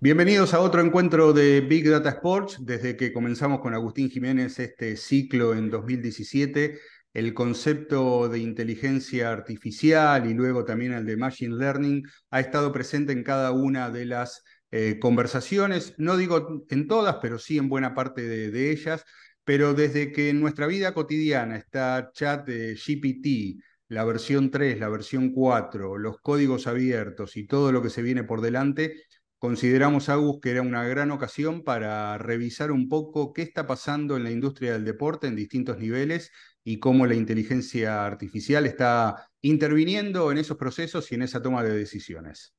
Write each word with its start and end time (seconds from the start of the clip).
Bienvenidos 0.00 0.54
a 0.54 0.60
otro 0.60 0.80
encuentro 0.80 1.32
de 1.32 1.60
Big 1.60 1.90
Data 1.90 2.10
Sports. 2.10 2.58
Desde 2.60 2.96
que 2.96 3.12
comenzamos 3.12 3.58
con 3.58 3.74
Agustín 3.74 4.08
Jiménez 4.08 4.60
este 4.60 4.96
ciclo 4.96 5.54
en 5.54 5.70
2017, 5.70 6.78
el 7.14 7.34
concepto 7.34 8.28
de 8.28 8.38
inteligencia 8.38 9.32
artificial 9.32 10.30
y 10.30 10.34
luego 10.34 10.64
también 10.64 10.92
el 10.92 11.04
de 11.04 11.16
Machine 11.16 11.56
Learning 11.56 12.04
ha 12.30 12.38
estado 12.38 12.70
presente 12.70 13.12
en 13.12 13.24
cada 13.24 13.50
una 13.50 13.90
de 13.90 14.04
las 14.04 14.44
eh, 14.70 15.00
conversaciones, 15.00 15.94
no 15.98 16.16
digo 16.16 16.64
en 16.70 16.86
todas, 16.86 17.16
pero 17.20 17.40
sí 17.40 17.58
en 17.58 17.68
buena 17.68 17.92
parte 17.94 18.22
de, 18.22 18.70
ellas, 18.70 19.04
pero 19.42 19.74
desde 19.74 20.12
que 20.12 20.28
en 20.28 20.40
nuestra 20.40 20.68
vida 20.68 20.94
cotidiana 20.94 21.56
está 21.56 22.10
chat 22.12 22.46
de 22.46 22.76
GPT, 22.76 23.60
la 23.88 24.04
versión 24.04 24.50
3, 24.52 24.78
la 24.78 24.88
versión 24.90 25.32
4, 25.32 25.98
los 25.98 26.20
códigos 26.20 26.68
abiertos 26.68 27.36
y 27.36 27.46
todo 27.48 27.72
lo 27.72 27.82
que 27.82 27.90
se 27.90 28.02
viene 28.02 28.22
por 28.22 28.42
delante, 28.42 29.02
Consideramos, 29.38 30.08
Agus, 30.08 30.40
que 30.42 30.50
era 30.50 30.62
una 30.62 30.82
gran 30.82 31.12
ocasión 31.12 31.62
para 31.62 32.18
revisar 32.18 32.72
un 32.72 32.88
poco 32.88 33.32
qué 33.32 33.42
está 33.42 33.68
pasando 33.68 34.16
en 34.16 34.24
la 34.24 34.32
industria 34.32 34.72
del 34.72 34.84
deporte 34.84 35.28
en 35.28 35.36
distintos 35.36 35.78
niveles 35.78 36.32
y 36.64 36.80
cómo 36.80 37.06
la 37.06 37.14
inteligencia 37.14 38.04
artificial 38.04 38.66
está 38.66 39.28
interviniendo 39.40 40.32
en 40.32 40.38
esos 40.38 40.56
procesos 40.56 41.12
y 41.12 41.14
en 41.14 41.22
esa 41.22 41.40
toma 41.40 41.62
de 41.62 41.78
decisiones. 41.78 42.52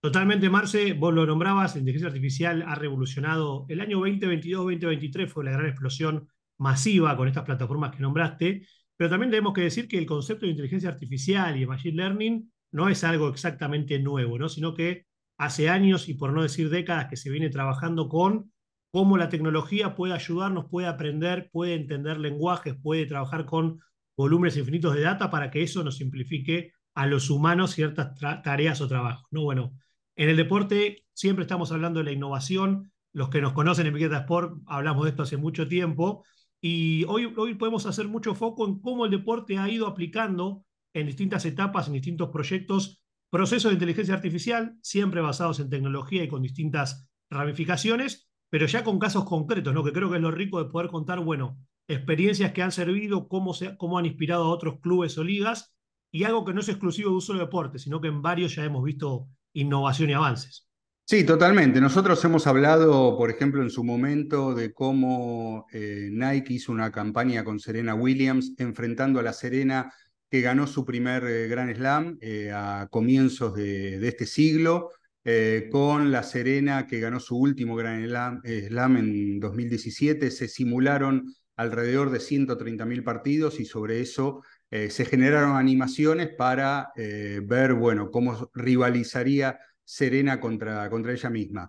Totalmente, 0.00 0.50
Marce, 0.50 0.94
vos 0.94 1.14
lo 1.14 1.26
nombrabas, 1.26 1.74
la 1.74 1.80
inteligencia 1.80 2.08
artificial 2.08 2.64
ha 2.66 2.74
revolucionado. 2.74 3.66
El 3.68 3.80
año 3.80 4.00
2022-2023 4.00 5.28
fue 5.28 5.44
la 5.44 5.52
gran 5.52 5.66
explosión 5.66 6.28
masiva 6.58 7.16
con 7.16 7.28
estas 7.28 7.44
plataformas 7.44 7.94
que 7.94 8.02
nombraste, 8.02 8.66
pero 8.96 9.10
también 9.10 9.30
tenemos 9.30 9.52
que 9.52 9.62
decir 9.62 9.86
que 9.86 9.98
el 9.98 10.06
concepto 10.06 10.44
de 10.44 10.52
inteligencia 10.52 10.88
artificial 10.88 11.56
y 11.56 11.60
de 11.60 11.66
machine 11.68 11.96
learning 11.96 12.52
no 12.72 12.88
es 12.88 13.04
algo 13.04 13.28
exactamente 13.28 13.98
nuevo, 14.00 14.38
¿no? 14.38 14.48
sino 14.48 14.74
que 14.74 15.06
hace 15.40 15.70
años 15.70 16.10
y 16.10 16.14
por 16.14 16.34
no 16.34 16.42
decir 16.42 16.68
décadas 16.68 17.06
que 17.08 17.16
se 17.16 17.30
viene 17.30 17.48
trabajando 17.48 18.10
con 18.10 18.52
cómo 18.90 19.16
la 19.16 19.30
tecnología 19.30 19.94
puede 19.94 20.12
ayudarnos, 20.12 20.66
puede 20.70 20.86
aprender, 20.86 21.48
puede 21.50 21.76
entender 21.76 22.20
lenguajes, 22.20 22.76
puede 22.76 23.06
trabajar 23.06 23.46
con 23.46 23.80
volúmenes 24.14 24.58
infinitos 24.58 24.94
de 24.94 25.00
data 25.00 25.30
para 25.30 25.50
que 25.50 25.62
eso 25.62 25.82
nos 25.82 25.96
simplifique 25.96 26.72
a 26.94 27.06
los 27.06 27.30
humanos 27.30 27.70
ciertas 27.70 28.14
tareas 28.42 28.82
o 28.82 28.88
trabajos. 28.88 29.26
¿no? 29.30 29.42
Bueno, 29.42 29.72
en 30.14 30.28
el 30.28 30.36
deporte 30.36 31.06
siempre 31.14 31.44
estamos 31.44 31.72
hablando 31.72 32.00
de 32.00 32.04
la 32.04 32.12
innovación. 32.12 32.92
Los 33.14 33.30
que 33.30 33.40
nos 33.40 33.54
conocen 33.54 33.86
en 33.86 33.94
Big 33.94 34.12
Sport 34.12 34.60
hablamos 34.66 35.04
de 35.04 35.10
esto 35.10 35.22
hace 35.22 35.38
mucho 35.38 35.66
tiempo. 35.66 36.22
Y 36.60 37.04
hoy 37.04 37.54
podemos 37.54 37.86
hacer 37.86 38.08
mucho 38.08 38.34
foco 38.34 38.68
en 38.68 38.78
cómo 38.80 39.06
el 39.06 39.10
deporte 39.10 39.56
ha 39.56 39.70
ido 39.70 39.86
aplicando 39.86 40.66
en 40.92 41.06
distintas 41.06 41.46
etapas, 41.46 41.86
en 41.86 41.94
distintos 41.94 42.28
proyectos, 42.28 42.99
Procesos 43.30 43.70
de 43.70 43.74
inteligencia 43.74 44.14
artificial, 44.14 44.76
siempre 44.82 45.20
basados 45.20 45.60
en 45.60 45.70
tecnología 45.70 46.24
y 46.24 46.28
con 46.28 46.42
distintas 46.42 47.08
ramificaciones, 47.30 48.28
pero 48.50 48.66
ya 48.66 48.82
con 48.82 48.98
casos 48.98 49.24
concretos, 49.24 49.72
¿no? 49.72 49.84
que 49.84 49.92
creo 49.92 50.10
que 50.10 50.16
es 50.16 50.22
lo 50.22 50.32
rico 50.32 50.62
de 50.62 50.68
poder 50.68 50.90
contar, 50.90 51.20
bueno, 51.20 51.56
experiencias 51.86 52.52
que 52.52 52.62
han 52.62 52.72
servido, 52.72 53.28
cómo, 53.28 53.54
se, 53.54 53.76
cómo 53.76 53.98
han 53.98 54.06
inspirado 54.06 54.44
a 54.44 54.50
otros 54.50 54.80
clubes 54.80 55.16
o 55.16 55.24
ligas, 55.24 55.74
y 56.12 56.24
algo 56.24 56.44
que 56.44 56.52
no 56.52 56.60
es 56.60 56.68
exclusivo 56.68 57.10
de 57.10 57.14
un 57.16 57.22
solo 57.22 57.38
deporte, 57.38 57.78
sino 57.78 58.00
que 58.00 58.08
en 58.08 58.20
varios 58.20 58.56
ya 58.56 58.64
hemos 58.64 58.82
visto 58.82 59.28
innovación 59.52 60.10
y 60.10 60.14
avances. 60.14 60.68
Sí, 61.04 61.24
totalmente. 61.24 61.80
Nosotros 61.80 62.24
hemos 62.24 62.46
hablado, 62.46 63.16
por 63.16 63.30
ejemplo, 63.30 63.62
en 63.62 63.70
su 63.70 63.82
momento 63.82 64.54
de 64.54 64.72
cómo 64.72 65.66
eh, 65.72 66.08
Nike 66.12 66.54
hizo 66.54 66.70
una 66.70 66.92
campaña 66.92 67.42
con 67.42 67.58
Serena 67.58 67.94
Williams 67.94 68.54
enfrentando 68.58 69.18
a 69.18 69.24
la 69.24 69.32
Serena 69.32 69.92
que 70.30 70.40
ganó 70.40 70.66
su 70.66 70.84
primer 70.84 71.24
eh, 71.24 71.48
Gran 71.48 71.74
Slam 71.74 72.16
eh, 72.20 72.52
a 72.54 72.86
comienzos 72.90 73.54
de, 73.54 74.06
este 74.06 74.26
siglo, 74.26 74.90
eh, 75.24 75.68
con 75.70 76.12
La 76.12 76.22
Serena, 76.22 76.86
que 76.86 77.00
ganó 77.00 77.18
su 77.18 77.36
último 77.36 77.74
Gran 77.74 78.04
Slam, 78.06 78.40
en 78.44 79.40
2017. 79.40 80.30
Se 80.30 80.46
simularon 80.46 81.34
alrededor 81.56 82.10
de 82.10 82.20
130.000 82.20 83.02
partidos 83.02 83.60
y 83.60 83.66
sobre 83.66 84.00
eso 84.00 84.42
se 84.70 85.04
generaron 85.04 85.56
animaciones 85.56 86.30
para 86.38 86.92
ver, 86.94 87.74
bueno, 87.74 88.10
cómo 88.10 88.50
rivalizaría 88.54 89.58
Serena 89.84 90.40
contra, 90.40 90.88
contra 90.88 91.12
ella 91.12 91.28
misma. 91.28 91.68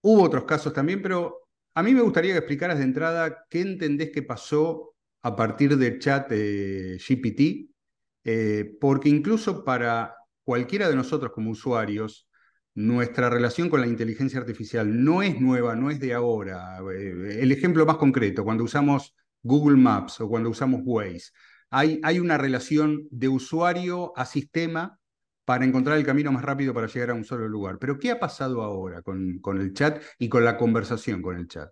hubo 0.00 0.22
otros 0.22 0.44
casos 0.44 0.72
también, 0.72 1.00
pero 1.00 1.48
a 1.74 1.82
mí 1.82 1.94
me 1.94 2.00
gustaría 2.00 2.32
que 2.32 2.38
explicaras 2.38 2.78
de 2.78 2.84
entrada 2.84 3.46
qué 3.48 3.60
entendés 3.60 4.10
que 4.10 4.22
pasó 4.22 4.94
a 5.22 5.36
partir 5.36 5.76
del 5.76 5.98
chat 5.98 6.30
GPT, 6.30 7.70
eh, 8.24 8.76
porque 8.80 9.08
incluso 9.08 9.64
para 9.64 10.14
cualquiera 10.44 10.88
de 10.88 10.96
nosotros 10.96 11.32
como 11.32 11.50
usuarios, 11.50 12.28
nuestra 12.74 13.28
relación 13.30 13.68
con 13.68 13.80
la 13.80 13.86
inteligencia 13.86 14.40
artificial 14.40 15.04
no 15.04 15.22
es 15.22 15.40
nueva, 15.40 15.74
no 15.76 15.90
es 15.90 16.00
de 16.00 16.14
ahora. 16.14 16.78
Eh, 16.94 17.38
el 17.40 17.52
ejemplo 17.52 17.84
más 17.86 17.96
concreto, 17.96 18.44
cuando 18.44 18.64
usamos 18.64 19.14
Google 19.42 19.76
Maps 19.76 20.20
o 20.20 20.28
cuando 20.28 20.50
usamos 20.50 20.80
Waze, 20.84 21.30
hay, 21.70 22.00
hay 22.02 22.18
una 22.18 22.38
relación 22.38 23.06
de 23.10 23.28
usuario 23.28 24.12
a 24.16 24.26
sistema 24.26 24.98
para 25.44 25.64
encontrar 25.64 25.98
el 25.98 26.06
camino 26.06 26.32
más 26.32 26.44
rápido 26.44 26.74
para 26.74 26.86
llegar 26.86 27.10
a 27.10 27.14
un 27.14 27.24
solo 27.24 27.48
lugar. 27.48 27.78
Pero 27.78 27.98
¿qué 27.98 28.10
ha 28.10 28.20
pasado 28.20 28.62
ahora 28.62 29.02
con, 29.02 29.38
con 29.40 29.60
el 29.60 29.72
chat 29.74 30.02
y 30.18 30.28
con 30.28 30.44
la 30.44 30.56
conversación 30.56 31.22
con 31.22 31.36
el 31.36 31.48
chat? 31.48 31.70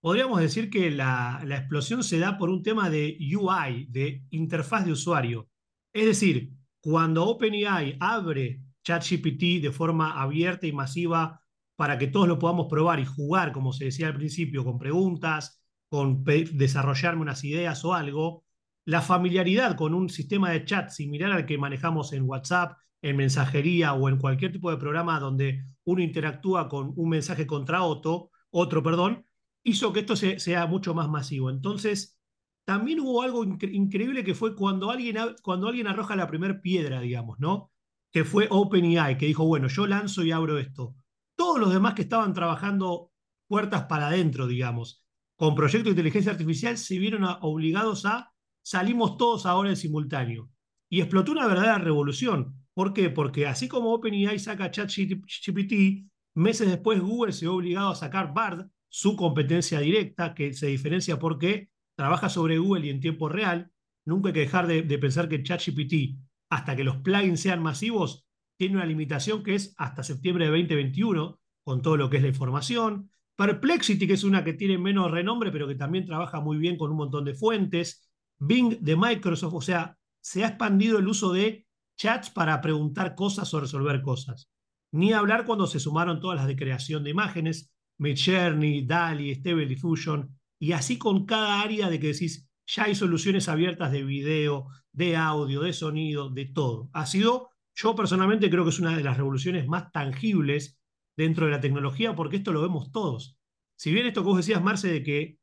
Podríamos 0.00 0.40
decir 0.40 0.70
que 0.70 0.90
la, 0.90 1.40
explosión 1.48 2.02
se 2.02 2.18
da 2.18 2.38
por 2.38 2.50
un 2.50 2.62
tema 2.62 2.90
de 2.90 3.18
UI, 3.20 3.86
de 3.90 4.24
interfaz 4.30 4.84
de 4.84 4.92
usuario. 4.92 5.48
Es 5.92 6.06
decir, 6.06 6.50
cuando 6.80 7.26
OpenAI 7.26 7.96
abre 8.00 8.62
ChatGPT 8.84 9.60
de 9.62 9.72
forma 9.72 10.20
abierta 10.20 10.66
y 10.66 10.72
masiva 10.72 11.40
para 11.76 11.98
que 11.98 12.06
todos 12.08 12.28
lo 12.28 12.38
podamos 12.38 12.66
probar 12.68 13.00
y 13.00 13.04
jugar, 13.04 13.52
como 13.52 13.72
se 13.72 13.86
decía 13.86 14.08
al 14.08 14.14
principio, 14.14 14.64
con 14.64 14.78
preguntas, 14.78 15.62
con 15.88 16.24
desarrollarme 16.24 17.22
unas 17.22 17.44
ideas 17.44 17.84
o 17.84 17.94
algo, 17.94 18.44
la 18.84 19.02
familiaridad 19.02 19.76
con 19.76 19.94
un 19.94 20.08
sistema 20.08 20.50
de 20.50 20.64
chat 20.64 20.90
similar 20.90 21.32
al 21.32 21.46
que 21.46 21.58
manejamos 21.58 22.12
en 22.12 22.24
WhatsApp, 22.24 22.78
en 23.02 23.16
mensajería 23.16 23.94
o 23.94 24.08
en 24.08 24.18
cualquier 24.18 24.52
tipo 24.52 24.70
de 24.70 24.76
programa 24.76 25.20
donde 25.20 25.64
uno 25.84 26.02
interactúa 26.02 26.68
con 26.68 26.92
un 26.96 27.08
mensaje 27.08 27.46
contra 27.46 27.82
otro, 27.82 28.30
otro 28.50 28.82
perdón, 28.82 29.24
hizo 29.68 29.92
que 29.92 30.00
esto 30.00 30.16
sea 30.16 30.66
mucho 30.66 30.94
más 30.94 31.08
masivo. 31.08 31.50
Entonces, 31.50 32.18
también 32.64 33.00
hubo 33.00 33.22
algo 33.22 33.44
increíble 33.44 34.24
que 34.24 34.34
fue 34.34 34.54
cuando 34.54 34.90
alguien, 34.90 35.16
cuando 35.42 35.68
alguien 35.68 35.86
arroja 35.86 36.16
la 36.16 36.26
primera 36.26 36.60
piedra, 36.60 37.00
digamos, 37.00 37.38
¿no? 37.38 37.72
Que 38.12 38.24
fue 38.24 38.46
OpenAI, 38.50 39.16
que 39.16 39.26
dijo, 39.26 39.46
bueno, 39.46 39.68
yo 39.68 39.86
lanzo 39.86 40.24
y 40.24 40.32
abro 40.32 40.58
esto. 40.58 40.94
Todos 41.36 41.58
los 41.58 41.72
demás 41.72 41.94
que 41.94 42.02
estaban 42.02 42.34
trabajando 42.34 43.10
puertas 43.46 43.84
para 43.84 44.08
adentro, 44.08 44.46
digamos, 44.46 45.04
con 45.36 45.54
proyectos 45.54 45.84
de 45.84 45.90
inteligencia 45.90 46.32
artificial, 46.32 46.76
se 46.76 46.98
vieron 46.98 47.24
obligados 47.40 48.04
a 48.04 48.32
salimos 48.62 49.16
todos 49.16 49.46
ahora 49.46 49.70
en 49.70 49.76
simultáneo. 49.76 50.50
Y 50.90 51.00
explotó 51.00 51.32
una 51.32 51.46
verdadera 51.46 51.78
revolución. 51.78 52.66
¿Por 52.74 52.92
qué? 52.92 53.08
Porque 53.08 53.46
así 53.46 53.66
como 53.66 53.94
OpenAI 53.94 54.38
saca 54.38 54.70
ChatGPT, 54.70 56.06
meses 56.34 56.68
después 56.68 57.00
Google 57.00 57.32
se 57.32 57.46
vio 57.46 57.54
obligado 57.54 57.90
a 57.90 57.94
sacar 57.94 58.34
BARD, 58.34 58.68
su 58.88 59.16
competencia 59.16 59.80
directa, 59.80 60.34
que 60.34 60.52
se 60.54 60.66
diferencia 60.66 61.18
porque 61.18 61.68
trabaja 61.96 62.28
sobre 62.28 62.58
Google 62.58 62.86
y 62.86 62.90
en 62.90 63.00
tiempo 63.00 63.28
real. 63.28 63.70
Nunca 64.04 64.28
hay 64.28 64.34
que 64.34 64.40
dejar 64.40 64.66
de, 64.66 64.98
pensar 64.98 65.28
que 65.28 65.42
ChatGPT, 65.42 66.18
hasta 66.50 66.76
que 66.76 66.84
los 66.84 66.98
plugins 66.98 67.40
sean 67.40 67.62
masivos, 67.62 68.26
tiene 68.56 68.76
una 68.76 68.86
limitación 68.86 69.42
que 69.42 69.54
es 69.54 69.74
hasta 69.76 70.02
septiembre 70.02 70.46
de 70.46 70.50
2021, 70.50 71.40
con 71.62 71.82
todo 71.82 71.96
lo 71.96 72.08
que 72.08 72.16
es 72.16 72.22
la 72.22 72.28
información. 72.28 73.10
Perplexity, 73.36 74.06
que 74.06 74.14
es 74.14 74.24
una 74.24 74.42
que 74.42 74.54
tiene 74.54 74.78
menos 74.78 75.10
renombre, 75.10 75.52
pero 75.52 75.68
que 75.68 75.74
también 75.74 76.06
trabaja 76.06 76.40
muy 76.40 76.56
bien 76.56 76.76
con 76.76 76.90
un 76.90 76.96
montón 76.96 77.24
de 77.24 77.34
fuentes. 77.34 78.08
Bing 78.38 78.78
de 78.80 78.96
Microsoft, 78.96 79.54
o 79.54 79.60
sea, 79.60 79.96
se 80.20 80.44
ha 80.44 80.48
expandido 80.48 80.98
el 80.98 81.06
uso 81.06 81.32
de 81.32 81.66
chats 81.96 82.30
para 82.30 82.60
preguntar 82.60 83.14
cosas 83.14 83.52
o 83.54 83.60
resolver 83.60 84.00
cosas. 84.02 84.50
Ni 84.92 85.12
hablar 85.12 85.44
cuando 85.44 85.66
se 85.66 85.80
sumaron 85.80 86.20
todas 86.20 86.38
las 86.38 86.46
de 86.46 86.56
creación 86.56 87.04
de 87.04 87.10
imágenes, 87.10 87.72
Midjourney, 87.98 88.86
DALI, 88.86 89.34
Stable 89.34 89.66
Diffusion, 89.66 90.30
y 90.58 90.72
así 90.72 90.98
con 90.98 91.26
cada 91.26 91.60
área 91.60 91.88
de 91.88 92.00
que 92.00 92.08
decís, 92.08 92.48
ya 92.66 92.84
hay 92.84 92.94
soluciones 92.94 93.48
abiertas 93.48 93.92
de 93.92 94.04
video, 94.04 94.68
de 94.92 95.16
audio, 95.16 95.62
de 95.62 95.72
sonido, 95.72 96.30
de 96.30 96.46
todo. 96.46 96.90
Ha 96.92 97.06
sido, 97.06 97.50
yo 97.74 97.94
personalmente 97.94 98.50
creo 98.50 98.64
que 98.64 98.70
es 98.70 98.80
una 98.80 98.96
de 98.96 99.02
las 99.02 99.16
revoluciones 99.16 99.66
más 99.66 99.90
tangibles 99.92 100.78
dentro 101.16 101.46
de 101.46 101.52
la 101.52 101.60
tecnología, 101.60 102.14
porque 102.14 102.36
esto 102.36 102.52
lo 102.52 102.62
vemos 102.62 102.92
todos. 102.92 103.38
Si 103.76 103.92
bien 103.92 104.06
esto 104.06 104.22
que 104.22 104.28
vos 104.28 104.36
decías, 104.36 104.62
Marce, 104.62 104.88
de 104.88 105.02
que 105.02 105.38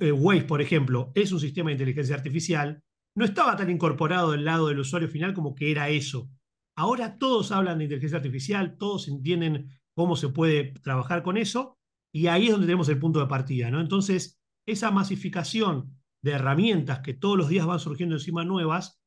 eh, 0.00 0.12
Waze, 0.12 0.44
por 0.44 0.60
ejemplo, 0.60 1.12
es 1.14 1.32
un 1.32 1.40
sistema 1.40 1.70
de 1.70 1.74
inteligencia 1.74 2.14
artificial, 2.14 2.82
no 3.16 3.24
estaba 3.24 3.56
tan 3.56 3.70
incorporado 3.70 4.32
del 4.32 4.44
lado 4.44 4.68
del 4.68 4.78
usuario 4.78 5.08
final 5.08 5.34
como 5.34 5.54
que 5.54 5.70
era 5.70 5.88
eso. 5.88 6.30
Ahora 6.76 7.18
todos 7.18 7.52
hablan 7.52 7.78
de 7.78 7.84
inteligencia 7.84 8.18
artificial, 8.18 8.76
todos 8.78 9.08
entienden 9.08 9.68
cómo 9.94 10.16
se 10.16 10.28
puede 10.28 10.72
trabajar 10.82 11.22
con 11.22 11.36
eso, 11.36 11.79
y 12.12 12.26
ahí 12.26 12.46
es 12.46 12.52
donde 12.52 12.66
tenemos 12.66 12.88
el 12.88 12.98
punto 12.98 13.20
de 13.20 13.26
partida, 13.26 13.70
¿no? 13.70 13.80
Entonces, 13.80 14.40
esa 14.66 14.90
masificación 14.90 15.96
de 16.22 16.32
herramientas 16.32 17.00
que 17.00 17.14
todos 17.14 17.36
los 17.36 17.48
días 17.48 17.66
van 17.66 17.80
surgiendo 17.80 18.16
encima 18.16 18.44
nuevas, 18.44 19.00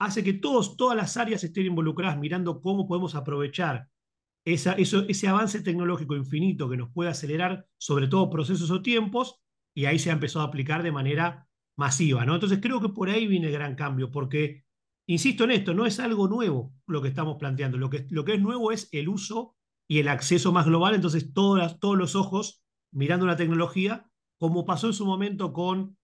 hace 0.00 0.22
que 0.22 0.34
todos, 0.34 0.76
todas 0.76 0.96
las 0.96 1.16
áreas 1.16 1.42
estén 1.44 1.66
involucradas 1.66 2.18
mirando 2.18 2.60
cómo 2.60 2.86
podemos 2.86 3.14
aprovechar 3.14 3.88
esa, 4.44 4.72
eso, 4.74 5.04
ese 5.08 5.28
avance 5.28 5.60
tecnológico 5.60 6.16
infinito 6.16 6.68
que 6.68 6.76
nos 6.76 6.90
puede 6.92 7.10
acelerar 7.10 7.66
sobre 7.76 8.08
todo 8.08 8.30
procesos 8.30 8.70
o 8.70 8.82
tiempos, 8.82 9.40
y 9.74 9.84
ahí 9.84 9.98
se 9.98 10.10
ha 10.10 10.14
empezado 10.14 10.44
a 10.44 10.48
aplicar 10.48 10.82
de 10.82 10.92
manera 10.92 11.46
masiva, 11.76 12.24
¿no? 12.24 12.34
Entonces 12.34 12.58
creo 12.60 12.80
que 12.80 12.88
por 12.88 13.08
ahí 13.08 13.26
viene 13.26 13.46
el 13.48 13.52
gran 13.52 13.74
cambio, 13.76 14.10
porque, 14.10 14.64
insisto 15.06 15.44
en 15.44 15.52
esto, 15.52 15.74
no 15.74 15.86
es 15.86 16.00
algo 16.00 16.28
nuevo 16.28 16.72
lo 16.86 17.00
que 17.00 17.08
estamos 17.08 17.36
planteando, 17.38 17.78
lo 17.78 17.88
que, 17.88 18.06
lo 18.10 18.24
que 18.24 18.34
es 18.34 18.40
nuevo 18.40 18.72
es 18.72 18.88
el 18.92 19.08
uso 19.08 19.57
y 19.88 19.98
el 20.00 20.08
acceso 20.08 20.52
más 20.52 20.66
global, 20.66 20.94
entonces 20.94 21.32
todos 21.32 21.98
los 21.98 22.14
ojos 22.14 22.62
mirando 22.92 23.26
la 23.26 23.36
tecnología, 23.36 24.06
como 24.38 24.64
pasó 24.64 24.86
en 24.86 24.92
su 24.92 25.06
momento 25.06 25.52
con 25.52 25.96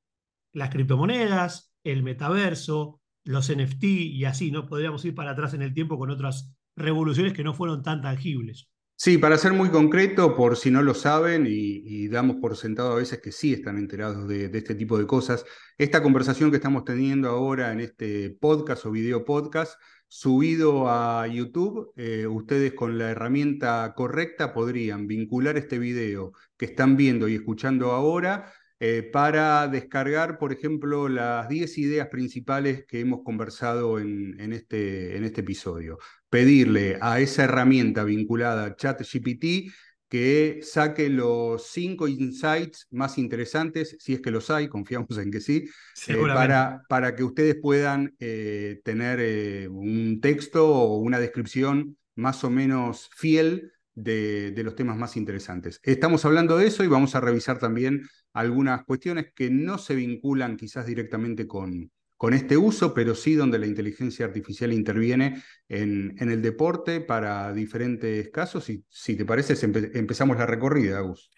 las 0.53 0.71
criptomonedas, 0.71 1.75
el 1.85 2.03
metaverso, 2.03 3.01
los 3.25 3.51
NFT 3.51 3.85
y 3.85 4.25
así, 4.25 4.51
¿no? 4.51 4.67
Podríamos 4.67 5.05
ir 5.05 5.15
para 5.15 5.33
atrás 5.33 5.55
en 5.55 5.63
el 5.63 5.75
tiempo 5.75 5.99
con 5.99 6.11
otras 6.11 6.55
revoluciones 6.77 7.33
que 7.33 7.45
no 7.45 7.55
fueron 7.55 7.83
tan 7.83 8.03
tangibles. 8.03 8.69
Sí, 8.97 9.19
para 9.19 9.37
ser 9.39 9.53
muy 9.53 9.71
concreto, 9.71 10.37
por 10.37 10.57
si 10.57 10.71
no 10.71 10.81
lo 10.81 10.95
saben, 10.95 11.47
y, 11.49 12.09
damos 12.09 12.37
por 12.37 12.57
sentado 12.57 12.93
a 12.93 12.97
veces 12.97 13.21
que 13.21 13.33
sí 13.33 13.53
están 13.53 13.77
enterados 13.77 14.29
de, 14.29 14.45
este 14.55 14.77
tipo 14.77 14.97
de 14.97 15.07
cosas, 15.07 15.45
esta 15.79 16.01
conversación 16.03 16.51
que 16.51 16.59
estamos 16.59 16.85
teniendo 16.85 17.29
ahora 17.29 17.73
en 17.73 17.81
este 17.81 18.31
podcast 18.31 18.87
o 18.87 18.93
video 18.93 19.25
podcast, 19.25 19.75
subido 20.09 20.89
a 20.89 21.27
YouTube, 21.27 21.93
eh, 21.97 22.27
ustedes 22.27 22.73
con 22.75 22.99
la 22.99 23.11
herramienta 23.11 23.93
correcta 23.97 24.53
podrían 24.55 25.07
vincular 25.07 25.57
este 25.57 25.79
video 25.79 26.33
que 26.57 26.67
están 26.67 26.97
viendo 26.97 27.29
y 27.29 27.35
escuchando 27.35 27.93
ahora 27.93 28.53
eh, 28.81 29.03
para 29.03 29.67
descargar, 29.69 30.37
por 30.39 30.53
ejemplo, 30.53 31.09
las 31.09 31.49
10 31.49 31.79
ideas 31.79 32.09
principales 32.09 32.85
que 32.87 33.01
hemos 33.01 33.23
conversado 33.25 33.99
en, 33.99 34.53
este, 34.53 35.17
en 35.17 35.25
este 35.25 35.41
episodio. 35.41 35.99
Pedirle 36.29 36.99
a 37.01 37.21
esa 37.21 37.45
herramienta 37.45 38.05
vinculada 38.05 38.65
a 38.67 38.77
ChatGPT 38.77 39.73
que 40.09 40.61
saque 40.63 41.09
los 41.09 41.67
cinco 41.69 42.09
insights 42.09 42.87
más 42.91 43.19
interesantes, 43.19 43.97
si 43.99 44.15
es 44.15 44.21
que 44.21 44.31
los 44.31 44.51
hay, 44.51 44.69
confiamos 44.69 45.19
en 45.19 45.31
que 45.31 45.41
sí, 45.41 45.65
eh, 46.09 46.17
para, 46.17 46.83
para, 46.89 47.15
que 47.15 47.25
ustedes 47.25 47.57
puedan 47.61 48.15
eh, 48.19 48.81
tener 48.85 49.69
un 49.71 50.21
texto 50.21 50.67
o 50.69 50.99
una 50.99 51.19
descripción 51.19 51.97
más 52.17 52.45
o 52.45 52.51
menos 52.51 53.11
fiel 53.17 53.73
de, 53.95 54.51
de, 54.51 54.63
los 54.65 54.75
temas 54.75 54.97
más 54.97 55.17
interesantes. 55.17 55.81
Estamos 55.83 56.25
hablando 56.25 56.57
de 56.57 56.67
eso 56.67 56.83
y 56.85 56.89
vamos 56.89 57.15
a 57.15 57.21
revisar 57.21 57.59
también 57.59 58.03
algunas 58.33 58.85
cuestiones 58.85 59.33
que 59.35 59.51
no 59.51 59.79
se 59.79 59.95
vinculan 59.95 60.57
quizás 60.57 60.87
directamente 60.87 61.47
con, 61.47 61.91
con 62.25 62.33
este 62.33 62.57
uso, 62.57 62.95
pero 62.95 63.15
sí 63.15 63.35
donde 63.35 63.59
la 63.59 63.67
inteligencia 63.67 64.25
artificial 64.25 64.73
interviene 64.73 65.43
en, 65.69 66.17
el 66.19 66.41
deporte 66.41 67.03
para 67.03 67.53
diferentes 67.53 68.31
casos. 68.31 68.71
Y 68.71 68.83
si 68.89 69.15
te 69.15 69.27
parece, 69.27 69.55
empezamos 69.93 70.39
la 70.39 70.47
recorrida, 70.47 71.01
Agus. 71.01 71.31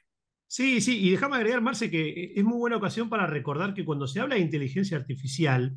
Sí, 0.47 0.81
sí, 0.81 1.05
y 1.05 1.11
déjame 1.11 1.38
agregar, 1.38 1.61
Marce, 1.61 1.91
que 1.91 2.35
es 2.37 2.44
muy 2.44 2.56
buena 2.56 2.77
ocasión 2.77 3.09
para 3.09 3.27
recordar 3.27 3.75
que 3.75 3.85
cuando 3.85 4.06
se 4.06 4.21
habla 4.21 4.37
de 4.37 4.43
inteligencia 4.43 4.97
artificial, 4.97 5.77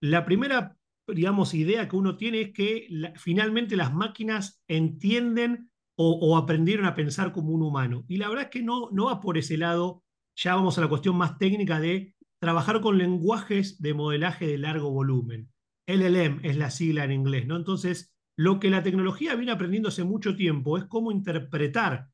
la 0.00 0.24
primera, 0.24 0.76
digamos, 1.06 1.54
idea 1.54 1.88
que 1.88 1.94
uno 1.94 2.16
tiene 2.16 2.40
es 2.40 2.52
que 2.52 2.88
finalmente 3.18 3.76
las 3.76 3.94
máquinas 3.94 4.64
entienden 4.66 5.70
o, 5.94 6.18
o, 6.20 6.36
aprendieron 6.36 6.86
a 6.86 6.96
pensar 6.96 7.30
como 7.30 7.52
un 7.52 7.62
humano. 7.62 8.04
Y 8.08 8.16
la 8.16 8.28
verdad 8.28 8.46
es 8.46 8.50
que 8.50 8.64
no, 8.64 8.90
no 8.90 9.04
va 9.04 9.20
por 9.20 9.38
ese 9.38 9.56
lado 9.56 10.02
ya 10.34 10.54
vamos 10.54 10.78
a 10.78 10.80
la 10.80 10.88
cuestión 10.88 11.16
más 11.16 11.38
técnica 11.38 11.78
de 11.80 12.14
trabajar 12.40 12.80
con 12.80 12.98
lenguajes 12.98 13.80
de 13.80 13.94
modelaje 13.94 14.46
de 14.46 14.58
largo 14.58 14.90
volumen. 14.90 15.52
LLM 15.86 16.40
es 16.42 16.56
la 16.56 16.70
sigla 16.70 17.04
en 17.04 17.12
inglés, 17.12 17.46
¿no? 17.46 17.56
Entonces, 17.56 18.14
lo 18.36 18.58
que 18.58 18.70
la 18.70 18.82
tecnología 18.82 19.34
viene 19.34 19.52
aprendiendo 19.52 19.90
hace 19.90 20.04
mucho 20.04 20.34
tiempo 20.34 20.78
es 20.78 20.84
cómo 20.86 21.12
interpretar 21.12 22.08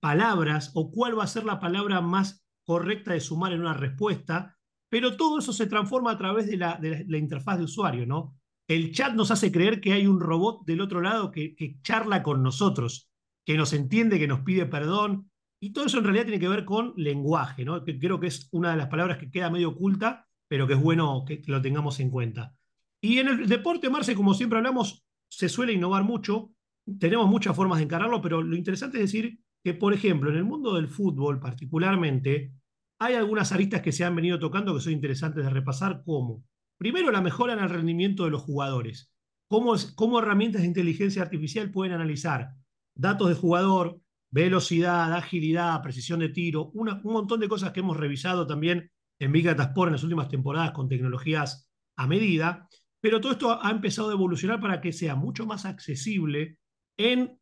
palabras 0.00 0.72
o 0.74 0.90
cuál 0.90 1.18
va 1.18 1.24
a 1.24 1.28
ser 1.28 1.44
la 1.44 1.60
palabra 1.60 2.00
más 2.00 2.44
correcta 2.64 3.12
de 3.12 3.20
sumar 3.20 3.52
en 3.52 3.60
una 3.60 3.74
respuesta, 3.74 4.58
pero 4.90 5.16
todo 5.16 5.38
eso 5.38 5.52
se 5.52 5.66
transforma 5.66 6.10
a 6.10 6.18
través 6.18 6.46
de 6.46 6.56
la, 6.56 6.80
interfaz 7.16 7.58
de 7.58 7.64
usuario, 7.64 8.06
¿no? 8.06 8.36
El 8.66 8.92
chat 8.92 9.14
nos 9.14 9.30
hace 9.30 9.52
creer 9.52 9.80
que 9.80 9.92
hay 9.92 10.06
un 10.06 10.20
robot 10.20 10.66
del 10.66 10.80
otro 10.80 11.00
lado 11.00 11.30
que 11.30 11.78
charla 11.82 12.22
con 12.22 12.42
nosotros, 12.42 13.10
que 13.46 13.56
nos 13.56 13.72
entiende, 13.72 14.18
que 14.18 14.28
nos 14.28 14.40
pide 14.40 14.66
perdón, 14.66 15.30
y 15.60 15.72
todo 15.72 15.86
eso 15.86 15.98
en 15.98 16.04
realidad 16.04 16.24
tiene 16.24 16.40
que 16.40 16.48
ver 16.48 16.64
con 16.64 16.94
lenguaje, 16.96 17.64
¿no? 17.64 17.84
que 17.84 17.98
creo 17.98 18.20
que 18.20 18.28
es 18.28 18.48
una 18.52 18.70
de 18.70 18.76
las 18.76 18.88
palabras 18.88 19.18
que 19.18 19.30
queda 19.30 19.50
medio 19.50 19.70
oculta, 19.70 20.26
pero 20.46 20.66
que 20.66 20.74
es 20.74 20.80
bueno 20.80 21.24
que 21.26 21.42
lo 21.46 21.60
tengamos 21.60 22.00
en 22.00 22.10
cuenta. 22.10 22.54
Y 23.00 23.18
en 23.18 23.28
el 23.28 23.48
deporte, 23.48 23.90
Marce, 23.90 24.14
como 24.14 24.34
siempre 24.34 24.58
hablamos, 24.58 25.04
se 25.28 25.48
suele 25.48 25.72
innovar 25.72 26.04
mucho, 26.04 26.52
tenemos 26.98 27.28
muchas 27.28 27.54
formas 27.54 27.78
de 27.78 27.84
encararlo, 27.84 28.20
pero 28.22 28.42
lo 28.42 28.56
interesante 28.56 28.98
es 28.98 29.04
decir 29.04 29.38
que, 29.62 29.74
por 29.74 29.92
ejemplo, 29.92 30.30
en 30.30 30.36
el 30.36 30.44
mundo 30.44 30.74
del 30.74 30.88
fútbol 30.88 31.38
particularmente, 31.38 32.52
hay 32.98 33.14
algunas 33.14 33.52
aristas 33.52 33.82
que 33.82 33.92
se 33.92 34.04
han 34.04 34.16
venido 34.16 34.38
tocando 34.38 34.74
que 34.74 34.80
son 34.80 34.92
interesantes 34.92 35.44
de 35.44 35.50
repasar, 35.50 36.02
como, 36.04 36.44
primero, 36.78 37.10
la 37.10 37.20
mejora 37.20 37.52
en 37.52 37.60
el 37.60 37.68
rendimiento 37.68 38.24
de 38.24 38.30
los 38.30 38.42
jugadores, 38.42 39.12
cómo, 39.48 39.74
cómo 39.94 40.18
herramientas 40.18 40.62
de 40.62 40.68
inteligencia 40.68 41.22
artificial 41.22 41.70
pueden 41.70 41.94
analizar 41.94 42.54
datos 42.94 43.28
de 43.28 43.34
jugador, 43.34 44.00
velocidad, 44.30 45.12
agilidad, 45.14 45.82
precisión 45.82 46.20
de 46.20 46.28
tiro, 46.28 46.70
un 46.74 47.00
montón 47.02 47.40
de 47.40 47.48
cosas 47.48 47.72
que 47.72 47.80
hemos 47.80 47.96
revisado 47.96 48.46
también 48.46 48.90
en 49.18 49.32
Big 49.32 49.44
Data 49.44 49.64
Sport 49.64 49.88
en 49.88 49.92
las 49.94 50.02
últimas 50.02 50.28
temporadas 50.28 50.72
con 50.72 50.88
tecnologías 50.88 51.70
a 51.96 52.06
medida, 52.06 52.68
pero 53.00 53.20
todo 53.20 53.32
esto 53.32 53.62
ha 53.62 53.70
empezado 53.70 54.10
a 54.10 54.12
evolucionar 54.12 54.60
para 54.60 54.80
que 54.80 54.92
sea 54.92 55.14
mucho 55.14 55.46
más 55.46 55.64
accesible 55.64 56.58
en 56.96 57.38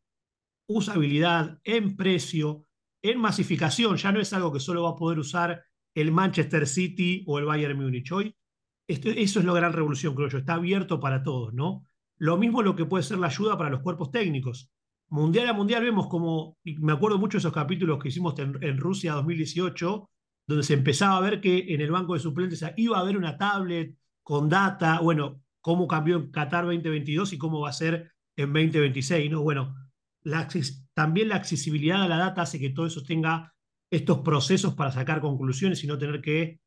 usabilidad, 0.67 1.59
en 1.63 1.95
precio, 1.95 2.65
en 3.01 3.19
masificación. 3.19 3.97
Ya 3.97 4.11
no 4.11 4.19
es 4.19 4.33
algo 4.33 4.51
que 4.51 4.59
solo 4.59 4.83
va 4.83 4.91
a 4.91 4.95
poder 4.95 5.19
usar 5.19 5.63
el 5.95 6.11
Manchester 6.11 6.67
City 6.67 7.23
o 7.27 7.39
el 7.39 7.45
Bayern 7.45 7.77
Múnich. 7.77 8.11
Hoy 8.11 8.35
esto, 8.87 9.09
eso 9.09 9.39
es 9.39 9.45
la 9.45 9.53
gran 9.53 9.73
revolución, 9.73 10.15
creo 10.15 10.29
yo. 10.29 10.37
Está 10.37 10.53
abierto 10.53 10.99
para 10.99 11.23
todos, 11.23 11.53
¿no? 11.53 11.85
Lo 12.17 12.37
mismo 12.37 12.61
lo 12.61 12.75
que 12.75 12.85
puede 12.85 13.03
ser 13.03 13.17
la 13.17 13.27
ayuda 13.27 13.57
para 13.57 13.69
los 13.69 13.81
cuerpos 13.81 14.11
técnicos 14.11 14.71
mundial 15.09 15.47
a 15.47 15.53
mundial 15.53 15.83
vemos 15.83 16.07
como, 16.07 16.57
me 16.63 16.93
acuerdo 16.93 17.17
mucho 17.17 17.37
de 17.37 17.39
esos 17.39 17.53
capítulos 17.53 17.99
que 17.99 18.09
hicimos 18.09 18.37
en, 18.39 18.77
Rusia 18.77 19.13
2018, 19.13 20.09
donde 20.47 20.63
se 20.63 20.73
empezaba 20.73 21.17
a 21.17 21.21
ver 21.21 21.41
que 21.41 21.73
en 21.73 21.81
el 21.81 21.91
banco 21.91 22.13
de 22.13 22.19
suplentes 22.19 22.63
iba 22.77 22.97
a 22.97 23.01
haber 23.01 23.17
una 23.17 23.37
tablet 23.37 23.95
con 24.23 24.49
data, 24.49 24.99
bueno, 24.99 25.41
cómo 25.61 25.87
cambió 25.87 26.17
en 26.17 26.31
Qatar 26.31 26.65
2022 26.65 27.33
y 27.33 27.37
cómo 27.37 27.61
va 27.61 27.69
a 27.69 27.73
ser 27.73 28.11
en 28.35 28.53
2026, 28.53 29.31
¿no? 29.31 29.41
Bueno, 29.41 29.75
también 30.93 31.29
la 31.29 31.35
accesibilidad 31.35 32.03
a 32.03 32.07
la 32.07 32.17
data 32.17 32.41
hace 32.41 32.59
que 32.59 32.69
todo 32.69 32.85
eso 32.85 33.03
tenga 33.03 33.53
estos 33.89 34.19
procesos 34.19 34.75
para 34.75 34.91
sacar 34.91 35.21
conclusiones 35.21 35.83
y 35.83 35.87
no 35.87 35.97
tener 35.97 36.21
que 36.21 36.59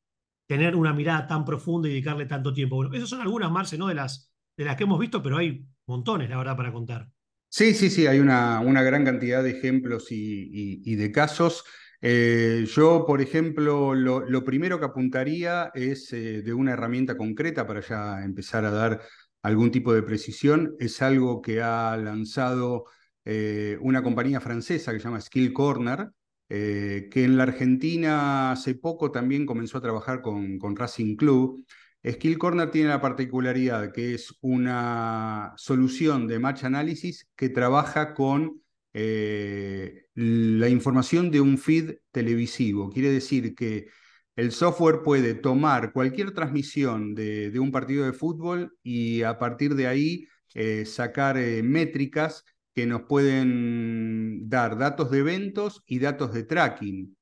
tener 0.49 0.75
una 0.75 0.93
mirada 0.93 1.27
tan 1.27 1.45
profunda 1.45 1.89
y 1.89 1.93
dedicarle 1.93 2.27
tanto 2.27 2.53
tiempo. 2.53 2.77
Bueno, 2.77 2.93
esas 2.95 3.09
son 3.09 3.21
algunas, 3.21 3.51
Marce, 3.53 3.79
¿no? 3.79 3.87
De 3.87 3.95
las, 3.95 4.33
de 4.57 4.65
las 4.65 4.77
que 4.77 4.85
hemos 4.85 4.99
visto, 4.99 5.23
pero 5.23 5.37
hay 5.37 5.65
montones, 5.87 6.29
la 6.29 6.39
verdad, 6.39 6.57
para 6.57 6.73
contar. 6.73 7.09
Sí, 7.53 7.75
sí, 7.75 7.91
sí, 7.91 8.07
hay 8.07 8.21
una, 8.21 8.61
una 8.61 8.83
gran 8.83 9.05
cantidad 9.05 9.43
de 9.43 9.51
ejemplos 9.51 10.07
y, 10.11 10.95
de 10.95 11.11
casos. 11.11 11.65
Eh, 12.01 12.65
yo, 12.69 13.05
por 13.07 13.21
ejemplo, 13.21 13.93
lo, 13.95 14.45
primero 14.45 14.79
que 14.79 14.87
apuntaría 14.87 15.71
es 15.75 16.13
eh, 16.13 16.43
de 16.43 16.53
una 16.55 16.73
herramienta 16.73 17.17
concreta 17.17 17.67
para 17.67 17.81
ya 17.81 18.23
empezar 18.23 18.65
a 18.65 18.71
dar 18.71 19.03
algún 19.43 19.73
tipo 19.73 19.93
de 19.93 20.03
precisión. 20.05 20.77
Es 20.79 21.03
algo 21.03 21.43
que 21.43 21.61
ha 21.61 21.97
lanzado 21.97 22.85
eh, 23.25 23.77
una 23.81 24.03
compañía 24.03 24.41
francesa 24.41 24.93
que 24.93 25.01
se 25.01 25.05
llama 25.05 25.21
Skill 25.21 25.53
Corner, 25.53 26.09
que 26.49 27.11
en 27.15 27.37
la 27.37 27.45
Argentina 27.45 28.51
hace 28.53 28.75
poco 28.75 29.13
también 29.13 29.47
comenzó 29.47 29.79
a 29.79 29.81
trabajar 29.81 30.21
con, 30.21 30.59
con 30.59 30.77
Racing 30.77 31.17
Club. 31.17 31.65
Skill 32.09 32.39
Corner 32.39 32.71
tiene 32.71 32.89
la 32.89 33.01
particularidad 33.01 33.93
que 33.93 34.15
es 34.15 34.35
una 34.41 35.53
solución 35.57 36.27
de 36.27 36.39
match 36.39 36.65
analysis 36.65 37.29
que 37.37 37.51
trabaja 37.51 38.15
con 38.15 38.63
eh, 38.93 40.07
la 40.15 40.69
información 40.69 41.31
de 41.31 41.41
un 41.41 41.59
feed 41.59 41.97
televisivo. 42.11 42.91
Quiere 42.91 43.11
decir 43.11 43.55
que 43.55 43.89
el 44.35 44.53
software 44.53 45.03
puede 45.03 45.35
tomar 45.35 45.93
cualquier 45.93 46.33
transmisión 46.33 47.15
de, 47.15 47.53
un 47.61 47.71
partido 47.71 48.05
de 48.07 48.13
fútbol 48.15 48.77
y 48.83 49.23
a 49.23 49.39
partir 49.39 49.75
de 49.75 49.87
ahí 49.87 50.27
eh, 50.55 50.87
sacar 50.87 51.37
eh, 51.37 51.63
métricas 51.63 52.45
que 52.75 52.87
nos 52.87 53.03
pueden 53.03 54.49
dar 54.49 54.79
datos 54.79 55.11
de 55.11 55.19
eventos 55.19 55.83
y 55.87 55.99
datos 55.99 56.33
de 56.33 56.45
tracking 56.45 57.17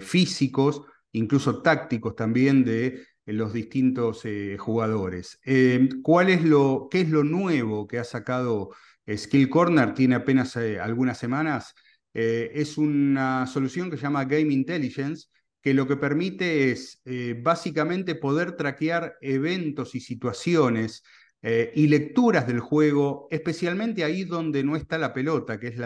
físicos, 0.00 0.82
incluso 1.12 1.60
tácticos 1.60 2.16
también 2.16 2.64
de 2.64 3.04
los 3.26 3.52
distintos 3.52 4.24
eh, 4.24 4.56
jugadores. 4.58 5.38
Eh, 5.44 5.88
¿Cuál 6.02 6.30
es 6.30 6.44
lo, 6.44 6.88
¿Qué 6.90 7.02
es 7.02 7.10
lo 7.10 7.24
nuevo 7.24 7.86
que 7.86 7.98
ha 7.98 8.04
sacado 8.04 8.70
Skill 9.08 9.48
Corner? 9.48 9.94
Tiene 9.94 10.16
apenas 10.16 10.56
eh, 10.56 10.80
algunas 10.80 11.18
semanas. 11.18 11.74
es 12.12 12.76
una 12.78 13.46
solución 13.46 13.88
que 13.90 13.96
se 13.96 14.02
llama 14.02 14.24
Game 14.24 14.52
Intelligence, 14.52 15.28
que 15.62 15.74
lo 15.74 15.86
que 15.86 15.96
permite 15.96 16.72
es 16.72 17.00
básicamente 17.42 18.14
poder 18.16 18.56
traquear 18.56 19.16
eventos 19.20 19.94
y 19.94 20.00
situaciones 20.00 21.04
y 21.42 21.86
lecturas 21.86 22.46
del 22.48 22.60
juego, 22.60 23.28
especialmente 23.30 24.02
ahí 24.04 24.24
donde 24.24 24.64
no 24.64 24.74
está 24.74 24.98
la 24.98 25.12
pelota, 25.14 25.60
que 25.60 25.68
es 25.68 25.76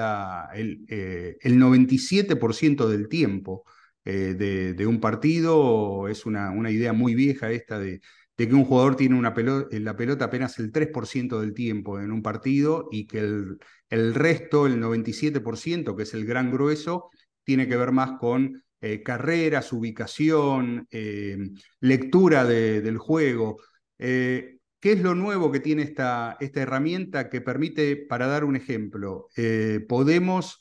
el, 0.55 0.87
el 0.89 1.59
97% 1.59 2.89
del 2.89 3.09
tiempo 3.09 3.65
eh, 4.05 4.75
de, 4.77 4.87
un 4.87 5.01
partido. 5.01 6.09
Es 6.09 6.27
una, 6.27 6.51
una 6.51 6.71
idea 6.71 6.93
muy 6.93 7.15
vieja 7.15 7.51
esta 7.51 7.79
de, 7.79 8.01
que 8.37 8.53
un 8.53 8.65
jugador 8.65 8.97
tiene 8.97 9.17
una 9.19 9.33
pelota, 9.33 9.69
la 9.79 9.97
pelota 9.97 10.27
apenas 10.27 10.59
el 10.59 10.73
3% 10.73 11.41
del 11.41 11.55
tiempo 11.55 11.99
en 12.01 12.13
un 12.13 12.23
partido 12.23 12.89
y 12.93 13.07
que 13.07 13.21
el, 13.21 13.59
el 13.89 14.15
resto, 14.15 14.67
el 14.67 14.81
97%, 14.81 15.97
que 15.97 16.03
es 16.03 16.15
el 16.15 16.27
gran 16.27 16.51
grueso, 16.53 17.11
tiene 17.45 17.69
que 17.69 17.77
ver 17.77 17.93
más 17.93 18.19
con 18.19 18.63
eh, 18.81 19.03
carreras, 19.03 19.73
ubicación, 19.73 20.87
eh, 20.91 21.39
lectura 21.81 22.45
de, 22.45 22.83
del 22.83 22.99
juego. 22.99 23.57
¿Qué 23.97 24.93
es 24.93 25.01
lo 25.01 25.15
nuevo 25.15 25.51
que 25.51 25.61
tiene 25.61 25.83
esta, 25.83 26.37
esta 26.41 26.61
herramienta 26.61 27.31
que 27.31 27.41
permite, 27.41 27.97
para 27.97 28.27
dar 28.27 28.45
un 28.45 28.55
ejemplo, 28.55 29.29
podemos 29.89 30.61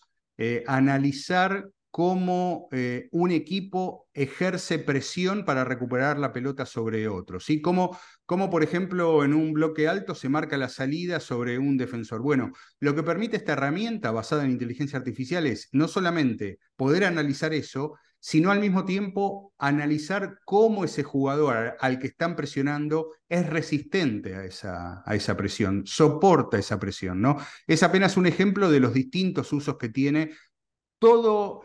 analizar 0.66 1.73
cómo 1.94 2.70
eh, 2.72 3.08
un 3.12 3.30
equipo 3.30 4.10
ejerce 4.16 4.80
presión 4.80 5.46
para 5.46 5.64
recuperar 5.64 6.18
la 6.18 6.34
pelota 6.34 6.66
sobre 6.66 7.08
otro. 7.08 7.40
¿sí? 7.40 7.62
Cómo, 7.62 8.00
por 8.26 8.64
ejemplo, 8.64 9.24
en 9.24 9.36
un 9.36 9.54
bloque 9.54 9.88
alto 9.88 10.16
se 10.16 10.28
marca 10.28 10.58
la 10.58 10.70
salida 10.70 11.20
sobre 11.20 11.60
un 11.60 11.78
defensor. 11.78 12.24
Bueno, 12.24 12.52
lo 12.80 12.96
que 12.96 13.04
permite 13.04 13.38
esta 13.38 13.54
herramienta 13.54 14.10
basada 14.10 14.44
en 14.44 14.50
inteligencia 14.50 14.98
artificial 14.98 15.46
es 15.46 15.70
no 15.72 15.88
solamente 15.88 16.58
poder 16.76 17.06
analizar 17.06 17.54
eso, 17.54 17.94
sino 18.20 18.50
al 18.50 18.60
mismo 18.60 18.86
tiempo 18.86 19.54
analizar 19.60 20.40
cómo 20.46 20.86
ese 20.86 21.04
jugador 21.04 21.76
al 21.80 22.00
que 22.00 22.08
están 22.08 22.36
presionando 22.36 23.10
es 23.30 23.46
resistente 23.48 24.34
a 24.34 24.46
esa, 24.46 25.04
a 25.06 25.14
esa 25.14 25.38
presión, 25.38 25.84
soporta 25.86 26.58
esa 26.58 26.80
presión, 26.80 27.22
¿no? 27.22 27.38
Es 27.68 27.84
apenas 27.84 28.18
un 28.18 28.26
ejemplo 28.26 28.72
de 28.72 28.80
los 28.80 28.96
distintos 28.96 29.54
usos 29.54 29.78
que 29.78 29.90
tiene 29.90 30.32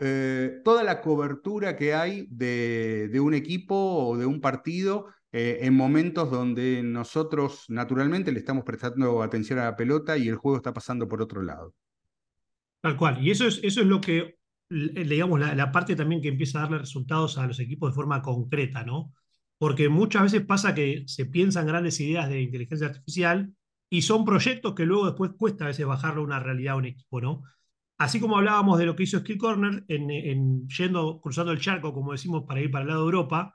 eh, 0.01 0.61
toda 0.65 0.83
la 0.83 1.01
cobertura 1.01 1.77
que 1.77 1.93
hay 1.93 2.27
de, 2.29 3.07
de, 3.09 3.19
un 3.19 3.33
equipo 3.33 3.75
o 3.75 4.17
de 4.17 4.25
un 4.25 4.41
partido 4.41 5.07
eh, 5.31 5.59
en 5.61 5.75
momentos 5.75 6.29
donde 6.29 6.83
nosotros 6.83 7.65
naturalmente 7.69 8.31
le 8.31 8.39
estamos 8.39 8.63
prestando 8.65 9.21
atención 9.21 9.59
a 9.59 9.65
la 9.65 9.75
pelota 9.75 10.17
y 10.17 10.27
el 10.27 10.35
juego 10.35 10.57
está 10.57 10.73
pasando 10.73 11.07
por 11.07 11.21
otro 11.21 11.41
lado. 11.41 11.73
Tal 12.81 12.97
cual. 12.97 13.25
Y 13.25 13.31
eso 13.31 13.47
es, 13.47 13.59
eso 13.63 13.81
es 13.81 13.87
lo 13.87 14.01
que, 14.01 14.39
digamos, 14.69 15.39
la, 15.39 15.55
la 15.55 15.71
parte 15.71 15.95
también 15.95 16.21
que 16.21 16.29
empieza 16.29 16.59
a 16.59 16.61
darle 16.63 16.79
resultados 16.79 17.37
a 17.37 17.47
los 17.47 17.59
equipos 17.59 17.91
de 17.91 17.95
forma 17.95 18.21
concreta, 18.21 18.83
¿no? 18.83 19.13
Porque 19.57 19.87
muchas 19.89 20.23
veces 20.23 20.45
pasa 20.45 20.73
que 20.73 21.03
se 21.07 21.25
piensan 21.25 21.67
grandes 21.67 21.99
ideas 21.99 22.29
de 22.29 22.41
inteligencia 22.41 22.87
artificial 22.87 23.53
y 23.89 24.01
son 24.01 24.25
proyectos 24.25 24.73
que 24.75 24.85
luego 24.85 25.05
después 25.05 25.31
cuesta 25.37 25.65
a 25.65 25.67
veces 25.67 25.85
bajarlo 25.85 26.21
a 26.21 26.25
una 26.25 26.39
realidad 26.39 26.73
a 26.73 26.77
un 26.77 26.85
equipo, 26.85 27.21
¿no? 27.21 27.43
Así 27.99 28.21
como 28.21 28.37
hablábamos 28.37 28.79
de 28.79 28.85
lo 28.85 28.95
que 28.95 29.03
hizo 29.03 29.19
Skill 29.19 29.37
Corner, 29.37 29.83
en, 29.89 30.67
yendo, 30.69 31.19
cruzando 31.19 31.51
el 31.51 31.59
charco, 31.59 31.93
como 31.93 32.13
decimos, 32.13 32.45
para 32.47 32.61
ir 32.61 32.71
para 32.71 32.83
el 32.83 32.87
lado 32.87 33.01
de 33.01 33.05
Europa, 33.07 33.53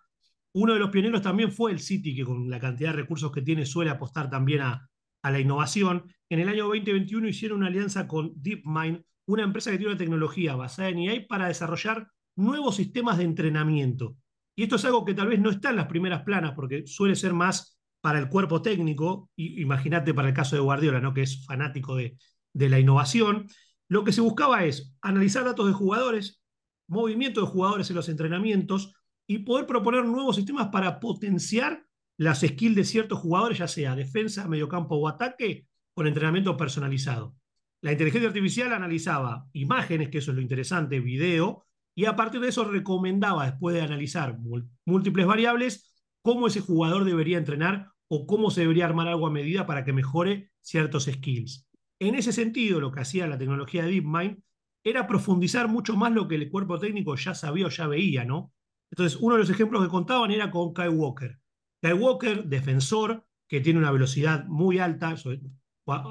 uno 0.53 0.75
de 0.75 0.79
los 0.79 0.91
pioneros 0.91 1.23
también 1.23 1.51
fue 1.51 1.73
el 1.73 1.81
City, 1.81 2.15
que 2.15 2.25
con 2.25 2.51
la 2.51 2.61
cantidad 2.61 2.91
de 2.91 2.97
recursos 2.97 3.33
que 3.33 3.41
tiene 3.41 3.65
suele 3.65 3.91
apostar 3.91 4.29
también 4.29 4.61
a, 4.61 4.87
la 5.23 5.41
innovación. 5.41 6.05
En 6.29 6.41
el 6.41 6.51
año 6.51 6.65
2021 6.65 7.27
hicieron 7.27 7.59
una 7.61 7.69
alianza 7.69 8.07
con 8.07 8.35
DeepMind, 8.37 9.03
una 9.25 9.45
empresa 9.45 9.71
que 9.71 9.79
tiene 9.79 9.93
una 9.93 9.99
tecnología 9.99 10.55
basada 10.55 10.91
en 10.91 11.09
AI 11.09 11.27
para 11.27 11.49
desarrollar 11.49 12.09
nuevos 12.37 12.77
sistemas 12.77 13.17
de 13.17 13.25
entrenamiento. 13.25 14.19
Y 14.55 14.65
esto 14.65 14.77
es 14.77 14.85
algo 14.85 15.07
que 15.07 15.15
tal 15.15 15.29
vez 15.29 15.41
no 15.41 15.49
está 15.49 15.71
en 15.71 15.77
las 15.77 15.87
primeras 15.87 16.23
planas, 16.23 16.53
porque 16.55 16.87
suele 16.87 17.17
ser 17.17 17.33
más 17.33 17.79
para 18.03 18.19
el 18.19 18.29
cuerpo 18.29 18.61
técnico, 18.61 19.31
imagínate 19.37 20.13
para 20.13 20.29
el 20.29 20.35
caso 20.35 20.55
de 20.55 20.61
Guardiola, 20.61 21.01
¿no? 21.01 21.15
que 21.15 21.23
es 21.23 21.47
fanático 21.47 21.97
de 21.97 22.19
la 22.53 22.79
innovación. 22.79 23.47
Lo 23.89 24.05
que 24.05 24.13
se 24.13 24.21
buscaba 24.21 24.65
es 24.65 24.95
analizar 25.03 25.45
datos 25.45 25.67
de 25.67 25.73
jugadores, 25.73 26.43
movimiento 26.89 27.41
de 27.41 27.47
jugadores 27.47 27.91
en 27.91 27.97
los 27.97 28.09
entrenamientos 28.09 28.95
y 29.27 29.39
poder 29.39 29.67
proponer 29.67 30.05
nuevos 30.05 30.37
sistemas 30.37 30.69
para 30.69 31.01
potenciar 31.01 31.87
las 32.17 32.41
skills 32.41 32.77
de 32.77 32.85
ciertos 32.85 33.19
jugadores, 33.19 33.59
ya 33.59 33.69
sea 33.69 33.97
defensa, 33.97 34.49
mediocampo 34.49 34.97
o 34.97 35.09
ataque, 35.09 35.67
con 35.95 36.07
entrenamiento 36.07 36.57
personalizado. 36.57 37.35
La 37.81 37.93
inteligencia 37.93 38.29
artificial 38.29 38.73
analizaba 38.73 39.47
imágenes, 39.53 40.09
que 40.09 40.19
eso 40.19 40.31
es 40.31 40.37
lo 40.37 40.43
interesante, 40.43 41.01
video, 41.01 41.67
y 41.95 42.07
a 42.07 42.17
partir 42.17 42.41
de 42.41 42.49
eso 42.49 42.65
recomendaba, 42.65 43.47
después 43.47 43.75
de 43.75 43.83
analizar 43.83 44.39
múltiples 44.85 45.27
variables, 45.27 45.95
cómo 46.23 46.47
ese 46.47 46.61
jugador 46.61 47.05
debería 47.05 47.39
entrenar 47.39 47.91
o 48.09 48.27
cómo 48.27 48.51
se 48.51 48.63
debería 48.63 48.87
armar 48.87 49.09
algo 49.09 49.27
a 49.27 49.31
medida 49.31 49.67
para 49.67 49.85
que 49.85 49.93
mejore 49.93 50.51
ciertos 50.61 51.05
skills. 51.05 51.69
En 51.99 52.15
ese 52.15 52.33
sentido, 52.33 52.81
lo 52.81 52.93
que 52.93 53.01
hacía 53.01 53.27
la 53.27 53.39
tecnología 53.39 53.85
de 53.85 53.91
DeepMind 53.91 54.43
era 54.85 55.07
profundizar 55.07 55.69
mucho 55.69 55.97
más 55.97 56.13
lo 56.13 56.29
que 56.29 56.35
el 56.35 56.51
cuerpo 56.51 56.79
técnico 56.79 57.17
ya 57.17 57.35
sabía 57.35 57.67
o 57.67 57.71
ya 57.71 57.87
veía, 57.87 58.25
¿no? 58.25 58.53
Entonces, 58.91 59.19
uno 59.21 59.35
de 59.35 59.41
los 59.41 59.51
ejemplos 59.51 59.83
que 59.83 59.89
contaban 59.89 60.31
era 60.31 60.51
con 60.51 60.73
Kai 60.73 60.89
Walker. 60.89 61.39
Kai 61.81 61.95
Walker, 61.95 62.45
defensor, 62.45 63.27
que 63.49 63.61
tiene 63.61 63.79
una 63.79 63.91
velocidad 63.91 64.45
muy 64.47 64.79
alta, 64.79 65.15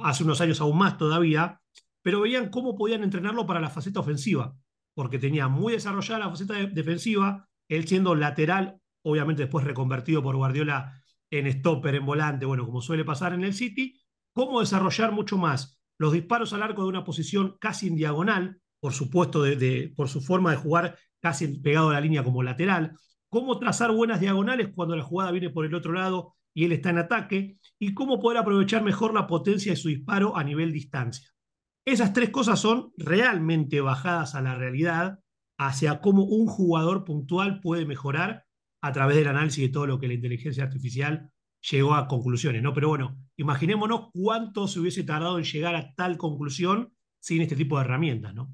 hace 0.04 0.24
unos 0.24 0.42
años 0.42 0.62
aún 0.62 0.78
más 0.78 0.98
todavía, 0.98 1.62
pero 2.02 2.22
veían 2.22 2.50
cómo 2.50 2.76
podían 2.76 3.04
entrenarlo 3.04 3.46
para 3.46 3.60
la 3.60 3.70
faceta 3.70 4.00
ofensiva, 4.00 4.56
porque 4.94 5.20
tenía 5.20 5.48
muy 5.48 5.74
desarrollada 5.74 6.20
la 6.20 6.30
faceta 6.30 6.54
defensiva, 6.54 7.48
él 7.70 7.88
siendo 7.88 8.16
lateral, 8.16 8.80
obviamente 9.04 9.44
después 9.44 9.66
reconvertido 9.66 10.22
por 10.22 10.36
Guardiola 10.36 11.02
en 11.32 11.52
stopper, 11.52 11.96
en 11.96 12.06
volante, 12.06 12.46
bueno, 12.46 12.66
como 12.66 12.82
suele 12.82 13.06
pasar 13.06 13.34
en 13.34 13.44
el 13.44 13.54
City, 13.54 14.00
cómo 14.34 14.60
desarrollar 14.60 15.12
mucho 15.12 15.38
más 15.38 15.80
los 15.98 16.14
disparos 16.14 16.54
al 16.54 16.64
arco 16.64 16.84
de 16.84 16.90
una 16.90 17.06
posición 17.06 17.56
casi 17.60 17.88
en 17.88 17.96
diagonal, 17.96 18.60
por 18.80 18.94
supuesto, 18.94 19.44
de, 19.44 19.94
por 19.96 20.10
su 20.10 20.22
forma 20.22 20.52
de 20.52 20.58
jugar 20.58 20.98
casi 21.22 21.48
pegado 21.60 21.90
a 21.90 21.94
la 21.94 22.02
línea 22.02 22.24
como 22.24 22.44
lateral, 22.44 22.98
cómo 23.30 23.58
trazar 23.58 23.92
buenas 23.92 24.20
diagonales 24.20 24.70
cuando 24.76 24.96
la 24.96 25.04
jugada 25.04 25.32
viene 25.32 25.50
por 25.50 25.66
el 25.66 25.74
otro 25.76 25.94
lado 25.94 26.36
y 26.54 26.66
él 26.66 26.72
está 26.72 26.92
en 26.92 27.00
ataque, 27.00 27.58
y 27.80 27.96
cómo 27.96 28.20
poder 28.20 28.38
aprovechar 28.38 28.84
mejor 28.84 29.14
la 29.14 29.26
potencia 29.26 29.72
de 29.72 29.76
su 29.76 29.88
disparo 29.88 30.38
a 30.38 30.44
nivel 30.44 30.72
distancia. 30.72 31.30
Esas 31.84 32.14
tres 32.14 32.30
cosas 32.30 32.60
son 32.60 32.94
realmente 32.96 33.82
bajadas 33.82 34.36
a 34.36 34.42
la 34.42 34.56
realidad 34.56 35.20
hacia 35.58 36.00
cómo 36.00 36.26
un 36.26 36.46
jugador 36.46 37.06
puntual 37.06 37.60
puede 37.60 37.86
mejorar 37.86 38.46
a 38.82 38.92
través 38.92 39.18
del 39.18 39.28
análisis 39.28 39.64
de 39.64 39.74
todo 39.74 39.88
lo 39.88 40.00
que 40.00 40.08
la 40.08 40.14
inteligencia 40.14 40.64
artificial 40.64 41.32
llegó 41.72 41.94
a 41.96 42.08
conclusiones, 42.08 42.62
¿no? 42.62 42.74
Pero 42.74 42.90
bueno, 42.90 43.18
imaginémonos 43.38 44.10
cuánto 44.14 44.68
se 44.68 44.80
hubiese 44.80 45.04
tardado 45.04 45.38
en 45.38 45.46
llegar 45.46 45.76
a 45.76 45.94
tal 45.96 46.18
conclusión 46.18 46.94
sin 47.20 47.42
este 47.42 47.56
tipo 47.56 47.78
de 47.78 47.86
herramientas, 47.86 48.34
¿no? 48.34 48.52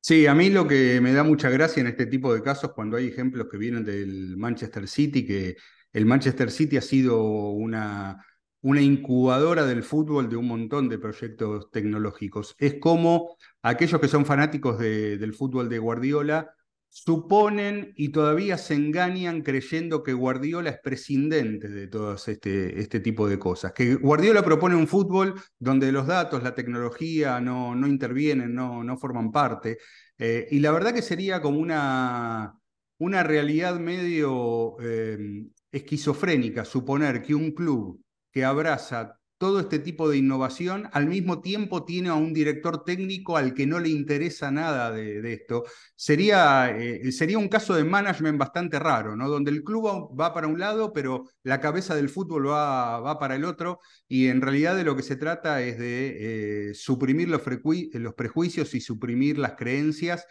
Sí, 0.00 0.26
a 0.26 0.34
mí 0.34 0.50
lo 0.50 0.66
que 0.66 1.00
me 1.00 1.12
da 1.12 1.22
mucha 1.22 1.48
gracia 1.48 1.80
en 1.80 1.86
este 1.86 2.06
tipo 2.06 2.34
de 2.34 2.42
casos, 2.42 2.72
cuando 2.72 2.96
hay 2.96 3.06
ejemplos 3.06 3.46
que 3.50 3.56
vienen 3.56 3.84
del 3.84 4.36
Manchester 4.36 4.88
City, 4.88 5.24
que 5.24 5.56
el 5.92 6.06
Manchester 6.06 6.50
City 6.50 6.76
ha 6.76 6.80
sido 6.80 7.22
una, 7.50 8.24
una 8.62 8.80
incubadora 8.80 9.64
del 9.64 9.84
fútbol 9.84 10.28
de 10.28 10.36
un 10.36 10.48
montón 10.48 10.88
de 10.88 10.98
proyectos 10.98 11.70
tecnológicos. 11.70 12.56
Es 12.58 12.74
como 12.80 13.36
aquellos 13.62 14.00
que 14.00 14.08
son 14.08 14.26
fanáticos 14.26 14.78
de, 14.78 15.18
del 15.18 15.34
fútbol 15.34 15.68
de 15.68 15.78
Guardiola 15.78 16.52
suponen 16.94 17.94
y 17.96 18.10
todavía 18.10 18.58
se 18.58 18.74
engañan 18.74 19.40
creyendo 19.40 20.02
que 20.02 20.12
Guardiola 20.12 20.68
es 20.68 20.78
prescindente 20.78 21.68
de 21.68 21.88
todo 21.88 22.14
este, 22.14 22.78
este 22.78 23.00
tipo 23.00 23.26
de 23.26 23.38
cosas. 23.38 23.72
Que 23.72 23.94
Guardiola 23.94 24.44
propone 24.44 24.76
un 24.76 24.86
fútbol 24.86 25.40
donde 25.58 25.90
los 25.90 26.06
datos, 26.06 26.42
la 26.42 26.54
tecnología 26.54 27.40
no, 27.40 27.74
no 27.74 27.86
intervienen, 27.86 28.54
no, 28.54 28.84
no 28.84 28.98
forman 28.98 29.32
parte. 29.32 29.78
Eh, 30.18 30.46
y 30.50 30.58
la 30.60 30.70
verdad 30.70 30.92
que 30.92 31.00
sería 31.00 31.40
como 31.40 31.60
una, 31.60 32.52
una 32.98 33.22
realidad 33.22 33.80
medio 33.80 34.76
eh, 34.82 35.46
esquizofrénica 35.72 36.66
suponer 36.66 37.22
que 37.22 37.34
un 37.34 37.52
club 37.52 38.02
que 38.30 38.44
abraza 38.44 39.18
todo 39.42 39.58
este 39.58 39.80
tipo 39.80 40.08
de 40.08 40.18
innovación, 40.18 40.88
al 40.92 41.06
mismo 41.08 41.40
tiempo 41.40 41.84
tiene 41.84 42.10
a 42.10 42.14
un 42.14 42.32
director 42.32 42.84
técnico 42.84 43.36
al 43.36 43.54
que 43.54 43.66
no 43.66 43.80
le 43.80 43.88
interesa 43.88 44.52
nada 44.52 44.92
de, 44.92 45.32
esto. 45.32 45.64
Sería, 45.96 46.70
eh, 46.70 47.10
sería 47.10 47.38
un 47.38 47.48
caso 47.48 47.74
de 47.74 47.82
management 47.82 48.38
bastante 48.38 48.78
raro, 48.78 49.16
¿no? 49.16 49.28
Donde 49.28 49.50
el 49.50 49.64
club 49.64 50.16
va 50.16 50.32
para 50.32 50.46
un 50.46 50.60
lado, 50.60 50.92
pero 50.92 51.24
la 51.42 51.58
cabeza 51.58 51.96
del 51.96 52.08
fútbol 52.08 52.50
va, 52.50 53.00
va 53.00 53.18
para 53.18 53.34
el 53.34 53.44
otro, 53.44 53.80
y 54.06 54.28
en 54.28 54.42
realidad 54.42 54.76
de 54.76 54.84
lo 54.84 54.94
que 54.94 55.02
se 55.02 55.16
trata 55.16 55.60
es 55.60 55.76
de 55.76 56.70
eh, 56.70 56.74
suprimir 56.74 57.28
los, 57.28 57.42
prejuicios 57.42 58.74
y 58.76 58.80
suprimir 58.80 59.38
las 59.38 59.54
creencias 59.56 60.24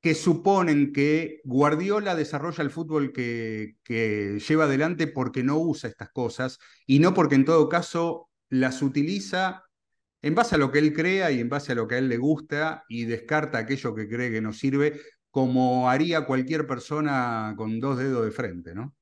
que 0.00 0.14
suponen 0.14 0.92
que 0.92 1.40
Guardiola 1.44 2.14
desarrolla 2.14 2.64
el 2.64 2.70
fútbol 2.70 3.12
que, 3.12 3.76
lleva 4.48 4.64
adelante 4.64 5.06
porque 5.06 5.42
no 5.42 5.58
usa 5.58 5.90
estas 5.90 6.10
cosas 6.10 6.58
y 6.86 7.00
no 7.00 7.12
porque 7.12 7.34
en 7.34 7.44
todo 7.44 7.68
caso 7.68 8.29
las 8.50 8.82
utiliza 8.82 9.64
en 10.22 10.34
base 10.34 10.56
a 10.56 10.58
lo 10.58 10.70
que 10.70 10.80
él 10.80 10.92
crea 10.92 11.30
y 11.30 11.40
en 11.40 11.48
base 11.48 11.72
a 11.72 11.74
lo 11.74 11.88
que 11.88 11.94
a 11.94 11.98
él 11.98 12.08
le 12.08 12.18
gusta 12.18 12.84
y 12.88 13.04
descarta 13.06 13.58
aquello 13.58 13.94
que 13.94 14.08
cree 14.08 14.30
que 14.30 14.42
no 14.42 14.52
sirve, 14.52 15.00
como 15.30 15.88
haría 15.88 16.26
cualquier 16.26 16.66
persona 16.66 17.54
con 17.56 17.80
dos 17.80 17.96
dedos 17.96 18.24
de 18.24 18.30
frente, 18.30 18.74
¿no? 18.74 18.94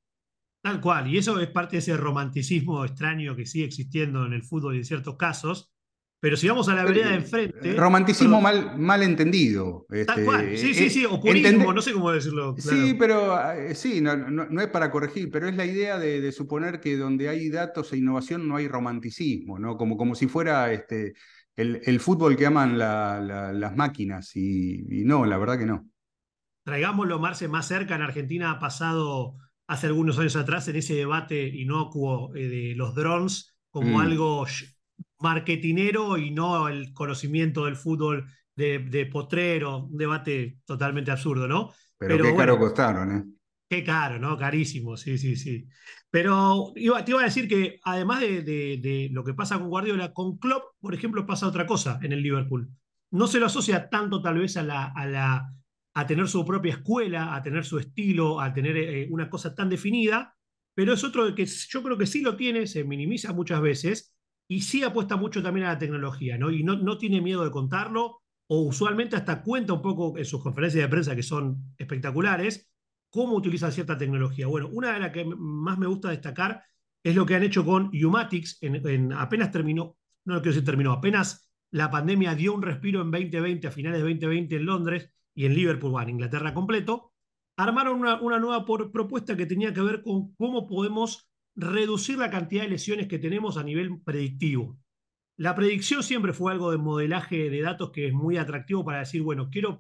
Tal 0.60 0.80
cual, 0.80 1.08
y 1.08 1.18
eso 1.18 1.40
es 1.40 1.48
parte 1.48 1.76
de 1.76 1.78
ese 1.80 1.96
romanticismo 1.96 2.84
extraño 2.84 3.34
que 3.34 3.46
sigue 3.46 3.64
existiendo 3.64 4.26
en 4.26 4.32
el 4.32 4.42
fútbol 4.42 4.74
y 4.74 4.78
en 4.78 4.84
ciertos 4.84 5.16
casos. 5.16 5.72
Pero 6.20 6.36
si 6.36 6.48
vamos 6.48 6.68
a 6.68 6.74
la 6.74 6.84
vereda 6.84 7.10
de 7.10 7.14
enfrente. 7.16 7.74
Romanticismo 7.74 8.40
mal, 8.40 8.76
mal 8.76 9.02
entendido. 9.04 9.86
Tal 9.88 9.98
este, 9.98 10.24
cual, 10.24 10.56
sí, 10.56 10.74
sí, 10.74 10.90
sí, 10.90 11.04
o 11.04 11.20
purismo, 11.20 11.72
no 11.72 11.80
sé 11.80 11.92
cómo 11.92 12.10
decirlo. 12.10 12.56
Sí, 12.58 12.94
pero 12.98 13.38
eh, 13.52 13.74
sí, 13.74 14.00
no, 14.00 14.16
no, 14.16 14.60
es 14.60 14.68
para 14.68 14.90
corregir, 14.90 15.30
pero 15.30 15.48
es 15.48 15.54
la 15.54 15.64
idea 15.64 15.98
de, 15.98 16.32
suponer 16.32 16.80
que 16.80 16.96
donde 16.96 17.28
hay 17.28 17.48
datos 17.50 17.92
e 17.92 17.98
innovación 17.98 18.48
no 18.48 18.56
hay 18.56 18.66
romanticismo, 18.66 19.58
¿no? 19.58 19.76
Como, 19.76 19.96
como 19.96 20.16
si 20.16 20.26
fuera 20.26 20.72
este, 20.72 21.14
el, 21.54 21.80
el 21.84 22.00
fútbol 22.00 22.36
que 22.36 22.46
aman 22.46 22.76
las 22.78 23.76
máquinas, 23.76 24.34
y, 24.34 25.00
y 25.00 25.04
no, 25.04 25.24
la 25.24 25.38
verdad 25.38 25.58
que 25.58 25.66
no. 25.66 25.88
Traigámoslo, 26.64 27.18
Marce, 27.18 27.48
más 27.48 27.66
cerca. 27.66 27.94
En 27.94 28.02
Argentina 28.02 28.50
ha 28.50 28.58
pasado 28.58 29.36
hace 29.68 29.86
algunos 29.86 30.18
años 30.18 30.34
atrás 30.36 30.66
en 30.68 30.76
ese 30.76 30.94
debate 30.94 31.46
inocuo 31.46 32.34
eh, 32.34 32.48
de 32.48 32.74
los 32.74 32.94
drones 32.94 33.54
como 33.70 33.98
mm. 33.98 34.00
algo 34.00 34.46
marketinero 35.20 36.16
y 36.16 36.30
no 36.30 36.68
el 36.68 36.92
conocimiento 36.92 37.64
del 37.64 37.76
fútbol 37.76 38.26
de, 38.54 39.08
potrero, 39.12 39.84
un 39.84 39.96
debate 39.96 40.58
totalmente 40.64 41.10
absurdo, 41.10 41.46
¿no? 41.46 41.72
Pero, 41.96 42.24
qué 42.24 42.34
caro 42.34 42.58
costaron, 42.58 43.16
¿eh? 43.16 43.24
Qué 43.68 43.84
caro, 43.84 44.18
¿no? 44.18 44.36
Carísimo, 44.36 44.96
sí, 44.96 45.18
sí, 45.18 45.36
sí. 45.36 45.68
Pero 46.10 46.72
iba, 46.74 47.04
te 47.04 47.12
iba 47.12 47.20
a 47.20 47.24
decir 47.24 47.46
que 47.46 47.78
además 47.84 48.20
de, 48.20 49.08
lo 49.12 49.22
que 49.22 49.34
pasa 49.34 49.58
con 49.58 49.68
Guardiola, 49.68 50.12
con 50.12 50.38
Klopp, 50.38 50.74
por 50.80 50.94
ejemplo, 50.94 51.26
pasa 51.26 51.46
otra 51.46 51.66
cosa 51.66 51.98
en 52.02 52.12
el 52.12 52.22
Liverpool. 52.22 52.70
No 53.10 53.26
se 53.26 53.38
lo 53.38 53.46
asocia 53.46 53.88
tanto 53.88 54.22
tal 54.22 54.38
vez 54.38 54.56
a 54.56 54.62
la, 54.62 54.86
a 54.86 55.06
la 55.06 55.52
a 55.94 56.06
tener 56.06 56.28
su 56.28 56.44
propia 56.44 56.74
escuela, 56.74 57.34
a 57.34 57.42
tener 57.42 57.64
su 57.64 57.78
estilo, 57.78 58.40
a 58.40 58.52
tener 58.52 58.76
eh, 58.76 59.08
una 59.10 59.28
cosa 59.28 59.54
tan 59.54 59.68
definida, 59.68 60.36
pero 60.72 60.92
es 60.92 61.02
otro 61.02 61.34
que 61.34 61.44
yo 61.44 61.82
creo 61.82 61.98
que 61.98 62.06
sí 62.06 62.20
lo 62.20 62.36
tiene, 62.36 62.68
se 62.68 62.84
minimiza 62.84 63.32
muchas 63.32 63.60
veces 63.60 64.14
y 64.48 64.62
sí 64.62 64.82
apuesta 64.82 65.16
mucho 65.16 65.42
también 65.42 65.66
a 65.66 65.74
la 65.74 65.78
tecnología, 65.78 66.38
¿no? 66.38 66.50
Y 66.50 66.64
no, 66.64 66.76
no 66.76 66.98
tiene 66.98 67.20
miedo 67.20 67.44
de 67.44 67.50
contarlo, 67.50 68.22
o 68.48 68.62
usualmente 68.62 69.14
hasta 69.14 69.42
cuenta 69.42 69.74
un 69.74 69.82
poco 69.82 70.16
en 70.16 70.24
sus 70.24 70.42
conferencias 70.42 70.82
de 70.82 70.88
prensa 70.88 71.14
que 71.14 71.22
son 71.22 71.74
espectaculares, 71.76 72.70
cómo 73.10 73.34
utilizan 73.34 73.72
cierta 73.72 73.96
tecnología. 73.96 74.46
Bueno, 74.46 74.68
una 74.72 74.94
de 74.94 75.00
las 75.00 75.12
que 75.12 75.24
más 75.24 75.78
me 75.78 75.86
gusta 75.86 76.10
destacar 76.10 76.62
es 77.02 77.14
lo 77.14 77.26
que 77.26 77.34
han 77.34 77.42
hecho 77.42 77.64
con 77.64 77.90
Umatics, 77.94 78.58
en, 78.62 79.12
apenas 79.12 79.52
terminó, 79.52 79.96
no 80.24 80.34
lo 80.34 80.40
quiero 80.40 80.54
decir 80.54 80.64
terminó, 80.64 80.92
apenas 80.92 81.50
la 81.70 81.90
pandemia 81.90 82.34
dio 82.34 82.54
un 82.54 82.62
respiro 82.62 83.02
en 83.02 83.10
2020, 83.10 83.66
a 83.66 83.70
finales 83.70 83.98
de 83.98 84.08
2020 84.08 84.56
en 84.56 84.64
Londres, 84.64 85.10
y 85.34 85.44
en 85.44 85.54
Liverpool 85.54 86.02
en 86.02 86.08
Inglaterra 86.10 86.52
completo, 86.52 87.12
armaron 87.56 88.00
una 88.00 88.38
nueva 88.40 88.64
propuesta 88.64 89.36
que 89.36 89.46
tenía 89.46 89.72
que 89.72 89.80
ver 89.80 90.02
con 90.02 90.34
cómo 90.34 90.66
podemos 90.66 91.27
reducir 91.58 92.18
la 92.18 92.30
cantidad 92.30 92.62
de 92.62 92.68
lesiones 92.68 93.08
que 93.08 93.18
tenemos 93.18 93.56
a 93.56 93.64
nivel 93.64 94.00
predictivo. 94.02 94.78
La 95.36 95.56
predicción 95.56 96.02
siempre 96.04 96.32
fue 96.32 96.52
algo 96.52 96.70
de 96.70 96.78
modelaje 96.78 97.50
de 97.50 97.60
datos 97.60 97.90
que 97.90 98.06
es 98.06 98.12
muy 98.12 98.36
atractivo 98.36 98.84
para 98.84 99.00
decir, 99.00 99.22
bueno, 99.22 99.50
quiero 99.50 99.76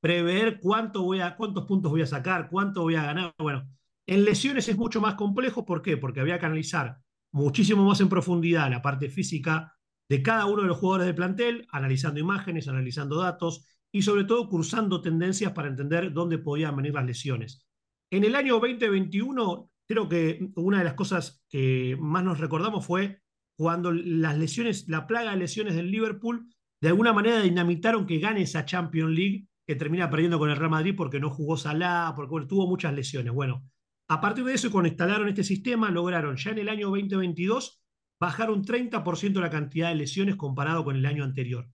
prever 0.00 0.60
cuánto 0.60 1.02
voy 1.02 1.20
a, 1.20 1.36
cuántos 1.36 1.66
puntos 1.66 1.90
voy 1.90 2.02
a 2.02 2.06
sacar, 2.06 2.48
cuánto 2.50 2.82
voy 2.82 2.96
a 2.96 3.04
ganar. 3.04 3.34
Bueno, 3.38 3.68
en 4.06 4.24
lesiones 4.24 4.68
es 4.68 4.76
mucho 4.76 5.00
más 5.00 5.14
complejo. 5.14 5.64
¿Por 5.64 5.82
qué? 5.82 5.96
Porque 5.96 6.20
había 6.20 6.38
que 6.38 6.46
analizar 6.46 6.98
muchísimo 7.32 7.84
más 7.84 8.00
en 8.00 8.08
profundidad 8.08 8.68
la 8.68 8.82
parte 8.82 9.08
física 9.08 9.72
de 10.08 10.22
cada 10.22 10.46
uno 10.46 10.62
de 10.62 10.68
los 10.68 10.78
jugadores 10.78 11.06
del 11.06 11.14
plantel, 11.14 11.66
analizando 11.70 12.18
imágenes, 12.18 12.66
analizando 12.66 13.20
datos, 13.20 13.64
y 13.92 14.02
sobre 14.02 14.24
todo 14.24 14.48
cursando 14.48 15.00
tendencias 15.00 15.52
para 15.52 15.68
entender 15.68 16.12
dónde 16.12 16.38
podían 16.38 16.76
venir 16.76 16.94
las 16.94 17.06
lesiones. 17.06 17.66
En 18.10 18.24
el 18.24 18.34
año 18.34 18.54
2021, 18.54 19.69
creo 19.90 20.08
que 20.08 20.52
una 20.54 20.78
de 20.78 20.84
las 20.84 20.94
cosas 20.94 21.44
que 21.48 21.96
más 21.98 22.22
nos 22.22 22.38
recordamos 22.38 22.86
fue 22.86 23.22
cuando 23.58 23.90
las 23.90 24.38
lesiones, 24.38 24.88
la 24.88 25.08
plaga 25.08 25.32
de 25.32 25.38
lesiones 25.38 25.74
del 25.74 25.90
Liverpool, 25.90 26.48
de 26.80 26.88
alguna 26.88 27.12
manera 27.12 27.42
dinamitaron 27.42 28.06
que 28.06 28.20
gane 28.20 28.42
esa 28.42 28.64
Champions 28.64 29.10
League 29.10 29.48
que 29.66 29.74
termina 29.74 30.08
perdiendo 30.08 30.38
con 30.38 30.48
el 30.48 30.56
Real 30.56 30.70
Madrid 30.70 30.94
porque 30.96 31.18
no 31.18 31.28
jugó 31.28 31.56
Salah, 31.56 32.12
porque 32.14 32.46
tuvo 32.46 32.68
muchas 32.68 32.94
lesiones. 32.94 33.32
Bueno, 33.32 33.68
a 34.08 34.20
partir 34.20 34.44
de 34.44 34.54
eso 34.54 34.70
cuando 34.70 34.86
instalaron 34.86 35.28
este 35.28 35.42
sistema, 35.42 35.90
lograron 35.90 36.36
ya 36.36 36.52
en 36.52 36.58
el 36.58 36.68
año 36.68 36.90
2022 36.90 37.82
bajar 38.20 38.52
un 38.52 38.64
30% 38.64 39.40
la 39.40 39.50
cantidad 39.50 39.88
de 39.88 39.96
lesiones 39.96 40.36
comparado 40.36 40.84
con 40.84 40.94
el 40.94 41.04
año 41.04 41.24
anterior 41.24 41.68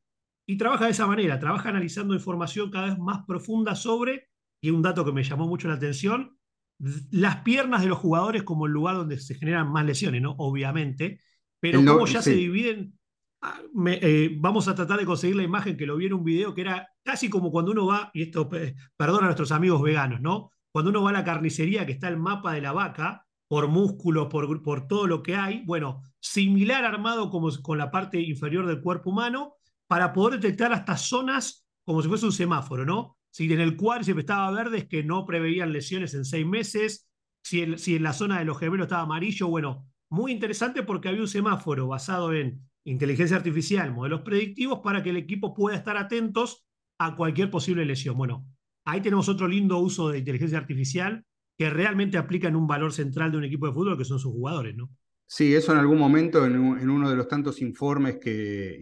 y 0.48 0.56
trabaja 0.56 0.86
de 0.86 0.92
esa 0.92 1.06
manera, 1.06 1.38
trabaja 1.38 1.68
analizando 1.68 2.14
información 2.14 2.70
cada 2.70 2.86
vez 2.86 2.98
más 2.98 3.26
profunda 3.26 3.74
sobre, 3.74 4.30
y 4.62 4.70
un 4.70 4.80
dato 4.80 5.04
que 5.04 5.12
me 5.12 5.22
llamó 5.22 5.46
mucho 5.46 5.68
la 5.68 5.74
atención, 5.74 6.38
las 6.78 7.36
piernas 7.36 7.82
de 7.82 7.88
los 7.88 7.98
jugadores 7.98 8.42
como 8.42 8.66
el 8.66 8.72
lugar 8.72 8.96
donde 8.96 9.18
se 9.18 9.34
generan 9.34 9.70
más 9.70 9.84
lesiones, 9.84 10.20
¿no? 10.22 10.34
Obviamente, 10.38 11.20
pero 11.60 11.84
como 11.84 12.06
ya 12.06 12.22
se 12.22 12.34
dividen, 12.34 12.98
ah, 13.42 13.60
eh, 13.86 14.36
vamos 14.38 14.68
a 14.68 14.74
tratar 14.74 14.98
de 14.98 15.06
conseguir 15.06 15.36
la 15.36 15.42
imagen 15.42 15.76
que 15.76 15.86
lo 15.86 15.96
vi 15.96 16.06
en 16.06 16.12
un 16.12 16.24
video 16.24 16.54
que 16.54 16.60
era 16.60 16.88
casi 17.02 17.30
como 17.30 17.50
cuando 17.50 17.72
uno 17.72 17.86
va, 17.86 18.10
y 18.12 18.22
esto 18.22 18.48
perdona 18.96 19.22
a 19.22 19.26
nuestros 19.26 19.52
amigos 19.52 19.82
veganos, 19.82 20.20
¿no? 20.20 20.50
Cuando 20.70 20.90
uno 20.90 21.02
va 21.02 21.10
a 21.10 21.14
la 21.14 21.24
carnicería 21.24 21.86
que 21.86 21.92
está 21.92 22.08
el 22.08 22.18
mapa 22.18 22.52
de 22.52 22.60
la 22.60 22.72
vaca, 22.72 23.26
por 23.48 23.68
músculos, 23.68 24.26
por, 24.26 24.62
por 24.62 24.86
todo 24.88 25.06
lo 25.06 25.22
que 25.22 25.36
hay, 25.36 25.62
bueno, 25.64 26.02
similar 26.20 26.84
armado 26.84 27.30
como 27.30 27.50
con 27.62 27.78
la 27.78 27.90
parte 27.90 28.20
inferior 28.20 28.66
del 28.66 28.80
cuerpo 28.80 29.10
humano, 29.10 29.54
para 29.86 30.12
poder 30.12 30.40
detectar 30.40 30.72
hasta 30.72 30.96
zonas 30.96 31.66
como 31.84 32.02
si 32.02 32.08
fuese 32.08 32.26
un 32.26 32.32
semáforo, 32.32 32.84
¿no? 32.84 33.15
Si 33.36 33.52
en 33.52 33.60
el 33.60 33.76
siempre 33.76 34.22
estaba 34.22 34.50
verde 34.50 34.78
es 34.78 34.84
que 34.86 35.04
no 35.04 35.26
preveían 35.26 35.70
lesiones 35.70 36.14
en 36.14 36.24
seis 36.24 36.46
meses, 36.46 37.06
si, 37.44 37.76
si 37.76 37.96
en 37.96 38.02
la 38.02 38.14
zona 38.14 38.38
de 38.38 38.46
los 38.46 38.58
gemelos 38.58 38.86
estaba 38.86 39.02
amarillo, 39.02 39.48
bueno, 39.48 39.86
muy 40.08 40.32
interesante 40.32 40.82
porque 40.82 41.10
había 41.10 41.20
un 41.20 41.28
semáforo 41.28 41.86
basado 41.86 42.32
en 42.32 42.62
inteligencia 42.86 43.36
artificial, 43.36 43.92
modelos 43.92 44.22
predictivos, 44.22 44.80
para 44.82 45.02
que 45.02 45.10
el 45.10 45.18
equipo 45.18 45.52
pueda 45.52 45.76
estar 45.76 45.98
atentos 45.98 46.66
a 46.98 47.14
cualquier 47.14 47.50
posible 47.50 47.84
lesión. 47.84 48.16
Bueno, 48.16 48.46
ahí 48.86 49.02
tenemos 49.02 49.28
otro 49.28 49.46
lindo 49.46 49.76
uso 49.80 50.08
de 50.08 50.20
inteligencia 50.20 50.56
artificial 50.56 51.22
que 51.58 51.68
realmente 51.68 52.16
aplica 52.16 52.48
en 52.48 52.56
un 52.56 52.66
valor 52.66 52.94
central 52.94 53.32
de 53.32 53.36
un 53.36 53.44
equipo 53.44 53.66
de 53.66 53.74
fútbol, 53.74 53.98
que 53.98 54.06
son 54.06 54.18
sus 54.18 54.32
jugadores, 54.32 54.74
¿no? 54.74 54.88
Sí, 55.26 55.54
eso 55.54 55.72
en 55.72 55.78
algún 55.78 55.98
momento, 55.98 56.46
en, 56.46 56.56
uno 56.56 57.10
de 57.10 57.16
los 57.16 57.28
tantos 57.28 57.60
informes 57.60 58.16
que, 58.18 58.78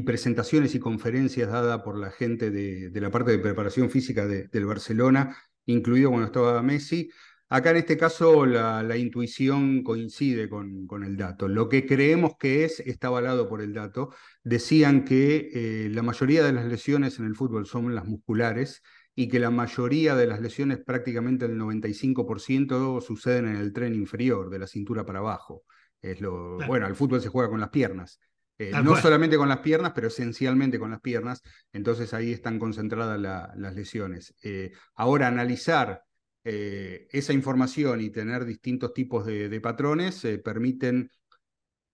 presentaciones 0.00 0.74
y 0.74 0.80
conferencias 0.80 1.50
dadas 1.50 1.82
por 1.82 1.98
la 1.98 2.10
gente 2.10 2.50
de, 2.50 2.90
la 3.00 3.10
parte 3.10 3.30
de 3.30 3.38
preparación 3.38 3.90
física 3.90 4.26
del 4.26 4.66
Barcelona, 4.66 5.36
incluido 5.66 6.08
cuando 6.08 6.26
estaba 6.26 6.62
Messi. 6.62 7.10
Acá 7.48 7.72
en 7.72 7.76
este 7.76 7.98
caso 7.98 8.46
la, 8.46 8.96
intuición 8.96 9.82
coincide 9.82 10.48
con, 10.48 10.86
con, 10.86 11.04
el 11.04 11.18
dato. 11.18 11.46
Lo 11.48 11.68
que 11.68 11.84
creemos 11.84 12.32
que 12.38 12.64
es 12.64 12.80
está 12.80 13.08
avalado 13.08 13.46
por 13.46 13.60
el 13.60 13.74
dato. 13.74 14.14
Decían 14.42 15.04
que 15.04 15.50
eh, 15.52 15.90
la 15.90 16.02
mayoría 16.02 16.42
de 16.42 16.54
las 16.54 16.64
lesiones 16.64 17.18
en 17.18 17.26
el 17.26 17.36
fútbol 17.36 17.66
son 17.66 17.94
las 17.94 18.06
musculares 18.06 18.82
y 19.14 19.28
que 19.28 19.38
la 19.38 19.50
mayoría 19.50 20.16
de 20.16 20.26
las 20.26 20.40
lesiones, 20.40 20.78
prácticamente 20.78 21.44
el 21.44 21.58
95%, 21.58 23.00
suceden 23.02 23.46
en 23.48 23.56
el 23.56 23.72
tren 23.72 23.94
inferior, 23.94 24.48
de 24.48 24.58
la 24.58 24.66
cintura 24.66 25.04
para 25.04 25.18
abajo. 25.18 25.64
Es 26.00 26.20
lo, 26.20 26.56
Bueno, 26.66 26.86
el 26.86 26.96
fútbol 26.96 27.20
se 27.20 27.28
juega 27.28 27.50
con 27.50 27.60
las 27.60 27.68
piernas. 27.68 28.18
Eh, 28.58 28.70
no 28.82 28.96
solamente 28.96 29.36
con 29.36 29.48
las 29.48 29.58
piernas, 29.58 29.92
pero 29.94 30.08
esencialmente 30.08 30.78
con 30.78 30.90
las 30.90 31.00
piernas. 31.00 31.42
Entonces 31.72 32.12
ahí 32.14 32.32
están 32.32 32.58
concentradas 32.58 33.20
las 33.56 33.74
lesiones. 33.74 34.34
Eh, 34.42 34.72
ahora, 34.94 35.28
analizar 35.28 36.02
eh, 36.44 37.08
esa 37.10 37.32
información 37.32 38.00
y 38.00 38.10
tener 38.10 38.44
distintos 38.44 38.92
tipos 38.92 39.26
de, 39.26 39.60
patrones 39.60 40.26
permiten, 40.44 41.10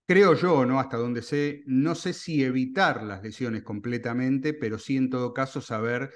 creo 0.06 0.34
yo, 0.34 0.66
¿no? 0.66 0.80
Hasta 0.80 0.96
donde 0.96 1.22
sé, 1.22 1.62
no 1.66 1.94
sé 1.94 2.12
si 2.12 2.42
evitar 2.42 3.02
las 3.02 3.22
lesiones 3.22 3.62
completamente, 3.62 4.52
pero 4.52 4.78
sí 4.78 4.96
en 4.96 5.10
todo 5.10 5.32
caso 5.32 5.60
saber 5.60 6.10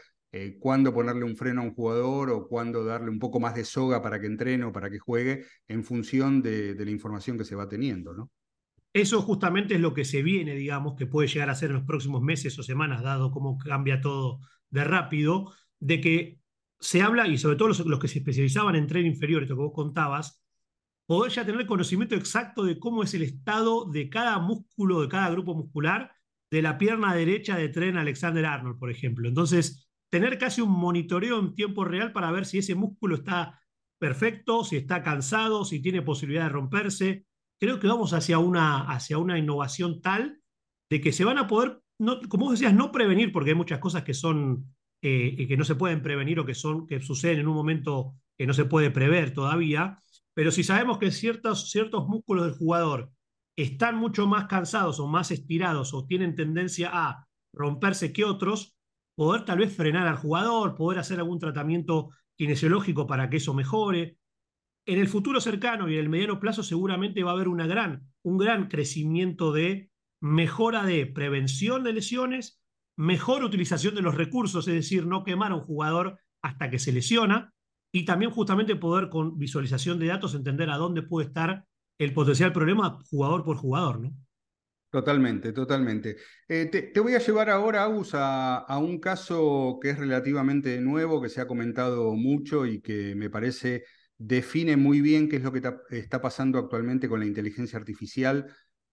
cuándo 0.61 0.95
ponerle 0.95 1.25
un 1.25 1.37
freno 1.37 1.61
a 1.61 1.65
un 1.65 1.75
jugador 1.75 2.31
o 2.31 2.49
cuándo 2.49 2.85
darle 2.85 3.11
un 3.11 3.19
poco 3.19 3.39
más 3.39 3.55
de 3.55 3.67
soga 3.67 4.01
para 4.01 4.19
que 4.19 4.27
entrene 4.27 4.65
o 4.65 4.73
para 4.73 4.89
que 4.89 4.99
juegue 4.99 5.45
en 5.69 5.85
función 5.85 6.41
de, 6.41 6.73
de 6.73 6.85
la 6.87 6.91
información 6.91 7.37
que 7.37 7.45
se 7.45 7.55
va 7.55 7.69
teniendo, 7.69 8.15
¿no? 8.15 8.31
Eso 8.93 9.23
justamente 9.23 9.75
es 9.75 9.81
lo 9.81 9.95
que 9.95 10.05
se 10.05 10.23
viene, 10.23 10.55
digamos, 10.55 10.97
que 10.97 11.07
puede 11.07 11.29
llegar 11.29 11.49
a 11.49 11.55
ser 11.55 11.71
en 11.71 11.77
los 11.77 11.85
próximos 11.85 12.23
meses 12.23 12.59
o 12.59 12.63
semanas, 12.63 13.03
dado 13.03 13.31
cómo 13.31 13.57
cambia 13.59 14.01
todo 14.01 14.41
de 14.71 14.85
rápido, 14.85 15.53
de 15.81 16.01
que 16.01 16.41
se 16.79 17.01
habla, 17.01 17.27
y 17.27 17.39
sobre 17.39 17.57
todo 17.57 17.69
los, 17.69 17.99
que 17.99 18.09
se 18.09 18.19
especializaban 18.19 18.75
en 18.77 18.87
tren 18.87 19.07
inferior, 19.07 19.43
esto 19.43 19.55
que 19.55 19.63
vos 19.63 19.73
contabas, 19.75 20.43
poder 21.07 21.33
ya 21.33 21.47
tener 21.47 21.67
conocimiento 21.67 22.15
exacto 22.15 22.65
de 22.65 22.79
cómo 22.79 23.03
es 23.03 23.15
el 23.15 23.23
estado 23.23 23.87
de 23.91 24.11
cada 24.11 24.39
músculo, 24.39 25.01
de 25.01 25.09
cada 25.09 25.31
grupo 25.31 25.55
muscular, 25.55 26.13
de 26.51 26.63
la 26.63 26.77
pierna 26.77 27.15
derecha 27.15 27.57
de 27.57 27.69
tren 27.71 27.97
Alexander 27.97 28.45
Arnold, 28.45 28.79
por 28.79 28.91
ejemplo. 28.91 29.29
Entonces, 29.29 29.89
tener 30.11 30.39
casi 30.39 30.61
un 30.61 30.71
monitoreo 30.71 31.39
en 31.39 31.55
tiempo 31.55 31.85
real 31.85 32.13
para 32.13 32.31
ver 32.31 32.45
si 32.45 32.59
ese 32.59 32.75
músculo 32.75 33.17
está 33.17 33.63
perfecto, 33.99 34.65
si 34.65 34.77
está 34.77 35.03
cansado, 35.03 35.65
si 35.65 35.81
tiene 35.81 36.03
posibilidad 36.03 36.45
de 36.45 36.51
romperse, 36.51 37.27
creo 37.63 37.79
que 37.79 37.87
vamos 37.87 38.13
hacia 38.13 38.41
una, 38.41 38.81
hacia 38.91 39.19
una 39.19 39.39
innovación 39.39 40.03
tal 40.03 40.41
de 40.91 41.01
que 41.01 41.13
se 41.13 41.25
van 41.25 41.39
a 41.39 41.47
poder, 41.47 41.81
como 42.29 42.47
vos 42.47 42.59
decías, 42.59 42.75
no 42.75 42.91
prevenir, 42.91 43.31
porque 43.31 43.51
hay 43.51 43.55
muchas 43.55 43.79
cosas 43.79 44.03
que 44.03 44.15
son 44.15 44.75
eh, 45.01 45.47
que 45.47 45.57
no 45.57 45.63
se 45.63 45.77
pueden 45.77 46.03
prevenir 46.03 46.41
o 46.41 46.45
que, 46.45 46.57
son, 46.57 46.89
que 46.89 47.01
suceden 47.01 47.39
en 47.39 47.47
un 47.47 47.55
momento 47.55 48.17
que 48.37 48.49
no 48.49 48.53
se 48.53 48.65
puede 48.65 48.91
prever 48.91 49.33
todavía, 49.33 49.97
pero 50.35 50.51
si 50.51 50.65
sabemos 50.65 50.99
que 50.99 51.13
ciertos, 51.13 51.71
ciertos 51.71 52.09
músculos 52.09 52.47
del 52.47 52.57
jugador 52.57 53.13
están 53.55 53.95
mucho 53.95 54.27
más 54.27 54.47
cansados 54.47 54.99
o 54.99 55.07
más 55.07 55.31
estirados 55.31 55.95
o 55.95 56.05
tienen 56.05 56.35
tendencia 56.35 56.91
a 56.93 57.29
romperse 57.55 58.13
que 58.13 58.25
otros, 58.25 58.77
poder 59.15 59.45
tal 59.45 59.59
vez 59.59 59.73
frenar 59.73 60.09
al 60.09 60.17
jugador, 60.17 60.75
poder 60.75 60.99
hacer 60.99 61.21
algún 61.21 61.39
tratamiento 61.39 62.11
kinesiológico 62.35 63.07
para 63.07 63.31
que 63.31 63.37
eso 63.37 63.55
mejore. 63.55 64.19
En 64.85 64.99
el 64.99 65.09
futuro 65.09 65.41
cercano 65.41 65.89
y 65.89 65.95
en 65.95 66.01
el 66.01 66.09
mediano 66.09 66.41
plazo 66.41 66.63
seguramente 66.63 67.23
va 67.23 67.31
a 67.31 67.35
haber 67.35 67.49
un 67.49 68.39
gran 68.39 68.69
crecimiento 68.69 69.53
de 69.53 69.91
mejora 70.21 70.85
de 70.85 71.07
prevención 71.07 71.85
de 71.85 71.93
lesiones, 71.93 72.63
mejor 72.97 73.45
utilización 73.45 73.95
de 73.95 74.03
los 74.03 74.17
recursos, 74.17 74.67
es 74.69 74.75
decir, 74.75 75.07
no 75.07 75.25
quemar 75.25 75.53
a 75.53 75.57
un 75.57 75.63
jugador 75.63 76.19
hasta 76.43 76.71
que 76.71 76.79
se 76.79 76.93
lesiona, 76.93 77.53
y 77.93 78.05
también 78.05 78.31
justamente 78.31 78.75
poder 78.75 79.09
con 79.11 79.39
visualización 79.39 79.99
de 79.99 80.07
datos 80.07 80.35
entender 80.35 80.71
a 80.71 80.79
dónde 80.79 81.03
puede 81.03 81.29
estar 81.29 81.67
el 81.99 82.15
potencial 82.15 82.53
problema 82.53 82.99
jugador 83.11 83.45
por 83.45 83.57
jugador, 83.57 84.01
¿no? 84.01 84.13
Totalmente, 84.91 85.55
totalmente. 85.55 86.17
Eh, 86.47 86.67
te, 86.67 87.01
voy 87.01 87.15
a 87.15 87.19
llevar 87.19 87.49
ahora, 87.49 87.85
Agus, 87.85 88.11
a, 88.13 88.79
un 88.79 89.01
caso 89.01 89.79
que 89.81 89.89
es 89.89 89.99
relativamente 89.99 90.83
nuevo, 90.83 91.23
que 91.23 91.31
se 91.31 91.41
ha 91.41 91.47
comentado 91.47 92.15
mucho 92.15 92.67
y 92.67 92.83
que 92.83 93.15
me 93.15 93.31
parece 93.31 93.85
define 94.27 94.77
muy 94.77 95.01
bien 95.01 95.29
qué 95.29 95.37
es 95.37 95.43
lo 95.43 95.53
que 95.53 95.63
está 95.91 96.21
pasando 96.21 96.59
actualmente 96.59 97.09
con 97.09 97.21
la 97.21 97.27
inteligencia 97.27 97.79
artificial 97.79 98.47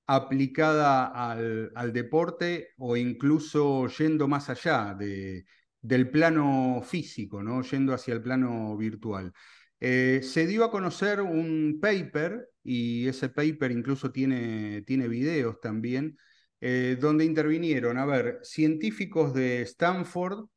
aplicada 0.08 1.06
al, 1.06 1.94
deporte 1.94 2.70
o 2.78 2.98
incluso 2.98 3.88
yendo 3.90 4.28
más 4.28 4.50
allá 4.50 4.96
de, 4.98 5.46
del 5.82 6.10
plano 6.10 6.82
físico, 6.84 7.44
¿no? 7.44 7.62
yendo 7.62 7.94
hacia 7.94 8.16
el 8.16 8.22
plano 8.22 8.76
virtual. 8.76 9.32
Eh, 9.80 10.22
se 10.24 10.48
dio 10.48 10.66
a 10.66 10.72
conocer 10.72 11.22
un 11.22 11.78
paper, 11.80 12.50
y 12.64 13.08
ese 13.08 13.30
paper 13.30 13.72
incluso 13.72 14.12
tiene, 14.12 14.82
tiene 14.82 15.08
videos 15.08 15.60
también, 15.62 16.18
eh, 16.60 16.98
donde 17.00 17.24
intervinieron, 17.24 17.98
a 18.00 18.06
ver, 18.06 18.40
científicos 18.42 19.34
de 19.34 19.62
Stanford, 19.62 20.48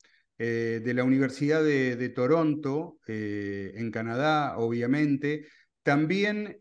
eh, 0.45 0.81
de 0.85 0.95
la 0.95 1.05
Universidad 1.05 1.63
de, 1.63 2.09
Toronto, 2.09 2.99
en 3.07 3.91
Canadá, 3.91 4.57
obviamente, 4.59 5.47
también 5.83 6.57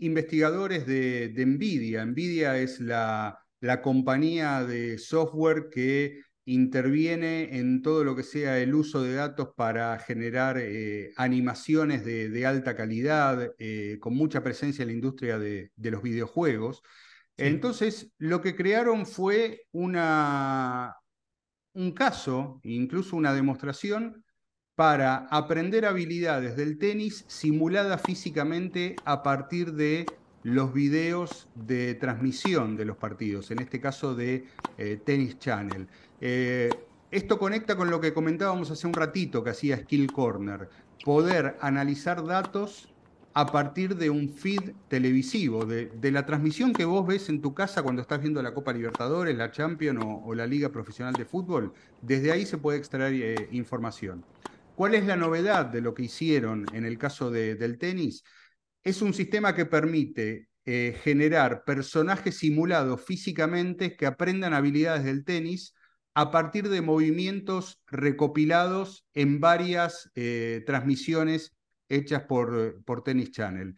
investigadores 0.00 0.86
de, 0.86 1.28
de, 1.28 1.46
NVIDIA. 1.46 2.04
NVIDIA 2.04 2.58
es 2.58 2.80
la, 2.80 3.38
la 3.60 3.80
compañía 3.80 4.64
de 4.64 4.98
software 4.98 5.68
que 5.70 6.20
interviene 6.44 7.58
en 7.58 7.82
todo 7.82 8.02
lo 8.04 8.16
que 8.16 8.24
sea 8.24 8.58
el 8.58 8.74
uso 8.74 9.02
de 9.02 9.14
datos 9.14 9.50
para 9.56 9.98
generar 9.98 10.58
eh, 10.58 11.12
animaciones 11.16 12.04
de, 12.04 12.46
alta 12.46 12.74
calidad, 12.74 13.52
eh, 13.58 13.98
con 14.00 14.14
mucha 14.14 14.42
presencia 14.42 14.82
en 14.82 14.88
la 14.88 14.94
industria 14.94 15.38
de, 15.38 15.70
los 15.76 16.02
videojuegos. 16.02 16.82
Entonces, 17.36 18.12
lo 18.18 18.40
que 18.40 18.54
crearon 18.54 19.06
fue 19.06 19.62
una, 19.72 20.94
un 21.74 21.92
caso, 21.92 22.60
incluso 22.62 23.16
una 23.16 23.32
demostración, 23.32 24.24
para 24.74 25.26
aprender 25.30 25.84
habilidades 25.84 26.56
del 26.56 26.78
tenis 26.78 27.24
simulada 27.28 27.98
físicamente 27.98 28.96
a 29.04 29.22
partir 29.22 29.74
de 29.74 30.06
los 30.42 30.72
videos 30.72 31.48
de 31.54 31.94
transmisión 31.94 32.76
de 32.76 32.84
los 32.84 32.96
partidos, 32.96 33.50
en 33.50 33.60
este 33.60 33.80
caso 33.80 34.14
de 34.14 34.46
eh, 34.78 35.00
Tennis 35.04 35.38
Channel. 35.38 35.86
Eh, 36.20 36.70
esto 37.10 37.38
conecta 37.38 37.76
con 37.76 37.90
lo 37.90 38.00
que 38.00 38.14
comentábamos 38.14 38.70
hace 38.70 38.86
un 38.86 38.94
ratito 38.94 39.44
que 39.44 39.50
hacía 39.50 39.76
Skill 39.76 40.10
Corner, 40.10 40.68
poder 41.04 41.56
analizar 41.60 42.24
datos 42.24 42.91
a 43.34 43.46
partir 43.46 43.96
de 43.96 44.10
un 44.10 44.28
feed 44.28 44.72
televisivo, 44.88 45.64
de, 45.64 46.10
la 46.10 46.26
transmisión 46.26 46.72
que 46.72 46.84
vos 46.84 47.06
ves 47.06 47.28
en 47.28 47.40
tu 47.40 47.54
casa 47.54 47.82
cuando 47.82 48.02
estás 48.02 48.20
viendo 48.20 48.42
la 48.42 48.52
Copa 48.52 48.72
Libertadores, 48.72 49.36
la 49.36 49.50
Champions 49.50 50.04
o, 50.04 50.34
la 50.34 50.46
Liga 50.46 50.70
Profesional 50.70 51.14
de 51.14 51.24
Fútbol, 51.24 51.72
desde 52.02 52.32
ahí 52.32 52.44
se 52.44 52.58
puede 52.58 52.78
extraer 52.78 53.14
eh, 53.14 53.48
información. 53.52 54.24
¿Cuál 54.74 54.94
es 54.94 55.06
la 55.06 55.16
novedad 55.16 55.66
de 55.66 55.80
lo 55.80 55.94
que 55.94 56.04
hicieron 56.04 56.66
en 56.72 56.84
el 56.84 56.98
caso 56.98 57.30
del 57.30 57.78
tenis? 57.78 58.24
Es 58.82 59.00
un 59.00 59.14
sistema 59.14 59.54
que 59.54 59.66
permite 59.66 60.48
eh, 60.64 60.98
generar 61.02 61.64
personajes 61.64 62.38
simulados 62.38 63.02
físicamente 63.04 63.96
que 63.96 64.06
aprendan 64.06 64.54
habilidades 64.54 65.04
del 65.04 65.24
tenis 65.24 65.74
a 66.14 66.30
partir 66.30 66.68
de 66.68 66.82
movimientos 66.82 67.80
recopilados 67.86 69.06
en 69.14 69.40
varias 69.40 70.10
eh, 70.14 70.62
transmisiones 70.66 71.52
hechas 71.92 72.24
por, 72.24 72.82
por 72.84 73.02
Tennis 73.02 73.30
Channel. 73.30 73.74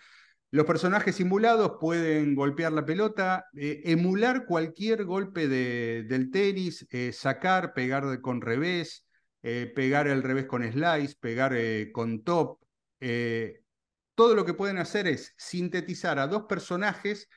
Los 0.51 0.67
personajes 0.67 1.17
simulados 1.17 1.79
pueden 1.81 2.35
golpear 2.35 2.73
la 2.73 2.85
pelota, 2.85 3.47
eh, 3.57 3.83
emular 3.85 4.47
cualquier 4.47 5.05
golpe 5.05 5.49
del 5.49 6.31
tenis, 6.31 6.87
sacar, 7.13 7.73
pegar 7.75 8.21
con 8.21 8.41
revés, 8.41 9.05
pegar 9.43 10.07
el 10.07 10.23
revés 10.23 10.47
con 10.47 10.63
slice, 10.63 11.17
pegar 11.21 11.57
con 11.93 12.23
top, 12.23 12.61
todo 14.15 14.35
lo 14.37 14.45
que 14.45 14.55
pueden 14.55 14.79
hacer 14.79 15.09
es 15.09 15.35
sintetizar 15.37 16.21
a 16.21 16.29
dos 16.29 16.45
personajes 16.45 17.29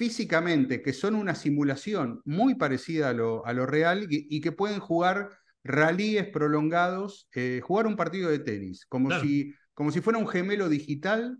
físicamente 0.00 0.80
que 0.80 0.94
son 0.94 1.14
una 1.14 1.34
simulación 1.34 2.22
muy 2.24 2.54
parecida 2.54 3.10
a 3.10 3.12
lo, 3.12 3.44
a 3.44 3.52
lo 3.52 3.66
real 3.66 4.06
y, 4.08 4.40
que 4.40 4.50
pueden 4.50 4.80
jugar 4.80 5.28
ralíes 5.62 6.26
prolongados, 6.28 7.28
eh, 7.34 7.60
jugar 7.62 7.86
un 7.86 7.96
partido 7.96 8.30
de 8.30 8.38
tenis, 8.38 8.86
como, 8.86 9.10
si, 9.20 9.54
como 9.80 9.92
si 9.92 10.02
fuera 10.02 10.18
un 10.18 10.28
gemelo 10.28 10.68
digital, 10.68 11.38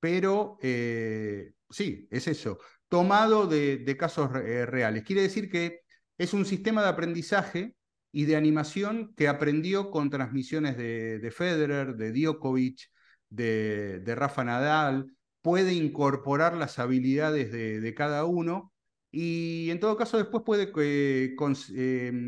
pero 0.00 0.56
eh, 0.62 1.52
sí, 1.68 2.08
es 2.10 2.26
eso, 2.26 2.58
tomado 2.88 3.46
de, 3.46 3.96
casos 3.98 4.30
eh, 4.34 4.64
reales. 4.64 5.04
Quiere 5.04 5.20
decir 5.20 5.50
que 5.50 5.82
es 6.16 6.32
un 6.32 6.46
sistema 6.46 6.82
de 6.82 6.88
aprendizaje 6.88 7.76
y 8.12 8.24
de 8.24 8.36
animación 8.36 9.12
que 9.14 9.28
aprendió 9.28 9.90
con 9.90 10.08
transmisiones 10.08 10.78
de, 10.78 11.18
de 11.18 11.30
Federer, 11.30 11.96
de 11.96 12.12
Djokovic, 12.12 12.80
de, 13.28 14.02
Rafa 14.06 14.42
Nadal, 14.42 15.14
puede 15.42 15.74
incorporar 15.74 16.56
las 16.56 16.78
habilidades 16.78 17.52
de, 17.52 17.94
cada 17.94 18.24
uno 18.24 18.72
y 19.10 19.68
en 19.68 19.80
todo 19.80 19.98
caso 19.98 20.16
después 20.16 20.44
puede 20.46 20.72
eh, 20.78 21.34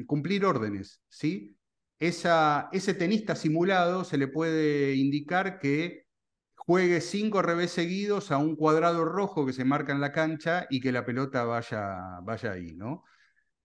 cumplir 0.07 0.45
órdenes, 0.45 1.01
¿sí? 1.09 1.58
Ese 1.99 2.95
tenista 2.95 3.35
simulado 3.35 4.05
se 4.05 4.19
le 4.19 4.29
puede 4.29 4.95
indicar 4.95 5.59
que 5.59 6.07
juegue 6.55 7.01
cinco 7.01 7.43
revés 7.43 7.73
seguidos 7.73 8.31
a 8.31 8.39
un 8.39 8.55
cuadrado 8.55 9.05
rojo 9.05 9.47
que 9.47 9.53
se 9.53 9.65
marca 9.65 9.93
en 9.93 10.01
la 10.01 10.13
cancha 10.13 10.67
y 10.71 10.81
que 10.81 10.93
la 10.93 11.05
pelota 11.05 11.45
vaya, 11.45 12.21
vaya 12.23 12.53
ahí, 12.53 12.75
¿no? 12.75 13.05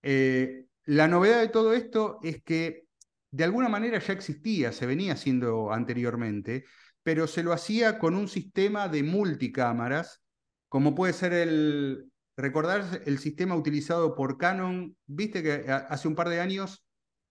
Eh, 0.02 0.66
la 0.86 1.08
novedad 1.08 1.42
de 1.42 1.50
todo 1.50 1.74
esto 1.74 2.20
es 2.24 2.42
que 2.44 2.88
de 3.32 3.44
alguna 3.44 3.70
manera 3.70 4.00
ya 4.00 4.14
existía, 4.14 4.72
se 4.72 4.86
venía 4.86 5.14
haciendo 5.14 5.72
anteriormente, 5.72 6.66
pero 7.04 7.28
se 7.28 7.44
lo 7.44 7.54
hacía 7.54 8.00
con 8.00 8.16
un 8.16 8.28
sistema 8.28 8.88
de 8.88 9.04
multicámaras, 9.04 10.22
como 10.70 10.96
puede 10.96 11.14
ser 11.14 11.34
el, 11.34 12.12
recordar 12.38 13.02
el 13.06 13.20
sistema 13.20 13.56
utilizado 13.56 14.16
por 14.16 14.38
Canon, 14.38 14.96
viste 15.06 15.44
que 15.44 15.70
hace 15.70 16.08
un 16.08 16.16
par 16.16 16.30
de 16.30 16.40
años 16.40 16.83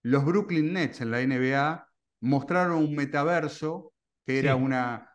los 0.03 0.25
Brooklyn 0.25 0.73
Nets 0.73 1.01
en 1.01 1.11
la 1.11 1.21
NBA 1.25 1.87
mostraron 2.21 2.77
un 2.77 2.95
metaverso 2.95 3.93
que 4.25 4.39
era 4.39 4.55
una, 4.55 5.09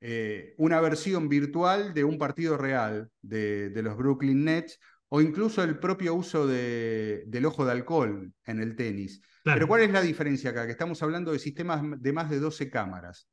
eh, 0.00 0.54
una 0.58 0.80
versión 0.80 1.28
virtual 1.28 1.94
de 1.94 2.04
un 2.04 2.18
partido 2.18 2.56
real 2.56 3.10
de, 3.20 3.70
los 3.82 3.96
Brooklyn 3.96 4.44
Nets 4.44 4.78
o 5.08 5.20
incluso 5.20 5.62
el 5.62 5.78
propio 5.78 6.14
uso 6.14 6.46
de, 6.46 7.24
del 7.26 7.46
ojo 7.46 7.64
de 7.64 7.72
alcohol 7.72 8.32
en 8.44 8.60
el 8.60 8.76
tenis. 8.76 9.20
Pero 9.44 9.66
¿cuál 9.66 9.82
es 9.82 9.90
la 9.90 10.02
diferencia 10.02 10.50
acá? 10.50 10.66
Que 10.66 10.72
estamos 10.72 11.02
hablando 11.02 11.32
de 11.32 11.38
sistemas 11.38 11.82
de 11.98 12.12
más 12.12 12.28
de 12.28 12.38
12 12.38 12.70
cámaras. 12.70 13.28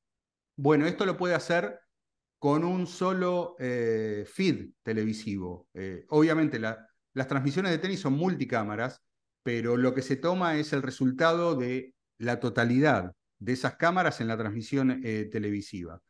Bueno, 0.56 0.86
esto 0.86 1.06
lo 1.06 1.18
puede 1.18 1.36
hacer 1.36 1.80
con 2.40 2.64
un 2.64 2.88
solo 2.88 3.56
eh, 3.60 4.26
feed 4.32 4.70
televisivo. 4.84 5.68
Eh, 5.74 6.06
obviamente 6.10 6.60
las 6.60 7.28
transmisiones 7.28 7.72
de 7.72 7.80
tenis 7.80 8.00
son 8.00 8.14
multicámaras, 8.14 9.02
pero 9.46 9.78
lo 9.78 9.94
que 9.94 10.02
se 10.02 10.16
toma 10.16 10.58
es 10.58 10.74
el 10.74 10.82
resultado 10.82 11.56
de 11.56 11.94
la 12.18 12.40
totalidad 12.40 13.12
de 13.38 13.54
esas 13.54 13.76
cámaras 13.76 14.20
en 14.22 14.28
la 14.28 14.38
transmisión 14.38 15.02
eh, 15.04 15.30
televisiva. 15.32 16.02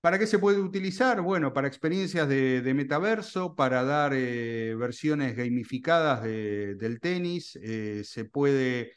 ¿Para 0.00 0.18
qué 0.18 0.26
se 0.26 0.38
puede 0.38 0.58
utilizar? 0.58 1.20
Bueno, 1.20 1.52
para 1.52 1.68
experiencias 1.68 2.26
de, 2.28 2.72
metaverso, 2.74 3.54
para 3.54 3.84
dar 3.84 4.12
versiones 4.12 5.36
gamificadas 5.36 6.24
del 6.24 6.98
tenis, 7.00 7.52
se 7.52 8.24
puede 8.24 8.94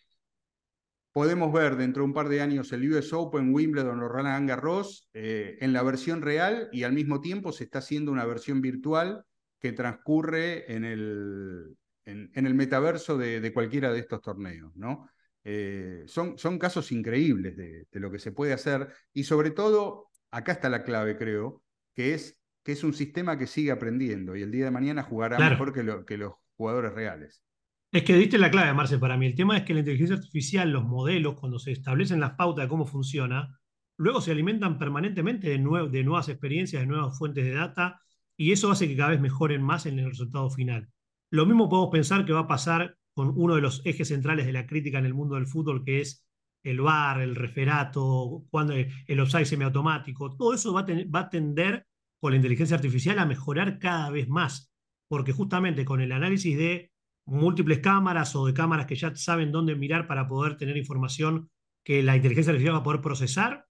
podemos 1.15 1.53
ver 1.53 1.77
dentro 1.77 2.03
de 2.03 2.07
un 2.07 2.13
par 2.13 2.27
de 2.27 2.41
años 2.41 2.73
el 2.73 2.91
US 2.91 3.13
Open, 3.13 3.53
Wimbledon 3.53 4.01
o 4.01 4.09
Roland 4.09 4.49
Garros 4.49 5.07
eh, 5.13 5.57
en 5.61 5.71
la 5.71 5.81
versión 5.81 6.21
real 6.21 6.67
y 6.73 6.83
al 6.83 6.91
mismo 6.91 7.21
tiempo 7.21 7.53
se 7.53 7.63
está 7.63 7.79
haciendo 7.79 8.11
una 8.11 8.25
versión 8.25 8.59
virtual 8.59 9.23
que 9.61 9.71
transcurre 9.71 10.69
en 10.75 10.83
el, 10.83 11.77
en, 12.05 12.31
el 12.33 12.53
metaverso 12.53 13.17
de, 13.17 13.51
cualquiera 13.53 13.91
de 13.91 13.99
estos 13.99 14.21
torneos. 14.21 14.75
¿no? 14.75 15.09
Eh, 15.43 16.03
son, 16.07 16.37
son 16.37 16.57
casos 16.57 16.91
increíbles 16.91 17.55
de, 17.57 17.87
lo 17.91 18.11
que 18.11 18.19
se 18.19 18.31
puede 18.31 18.53
hacer 18.53 18.87
y 19.13 19.23
sobre 19.23 19.51
todo 19.51 20.09
acá 20.31 20.53
está 20.53 20.69
la 20.69 20.83
clave, 20.83 21.17
creo, 21.17 21.61
que 21.93 22.13
es 22.13 22.39
que 22.63 22.71
es 22.71 22.83
un 22.83 22.93
sistema 22.93 23.37
que 23.37 23.45
sigue 23.45 23.69
aprendiendo 23.69 24.35
y 24.35 24.41
el 24.41 24.49
día 24.49 24.65
de 24.65 24.71
mañana 24.71 25.03
jugará 25.03 25.37
mejor 25.37 25.71
que, 25.71 26.03
que 26.07 26.17
los 26.17 26.33
jugadores 26.57 26.93
reales. 26.93 27.43
Es 27.91 28.03
que 28.03 28.15
diste 28.15 28.39
la 28.39 28.49
clave, 28.49 28.73
Marce, 28.73 28.97
para 28.97 29.17
mí. 29.17 29.27
El 29.27 29.35
tema 29.35 29.55
es 29.55 29.63
que 29.63 29.73
la 29.73 29.79
inteligencia 29.81 30.15
artificial, 30.15 30.71
los 30.71 30.83
modelos, 30.83 31.39
cuando 31.39 31.59
se 31.59 31.71
establecen 31.71 32.19
las 32.19 32.33
pautas 32.33 32.65
de 32.65 32.69
cómo 32.69 32.85
funciona, 32.85 33.59
luego 33.97 34.19
se 34.19 34.31
alimentan 34.31 34.79
permanentemente 34.79 35.47
de, 35.47 35.57
de 35.57 36.03
nuevas 36.03 36.27
experiencias, 36.27 36.81
de 36.81 36.87
nuevas 36.87 37.17
fuentes 37.17 37.45
de 37.45 37.53
data, 37.53 38.01
y 38.35 38.51
eso 38.51 38.71
hace 38.71 38.87
que 38.87 38.97
cada 38.97 39.11
vez 39.11 39.21
mejoren 39.21 39.61
más 39.61 39.85
en 39.85 39.99
el 39.99 40.09
resultado 40.09 40.49
final. 40.49 40.89
Lo 41.31 41.45
mismo 41.45 41.69
podemos 41.69 41.91
pensar 41.91 42.25
que 42.25 42.33
va 42.33 42.41
a 42.41 42.47
pasar 42.47 42.97
con 43.13 43.33
uno 43.35 43.55
de 43.55 43.61
los 43.61 43.81
ejes 43.85 44.09
centrales 44.09 44.45
de 44.45 44.53
la 44.53 44.67
crítica 44.67 44.99
en 44.99 45.05
el 45.05 45.13
mundo 45.13 45.35
del 45.35 45.47
fútbol, 45.47 45.83
que 45.83 46.01
es 46.01 46.25
el 46.63 46.81
VAR, 46.81 47.21
el 47.21 47.35
referato, 47.35 48.43
cuando 48.49 48.73
el 48.73 49.19
offside 49.19 49.45
semiautomático. 49.45 50.35
Todo 50.35 50.53
eso 50.53 50.73
va 50.73 50.81
a, 50.81 50.85
va 51.13 51.19
a 51.21 51.29
tender 51.29 51.85
con 52.19 52.31
la 52.31 52.37
inteligencia 52.37 52.75
artificial 52.75 53.19
a 53.19 53.25
mejorar 53.25 53.79
cada 53.79 54.09
vez 54.09 54.27
más, 54.27 54.71
porque 55.07 55.31
justamente 55.31 55.85
con 55.85 56.01
el 56.01 56.11
análisis 56.11 56.57
de 56.57 56.91
múltiples 57.25 57.79
cámaras 57.79 58.35
o 58.35 58.45
de 58.45 58.53
cámaras 58.53 58.85
que 58.85 58.95
ya 58.95 59.15
saben 59.15 59.51
dónde 59.51 59.75
mirar 59.75 60.07
para 60.07 60.27
poder 60.27 60.57
tener 60.57 60.77
información 60.77 61.49
que 61.83 62.03
la 62.03 62.15
inteligencia 62.15 62.51
artificial 62.51 62.75
va 62.75 62.79
a 62.79 62.83
poder 62.83 63.01
procesar, 63.01 63.67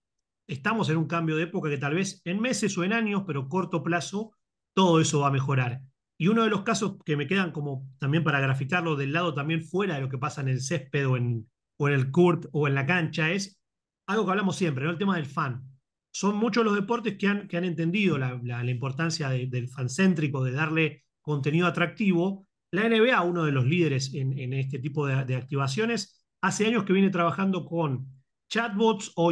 estamos 0.47 0.89
en 0.89 0.97
un 0.97 1.07
cambio 1.07 1.35
de 1.35 1.43
época 1.43 1.69
que 1.69 1.77
tal 1.77 1.95
vez 1.95 2.21
en 2.25 2.39
meses 2.39 2.77
o 2.77 2.83
en 2.83 2.93
años, 2.93 3.23
pero 3.27 3.49
corto 3.49 3.83
plazo, 3.83 4.31
todo 4.73 5.01
eso 5.01 5.19
va 5.19 5.27
a 5.27 5.31
mejorar. 5.31 5.81
Y 6.17 6.27
uno 6.27 6.43
de 6.43 6.49
los 6.49 6.63
casos 6.63 6.97
que 7.03 7.17
me 7.17 7.27
quedan 7.27 7.51
como 7.51 7.87
también 7.99 8.23
para 8.23 8.39
graficarlo 8.39 8.95
del 8.95 9.13
lado 9.13 9.33
también 9.33 9.63
fuera 9.63 9.95
de 9.95 10.01
lo 10.01 10.09
que 10.09 10.17
pasa 10.17 10.41
en 10.41 10.47
el 10.47 10.61
césped 10.61 11.07
o 11.07 11.17
en, 11.17 11.49
el 11.79 12.11
court 12.11 12.45
o 12.53 12.67
en 12.67 12.75
la 12.75 12.85
cancha 12.85 13.31
es 13.31 13.59
algo 14.07 14.25
que 14.25 14.31
hablamos 14.31 14.55
siempre, 14.55 14.89
el 14.89 14.97
tema 14.97 15.17
del 15.17 15.25
fan. 15.25 15.63
Son 16.11 16.37
muchos 16.37 16.63
los 16.63 16.75
deportes 16.75 17.17
que 17.17 17.27
han, 17.27 17.47
que 17.47 17.57
han 17.57 17.65
entendido 17.65 18.17
la, 18.17 18.39
la, 18.43 18.71
importancia 18.71 19.29
del 19.29 19.67
fan 19.67 19.89
céntrico, 19.89 20.43
de 20.43 20.53
darle 20.53 21.03
contenido 21.21 21.67
atractivo, 21.67 22.47
la 22.71 22.87
NBA, 22.87 23.21
uno 23.23 23.45
de 23.45 23.51
los 23.51 23.65
líderes 23.65 24.13
en, 24.13 24.53
este 24.53 24.79
tipo 24.79 25.07
de, 25.07 25.35
activaciones, 25.35 26.25
hace 26.41 26.67
años 26.67 26.83
que 26.83 26.93
viene 26.93 27.09
trabajando 27.09 27.65
con 27.65 28.07
chatbots 28.49 29.11
o, 29.15 29.31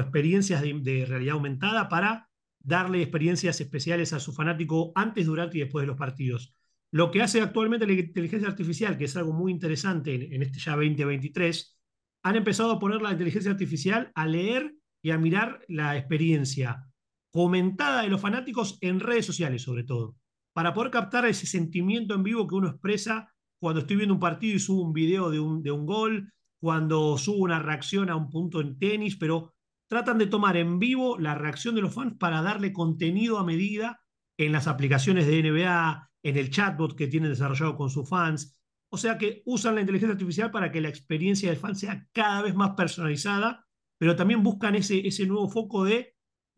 experiencias 0.00 0.62
de, 0.62 1.04
realidad 1.06 1.34
aumentada 1.34 1.88
para 1.88 2.28
darle 2.66 3.00
experiencias 3.00 3.60
especiales 3.60 4.12
a 4.12 4.20
su 4.20 4.32
fanático 4.32 4.92
antes, 4.94 5.26
durante 5.26 5.56
y 5.56 5.60
después 5.60 5.82
de 5.82 5.86
los 5.86 5.96
partidos. 5.96 6.54
Lo 6.90 7.10
que 7.10 7.22
hace 7.22 7.40
actualmente 7.40 7.86
la 7.86 7.92
inteligencia 7.94 8.48
artificial, 8.48 8.98
que 8.98 9.04
es 9.04 9.16
algo 9.16 9.32
muy 9.32 9.52
interesante 9.52 10.34
en, 10.34 10.42
este 10.42 10.58
ya 10.58 10.72
2023, 10.72 11.78
han 12.24 12.36
empezado 12.36 12.72
a 12.72 12.78
poner 12.78 13.00
la 13.02 13.12
inteligencia 13.12 13.50
artificial 13.50 14.10
a 14.14 14.26
leer 14.26 14.74
y 15.02 15.10
a 15.10 15.18
mirar 15.18 15.60
la 15.68 15.96
experiencia 15.96 16.86
comentada 17.30 18.02
de 18.02 18.08
los 18.08 18.20
fanáticos 18.20 18.78
en 18.80 19.00
redes 19.00 19.26
sociales, 19.26 19.62
sobre 19.62 19.84
todo 19.84 20.16
para 20.56 20.72
poder 20.72 20.90
captar 20.90 21.26
ese 21.26 21.46
sentimiento 21.46 22.14
en 22.14 22.22
vivo 22.22 22.46
que 22.46 22.54
uno 22.54 22.70
expresa 22.70 23.30
cuando 23.60 23.80
estoy 23.82 23.96
viendo 23.96 24.14
un 24.14 24.20
partido 24.20 24.56
y 24.56 24.58
subo 24.58 24.80
un 24.80 24.94
video 24.94 25.28
de 25.28 25.38
un, 25.38 25.62
de 25.62 25.70
un 25.70 25.84
gol, 25.84 26.32
cuando 26.58 27.18
subo 27.18 27.44
una 27.44 27.58
reacción 27.58 28.08
a 28.08 28.16
un 28.16 28.30
punto 28.30 28.62
en 28.62 28.78
tenis, 28.78 29.16
pero 29.16 29.52
tratan 29.88 30.18
de 30.18 30.26
tomar 30.26 30.56
en 30.56 30.78
vivo 30.78 31.18
la 31.18 31.34
reacción 31.34 31.74
de 31.74 31.82
los 31.82 31.94
fans 31.94 32.14
para 32.18 32.42
darle 32.42 32.72
contenido 32.72 33.38
a 33.38 33.44
medida 33.44 34.00
en 34.38 34.52
las 34.52 34.66
aplicaciones 34.66 35.26
de 35.26 35.42
NBA, 35.42 36.10
en 36.22 36.36
el 36.36 36.50
chatbot 36.50 36.96
que 36.96 37.06
tienen 37.06 37.30
desarrollado 37.30 37.76
con 37.76 37.90
sus 37.90 38.08
fans. 38.08 38.60
O 38.90 38.96
sea 38.96 39.18
que 39.18 39.42
usan 39.46 39.74
la 39.74 39.80
inteligencia 39.80 40.12
artificial 40.12 40.50
para 40.50 40.70
que 40.70 40.80
la 40.80 40.88
experiencia 40.88 41.50
del 41.50 41.58
fan 41.58 41.76
sea 41.76 42.06
cada 42.12 42.42
vez 42.42 42.54
más 42.54 42.72
personalizada, 42.76 43.66
pero 43.98 44.16
también 44.16 44.42
buscan 44.42 44.74
ese, 44.74 45.06
ese 45.06 45.26
nuevo 45.26 45.48
foco 45.48 45.84
de 45.84 46.14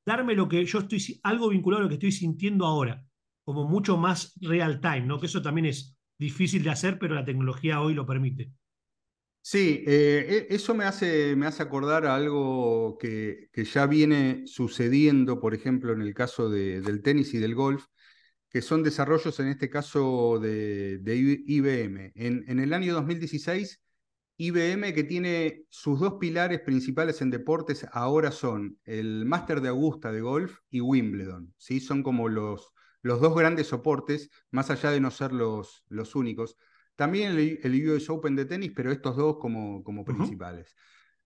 darme 0.07 0.35
lo 0.35 0.49
que 0.49 0.65
yo 0.65 0.81
estoy, 0.81 1.21
algo 1.23 1.49
vinculado 1.49 1.81
a 1.81 1.85
lo 1.85 1.89
que 1.89 1.95
estoy 1.95 2.13
sintiendo 2.13 2.67
ahora 2.67 3.05
como 3.49 3.65
mucho 3.65 3.97
más 3.97 4.35
real 4.43 4.79
time, 4.79 5.07
¿no? 5.07 5.19
Que 5.19 5.25
eso 5.25 5.41
también 5.41 5.65
es 5.65 5.99
difícil 6.19 6.63
de 6.63 6.69
hacer, 6.69 6.99
pero 6.99 7.15
la 7.15 7.25
tecnología 7.25 7.81
hoy 7.81 7.95
lo 7.95 8.05
permite. 8.05 8.53
Sí, 9.51 9.83
eh, 9.87 10.47
e, 10.51 10.55
eso 10.55 10.75
me 10.75 10.85
hace, 10.85 11.35
me 11.35 11.47
hace 11.47 11.63
acordar 11.63 12.05
a 12.05 12.15
algo 12.15 12.99
que, 12.99 13.49
que, 13.51 13.65
ya 13.65 13.87
viene 13.87 14.43
sucediendo, 14.47 15.41
por 15.41 15.55
ejemplo, 15.55 15.95
en 15.95 16.03
el 16.03 16.13
caso 16.13 16.51
de, 16.51 16.83
del 16.83 17.01
tenis 17.03 17.33
y 17.33 17.39
del 17.39 17.55
golf, 17.55 17.87
que 18.51 18.61
son 18.63 18.83
desarrollos, 18.83 19.41
en 19.41 19.49
este 19.49 19.71
caso, 19.71 20.39
de, 20.39 20.99
de 20.99 21.17
IBM. 21.47 22.13
En, 22.15 22.45
en, 22.49 22.61
el 22.61 22.75
año 22.75 22.93
2016, 22.95 23.81
IBM, 24.37 24.93
que 24.95 25.05
tiene 25.05 25.65
sus 25.71 26.01
dos 26.01 26.17
pilares 26.21 26.61
principales 26.61 27.23
en 27.23 27.31
deportes, 27.31 27.87
ahora 27.93 28.33
son 28.33 28.79
el 28.85 29.25
Master 29.25 29.63
de 29.63 29.69
Augusta 29.71 30.13
de 30.13 30.21
golf 30.21 30.59
y 30.71 30.83
Wimbledon. 30.83 31.55
¿sí? 31.57 31.81
Son 31.81 32.03
como 32.03 32.29
los, 32.29 32.75
los 33.01 33.21
dos 33.23 33.35
grandes 33.35 33.69
soportes, 33.69 34.31
más 34.51 34.71
allá 34.71 34.91
de 34.91 35.01
no 35.01 35.11
ser 35.11 35.33
los, 35.33 35.85
los 35.89 36.15
únicos. 36.15 36.57
También 36.99 37.39
el, 37.39 37.89
US 37.91 38.11
Open 38.11 38.35
de 38.35 38.45
tenis, 38.45 38.73
pero 38.75 38.91
estos 38.91 39.17
dos 39.17 39.37
como, 39.39 39.85
como 39.85 40.05
principales. 40.05 40.75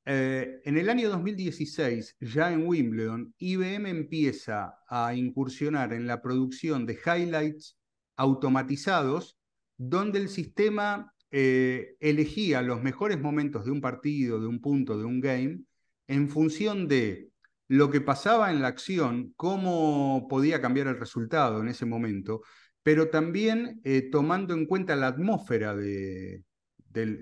Eh, 0.04 0.60
en 0.66 0.76
el 0.76 0.90
año 0.90 1.08
2016, 1.08 2.18
ya 2.20 2.52
en 2.52 2.66
Wimbledon, 2.66 3.32
IBM 3.38 3.88
empieza 3.88 4.74
a 4.86 5.14
incursionar 5.14 5.94
en 5.94 6.06
la 6.06 6.20
producción 6.20 6.84
de 6.84 6.98
highlights 7.02 7.78
automatizados, 8.16 9.38
donde 9.78 10.18
el 10.18 10.28
sistema 10.28 11.14
eh, 11.30 11.96
elegía 12.00 12.60
los 12.60 12.82
mejores 12.82 13.18
momentos 13.18 13.64
de 13.64 13.70
un 13.70 13.80
partido, 13.80 14.38
de 14.38 14.48
un 14.48 14.60
punto, 14.60 14.98
de 14.98 15.06
un 15.06 15.22
game, 15.22 15.62
en 16.06 16.28
función 16.28 16.86
de 16.86 17.30
lo 17.66 17.88
que 17.88 18.02
pasaba 18.02 18.50
en 18.50 18.60
la 18.60 18.68
acción, 18.68 19.32
cómo 19.36 20.26
podía 20.28 20.60
cambiar 20.60 20.88
el 20.88 21.00
resultado 21.00 21.62
en 21.62 21.68
ese 21.68 21.86
momento, 21.86 22.42
pero 22.82 23.10
también 23.10 23.80
eh, 23.84 24.10
tomando 24.10 24.54
en 24.54 24.66
cuenta 24.66 24.96
la 24.96 25.08
atmósfera 25.08 25.74
de, 25.74 26.42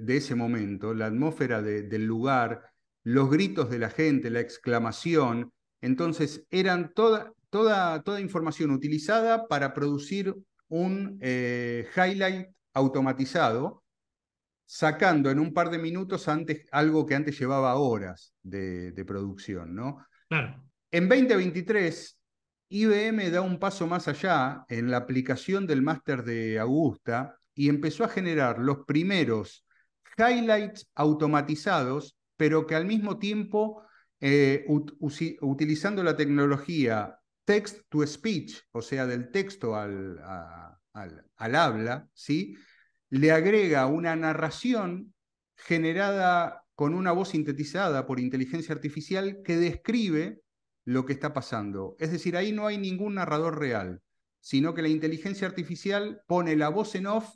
ese 0.09 0.35
momento, 0.35 0.95
la 0.95 1.07
atmósfera 1.07 1.63
del 1.63 2.05
lugar, 2.07 2.73
los 3.03 3.31
gritos 3.31 3.71
de 3.71 3.79
la 3.79 3.91
gente, 3.91 4.31
la 4.31 4.41
exclamación. 4.41 5.53
Entonces, 5.81 6.47
eran 6.51 6.93
toda, 6.95 7.33
toda, 7.51 8.03
toda 8.03 8.21
información 8.21 8.71
utilizada 8.71 9.47
para 9.49 9.75
producir 9.75 10.35
un 10.69 11.19
eh, 11.21 11.87
highlight 11.97 12.49
automatizado, 12.75 13.83
sacando 14.65 15.31
en 15.31 15.41
un 15.41 15.53
par 15.53 15.71
de 15.71 15.79
minutos 15.79 16.29
antes 16.29 16.65
algo 16.71 17.05
que 17.05 17.17
antes 17.17 17.39
llevaba 17.39 17.75
horas 17.75 18.35
de, 18.43 18.93
de 18.93 19.05
producción, 19.05 19.75
¿no? 19.75 20.07
En 20.93 21.09
2023, 21.09 22.20
IBM 22.73 23.31
da 23.31 23.41
un 23.41 23.59
paso 23.59 23.89
más 23.89 24.07
allá 24.07 24.65
en 24.69 24.91
la 24.91 24.99
aplicación 24.99 25.67
del 25.67 25.83
máster 25.83 26.23
de 26.23 26.59
Augusta 26.61 27.37
y 27.53 27.69
empezó 27.69 28.05
a 28.05 28.09
generar 28.09 28.61
los 28.61 28.85
primeros 28.87 29.67
highlights 30.17 30.89
automatizados, 30.95 32.17
pero 32.37 32.67
que 32.67 32.77
al 32.77 32.87
mismo 32.87 33.19
tiempo, 33.19 33.83
eh, 34.21 34.65
utilizando 35.41 36.05
la 36.05 36.17
tecnología 36.17 37.19
text 37.45 37.81
to 37.89 38.07
speech, 38.07 38.61
o 38.71 38.83
sea, 38.83 39.07
del 39.07 39.33
texto 39.33 39.75
al, 39.75 40.21
al 40.93 41.55
habla, 41.57 42.09
¿sí? 42.15 42.57
le 43.09 43.33
agrega 43.33 43.87
una 43.87 44.15
narración 44.15 45.13
generada 45.57 46.63
con 46.77 46.95
una 46.95 47.11
voz 47.11 47.31
sintetizada 47.31 48.07
por 48.07 48.21
inteligencia 48.21 48.75
artificial 48.75 49.43
que 49.45 49.57
describe 49.57 50.41
lo 50.85 51.07
que 51.07 51.13
está 51.13 51.33
pasando. 51.33 51.97
Es 51.99 52.11
decir, 52.11 52.37
ahí 52.37 52.53
no 52.53 52.67
hay 52.67 52.79
ningún 52.79 53.15
narrador 53.15 53.59
real, 53.59 54.03
sino 54.41 54.75
que 54.75 54.83
la 54.83 54.89
inteligencia 54.89 55.47
artificial 55.47 56.23
pone 56.27 56.57
la 56.57 56.69
voz 56.69 56.95
en 56.95 57.07
off 57.07 57.35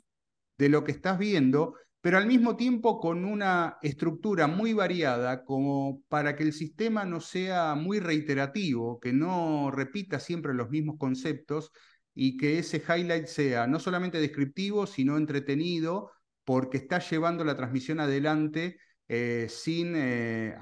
de 0.57 0.69
lo 0.69 0.83
que 0.83 0.91
estás 0.91 1.17
viendo, 1.17 1.75
pero 2.01 2.17
al 2.17 2.27
mismo 2.27 2.55
tiempo 2.55 2.99
con 2.99 3.25
una 3.25 3.77
estructura 3.81 4.47
muy 4.47 4.73
variada 4.73 5.43
como 5.43 6.03
para 6.07 6.35
que 6.35 6.43
el 6.43 6.53
sistema 6.53 7.03
no 7.05 7.19
sea 7.19 7.75
muy 7.75 7.99
reiterativo, 7.99 8.99
que 8.99 9.11
no 9.11 9.71
repita 9.71 10.19
siempre 10.19 10.53
los 10.53 10.69
mismos 10.69 10.97
conceptos 10.99 11.71
y 12.13 12.37
que 12.37 12.59
ese 12.59 12.77
highlight 12.77 13.25
sea 13.25 13.67
no 13.67 13.79
solamente 13.79 14.19
descriptivo, 14.19 14.87
sino 14.87 15.17
entretenido, 15.17 16.11
porque 16.43 16.77
está 16.77 16.99
llevando 16.99 17.43
la 17.43 17.55
transmisión 17.55 17.99
adelante 17.99 18.77
eh, 19.07 19.45
sin, 19.49 19.93
eh, 19.95 20.55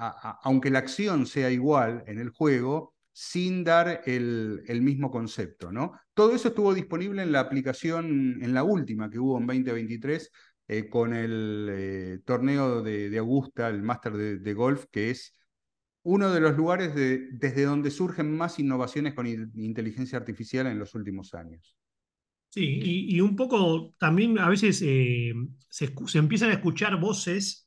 aunque 0.44 0.70
la 0.70 0.80
acción 0.80 1.26
sea 1.26 1.50
igual 1.50 2.04
en 2.08 2.20
el 2.20 2.30
juego, 2.30 2.94
sin 3.12 3.64
dar 3.64 4.02
el, 4.06 4.64
mismo 4.82 5.12
concepto. 5.12 5.72
¿no? 5.72 5.94
Todo 6.14 6.36
eso 6.36 6.50
estuvo 6.50 6.74
disponible 6.74 7.22
en 7.24 7.32
la 7.32 7.40
aplicación, 7.40 8.44
en 8.44 8.54
la 8.54 8.64
última 8.64 9.10
que 9.10 9.20
hubo 9.20 9.38
en 9.38 9.48
2023, 9.48 10.32
eh, 10.68 10.90
con 10.90 11.14
el 11.14 12.22
torneo 12.26 12.82
de, 12.82 13.18
Augusta, 13.18 13.70
el 13.70 13.82
Máster 13.82 14.14
de, 14.14 14.54
Golf, 14.54 14.86
que 14.92 15.12
es 15.12 15.38
uno 16.04 16.32
de 16.32 16.42
los 16.42 16.58
lugares 16.58 16.94
desde 16.94 17.64
donde 17.64 17.92
surgen 17.92 18.36
más 18.36 18.60
innovaciones 18.60 19.14
con 19.14 19.26
inteligencia 19.26 20.18
artificial 20.18 20.68
en 20.68 20.80
los 20.80 20.96
últimos 20.96 21.34
años. 21.34 21.78
Sí, 22.50 23.08
y, 23.10 23.22
un 23.22 23.36
poco 23.36 23.96
también 23.98 24.38
a 24.38 24.50
veces 24.50 24.78
se, 24.78 25.34
se 25.70 26.18
empiezan 26.18 26.50
a 26.50 26.54
escuchar 26.54 27.00
voces 27.00 27.63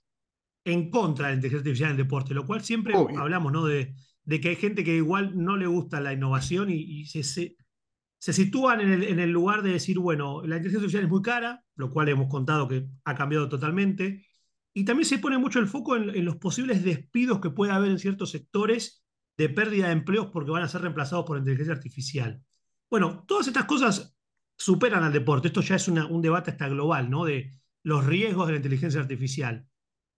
en 0.67 0.91
contra 0.91 1.27
de 1.27 1.33
la 1.33 1.37
inteligencia 1.37 1.61
artificial 1.61 1.91
en 1.91 1.97
el 1.97 2.05
deporte, 2.05 2.35
lo 2.35 2.45
cual 2.45 2.61
siempre 2.61 2.93
hablamos 3.17 3.53
¿no? 3.53 3.65
de, 3.65 3.95
de 4.25 4.41
que 4.41 4.49
hay 4.51 4.57
gente 4.57 4.83
que 4.83 4.97
igual 4.97 5.33
no 5.35 5.57
le 5.57 5.69
gusta 5.69 6.01
la 6.01 6.13
innovación 6.13 6.69
y, 6.71 7.07
se, 7.07 7.23
se, 7.23 8.33
sitúan 8.33 8.81
en 8.81 8.93
el, 8.93 9.03
en 9.05 9.21
el, 9.21 9.31
lugar 9.31 9.63
de 9.63 9.71
decir, 9.71 10.01
bueno, 10.01 10.43
la 10.43 10.57
inteligencia 10.57 10.79
artificial 10.79 11.05
es 11.05 11.11
muy 11.11 11.23
cara, 11.23 11.65
lo 11.77 11.93
cual 11.93 12.09
hemos 12.09 12.29
contado 12.29 12.67
que 12.67 12.89
ha 13.05 13.15
cambiado 13.15 13.49
totalmente, 13.49 14.27
y 14.75 14.85
también 14.85 15.07
se 15.07 15.19
pone 15.19 15.39
mucho 15.39 15.61
el 15.61 15.69
foco 15.69 15.95
en, 15.97 16.25
los 16.25 16.37
posibles 16.37 16.85
despidos 16.85 17.41
que 17.41 17.51
puede 17.51 17.73
haber 17.73 17.93
en 17.93 18.01
ciertos 18.01 18.33
sectores 18.33 19.05
de 19.39 19.49
pérdida 19.49 19.87
de 19.87 19.93
empleos 19.93 20.27
porque 20.33 20.51
van 20.51 20.65
a 20.65 20.69
ser 20.69 20.83
reemplazados 20.83 21.25
por 21.25 21.39
inteligencia 21.39 21.75
artificial. 21.75 22.43
Bueno, 22.91 23.25
todas 23.29 23.47
estas 23.47 23.67
cosas 23.67 24.19
superan 24.59 25.05
al 25.05 25.13
deporte. 25.13 25.49
Esto 25.49 25.61
ya 25.61 25.77
es 25.77 25.87
un 25.89 26.21
debate 26.21 26.51
hasta 26.51 26.69
global, 26.69 27.09
¿no? 27.09 27.25
De 27.25 27.53
los 27.85 28.05
riesgos 28.05 28.49
de 28.49 28.55
la 28.55 28.57
inteligencia 28.57 29.01
artificial. 29.01 29.67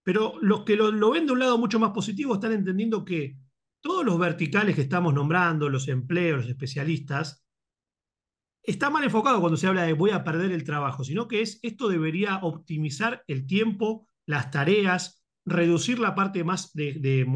Pero 0.08 0.38
los 0.40 0.64
que 0.64 0.74
lo, 0.74 1.10
ven 1.10 1.26
de 1.26 1.32
un 1.32 1.38
lado 1.38 1.58
mucho 1.58 1.78
más 1.78 1.90
positivo 1.90 2.32
están 2.32 2.52
entendiendo 2.52 3.04
que 3.04 3.36
todos 3.78 4.06
los 4.06 4.18
verticales 4.18 4.74
que 4.74 4.80
estamos 4.80 5.12
nombrando, 5.12 5.68
los 5.68 5.86
empleos, 5.86 6.38
los 6.38 6.48
especialistas, 6.48 7.44
está 8.62 8.88
mal 8.88 9.04
enfocado 9.04 9.38
cuando 9.42 9.58
se 9.58 9.66
habla 9.66 9.82
de 9.82 9.92
voy 9.92 10.12
a 10.12 10.24
perder 10.24 10.50
el 10.52 10.64
trabajo, 10.64 11.04
sino 11.04 11.28
que 11.28 11.42
es 11.42 11.60
esto 11.62 11.90
debería 11.90 12.38
optimizar 12.38 13.22
el 13.26 13.46
tiempo, 13.46 14.08
las 14.24 14.50
tareas, 14.50 15.22
reducir 15.44 15.98
la 15.98 16.14
parte 16.14 16.42
más 16.42 16.72
de, 16.72 17.26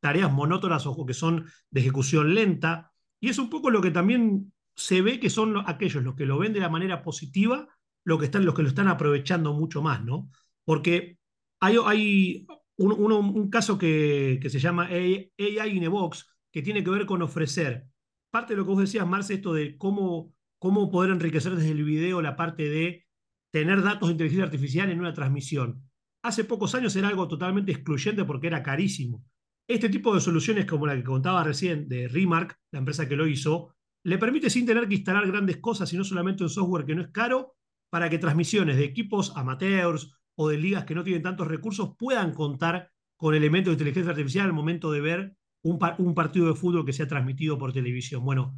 tareas 0.00 0.32
monótonas 0.32 0.86
o 0.86 1.04
que 1.04 1.12
son 1.12 1.44
de 1.70 1.80
ejecución 1.82 2.34
lenta. 2.34 2.90
Y 3.20 3.28
es 3.28 3.38
un 3.38 3.50
poco 3.50 3.68
lo 3.68 3.82
que 3.82 3.90
también 3.90 4.50
se 4.74 5.02
ve 5.02 5.20
que 5.20 5.28
son 5.28 5.62
aquellos 5.66 6.02
los 6.02 6.14
que 6.14 6.24
lo 6.24 6.38
ven 6.38 6.54
de 6.54 6.60
la 6.60 6.70
manera 6.70 7.02
positiva, 7.02 7.68
lo 8.02 8.18
que 8.18 8.24
están, 8.24 8.46
los 8.46 8.54
que 8.54 8.62
lo 8.62 8.68
están 8.68 8.88
aprovechando 8.88 9.52
mucho 9.52 9.82
más, 9.82 10.02
¿no? 10.02 10.30
Porque 10.64 11.17
hay, 11.60 12.46
un, 12.76 13.50
caso 13.50 13.78
que, 13.78 14.40
se 14.48 14.58
llama 14.58 14.84
AI 14.86 15.76
in 15.76 15.84
a 15.84 15.88
Box, 15.88 16.26
que 16.52 16.62
tiene 16.62 16.82
que 16.84 16.90
ver 16.90 17.06
con 17.06 17.22
ofrecer 17.22 17.88
parte 18.30 18.52
de 18.52 18.58
lo 18.58 18.64
que 18.64 18.70
vos 18.70 18.80
decías, 18.80 19.06
Marce, 19.06 19.34
esto 19.34 19.52
de 19.52 19.76
cómo, 19.76 20.34
cómo 20.58 20.90
poder 20.90 21.10
enriquecer 21.10 21.54
desde 21.56 21.70
el 21.70 21.84
video 21.84 22.20
la 22.22 22.36
parte 22.36 22.68
de 22.68 23.06
tener 23.52 23.82
datos 23.82 24.08
de 24.08 24.12
inteligencia 24.12 24.44
artificial 24.44 24.90
en 24.90 25.00
una 25.00 25.14
transmisión. 25.14 25.82
Hace 26.22 26.44
pocos 26.44 26.74
años 26.74 26.94
era 26.96 27.08
algo 27.08 27.28
totalmente 27.28 27.72
excluyente 27.72 28.24
porque 28.24 28.48
era 28.48 28.62
carísimo. 28.62 29.24
Este 29.68 29.88
tipo 29.88 30.14
de 30.14 30.20
soluciones 30.20 30.66
como 30.66 30.86
la 30.86 30.96
que 30.96 31.04
contaba 31.04 31.44
recién 31.44 31.88
de 31.88 32.08
Remark, 32.08 32.58
la 32.72 32.80
empresa 32.80 33.08
que 33.08 33.16
lo 33.16 33.26
hizo, 33.26 33.74
le 34.04 34.18
permite 34.18 34.50
sin 34.50 34.66
tener 34.66 34.88
que 34.88 34.94
instalar 34.94 35.26
grandes 35.26 35.58
cosas, 35.58 35.88
sino 35.88 36.04
solamente 36.04 36.42
un 36.42 36.50
software 36.50 36.84
que 36.84 36.94
no 36.94 37.02
es 37.02 37.08
caro, 37.08 37.56
para 37.90 38.10
que 38.10 38.18
transmisiones 38.18 38.76
de 38.76 38.84
equipos 38.84 39.34
amateurs 39.36 40.17
o 40.40 40.48
de 40.48 40.56
ligas 40.56 40.84
que 40.84 40.94
no 40.94 41.02
tienen 41.02 41.22
tantos 41.22 41.48
recursos 41.48 41.96
puedan 41.98 42.32
contar 42.32 42.92
con 43.16 43.34
elementos 43.34 43.72
de 43.72 43.74
inteligencia 43.74 44.12
artificial 44.12 44.46
al 44.46 44.52
momento 44.52 44.92
de 44.92 45.00
ver 45.00 45.36
un, 45.62 46.14
partido 46.14 46.46
de 46.46 46.54
fútbol 46.54 46.86
que 46.86 46.92
sea 46.92 47.08
transmitido 47.08 47.58
por 47.58 47.72
televisión. 47.72 48.24
Bueno, 48.24 48.56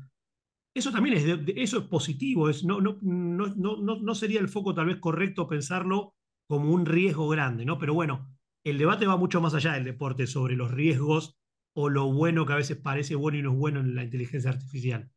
eso 0.75 0.93
también 0.93 1.17
es, 1.17 1.25
eso 1.57 1.79
es 1.79 1.85
positivo, 1.85 2.51
es, 2.51 2.65
no, 2.65 2.83
no, 2.83 2.99
no, 3.01 3.77
no 3.79 4.15
sería 4.15 4.41
el 4.41 4.49
foco 4.49 4.75
tal 4.75 4.87
vez 4.87 4.99
correcto 4.99 5.49
pensarlo 5.49 6.15
como 6.47 6.71
un 6.71 6.85
riesgo 6.85 7.29
grande, 7.29 7.65
¿no? 7.65 7.79
Pero 7.79 7.95
bueno, 7.95 8.29
el 8.63 8.77
debate 8.77 9.07
va 9.07 9.17
mucho 9.17 9.41
más 9.41 9.55
allá 9.55 9.73
del 9.73 9.85
deporte 9.85 10.27
sobre 10.27 10.57
los 10.57 10.71
riesgos 10.71 11.39
o 11.75 11.89
lo 11.89 12.13
bueno 12.13 12.45
que 12.45 12.53
a 12.53 12.57
veces 12.57 12.77
parece 12.77 13.15
bueno 13.15 13.39
y 13.39 13.43
no 13.43 13.53
es 13.53 13.59
bueno 13.59 13.81
en 13.81 13.95
la 13.95 14.05
inteligencia 14.05 14.51
artificial. 14.51 15.11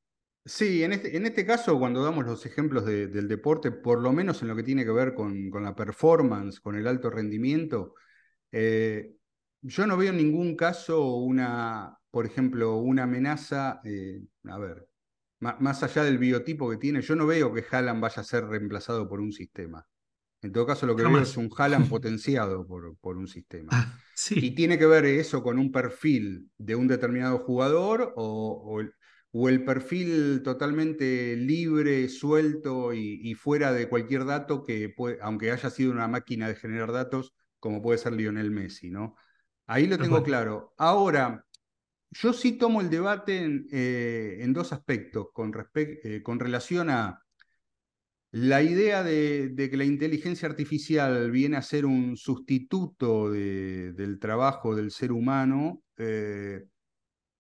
Sí, 0.46 0.84
en 0.84 0.92
este, 0.92 1.16
en 1.16 1.26
este 1.26 1.46
caso, 1.46 1.80
cuando 1.80 2.04
damos 2.04 2.26
los 2.26 2.46
ejemplos 2.46 2.86
del 2.86 3.28
deporte, 3.28 3.72
por 3.72 4.02
lo 4.02 4.12
menos 4.12 4.42
en 4.42 4.50
lo 4.50 4.56
que 4.56 4.64
tiene 4.64 4.84
que 4.84 4.92
ver 4.92 5.14
con, 5.14 5.50
con 5.50 5.64
la 5.64 5.74
performance, 5.74 6.60
con 6.60 6.76
el 6.76 6.86
alto 6.86 7.10
rendimiento, 7.10 7.94
eh, 8.52 9.14
yo 9.62 9.88
no 9.88 9.96
veo 9.96 10.10
en 10.10 10.18
ningún 10.18 10.58
caso 10.58 11.16
una, 11.16 11.98
por 12.12 12.26
ejemplo, 12.26 12.76
una 12.78 13.04
amenaza, 13.04 13.80
eh, 13.86 14.22
a 14.44 14.58
ver, 14.58 14.86
más, 15.40 15.84
allá 15.84 16.04
del 16.04 16.18
biotipo 16.18 16.70
que 16.70 16.78
tiene, 16.78 17.02
yo 17.02 17.16
no 17.16 17.26
veo 17.26 17.54
que 17.54 17.66
Haaland 17.70 18.02
vaya 18.02 18.22
a 18.22 18.26
ser 18.26 18.46
reemplazado 18.46 19.08
por 19.08 19.20
un 19.20 19.32
sistema. 19.32 19.86
En 20.42 20.52
todo 20.52 20.66
caso, 20.66 20.86
lo 20.86 20.96
que 20.96 21.04
veo 21.04 21.20
es 21.20 21.38
un 21.38 21.50
Haaland 21.56 21.90
potenciado 21.90 22.68
por, 22.68 22.98
por 22.98 23.18
un 23.18 23.28
sistema. 23.30 23.70
Ah, 23.72 23.98
y 24.30 24.52
tiene 24.52 24.78
que 24.78 24.86
ver 24.86 25.06
eso 25.06 25.42
con 25.42 25.58
un 25.58 25.72
perfil 25.72 26.50
de 26.58 26.76
un 26.76 26.88
determinado 26.88 27.40
jugador 27.40 28.14
o, 28.16 28.62
o, 28.66 28.82
o 29.36 29.50
el 29.50 29.66
perfil 29.66 30.44
totalmente 30.44 31.36
libre, 31.36 32.08
suelto 32.08 32.94
y, 32.94 33.34
fuera 33.34 33.74
de 33.74 33.90
cualquier 33.90 34.26
dato 34.26 34.64
que, 34.64 34.90
puede, 34.90 35.18
aunque 35.24 35.52
haya 35.52 35.72
sido 35.72 35.92
una 35.92 36.08
máquina 36.08 36.48
de 36.48 36.56
generar 36.56 36.92
datos, 36.92 37.34
como 37.60 37.82
puede 37.82 37.98
ser 37.98 38.14
Lionel 38.14 38.52
Messi, 38.52 38.92
¿no? 38.92 39.16
Ahí 39.66 39.88
lo 39.88 39.98
tengo 39.98 40.22
claro. 40.22 40.76
Ahora, 40.78 41.48
yo 42.12 42.32
sí 42.32 42.60
tomo 42.60 42.80
el 42.80 42.92
debate 42.92 43.38
en, 43.38 43.68
eh, 43.72 44.46
dos 44.50 44.72
aspectos, 44.72 45.28
con, 45.34 45.52
eh, 45.74 46.22
con, 46.22 46.40
relación 46.40 46.92
a 46.92 47.20
la 48.30 48.62
idea 48.62 49.02
de, 49.02 49.56
que 49.56 49.78
la 49.78 49.86
inteligencia 49.86 50.48
artificial 50.48 51.32
viene 51.32 51.58
a 51.58 51.64
ser 51.64 51.88
un 51.88 52.18
sustituto 52.18 53.32
del 53.32 54.20
trabajo 54.20 54.76
del 54.76 54.92
ser 54.92 55.12
humano. 55.12 55.82
Eh, 55.98 56.66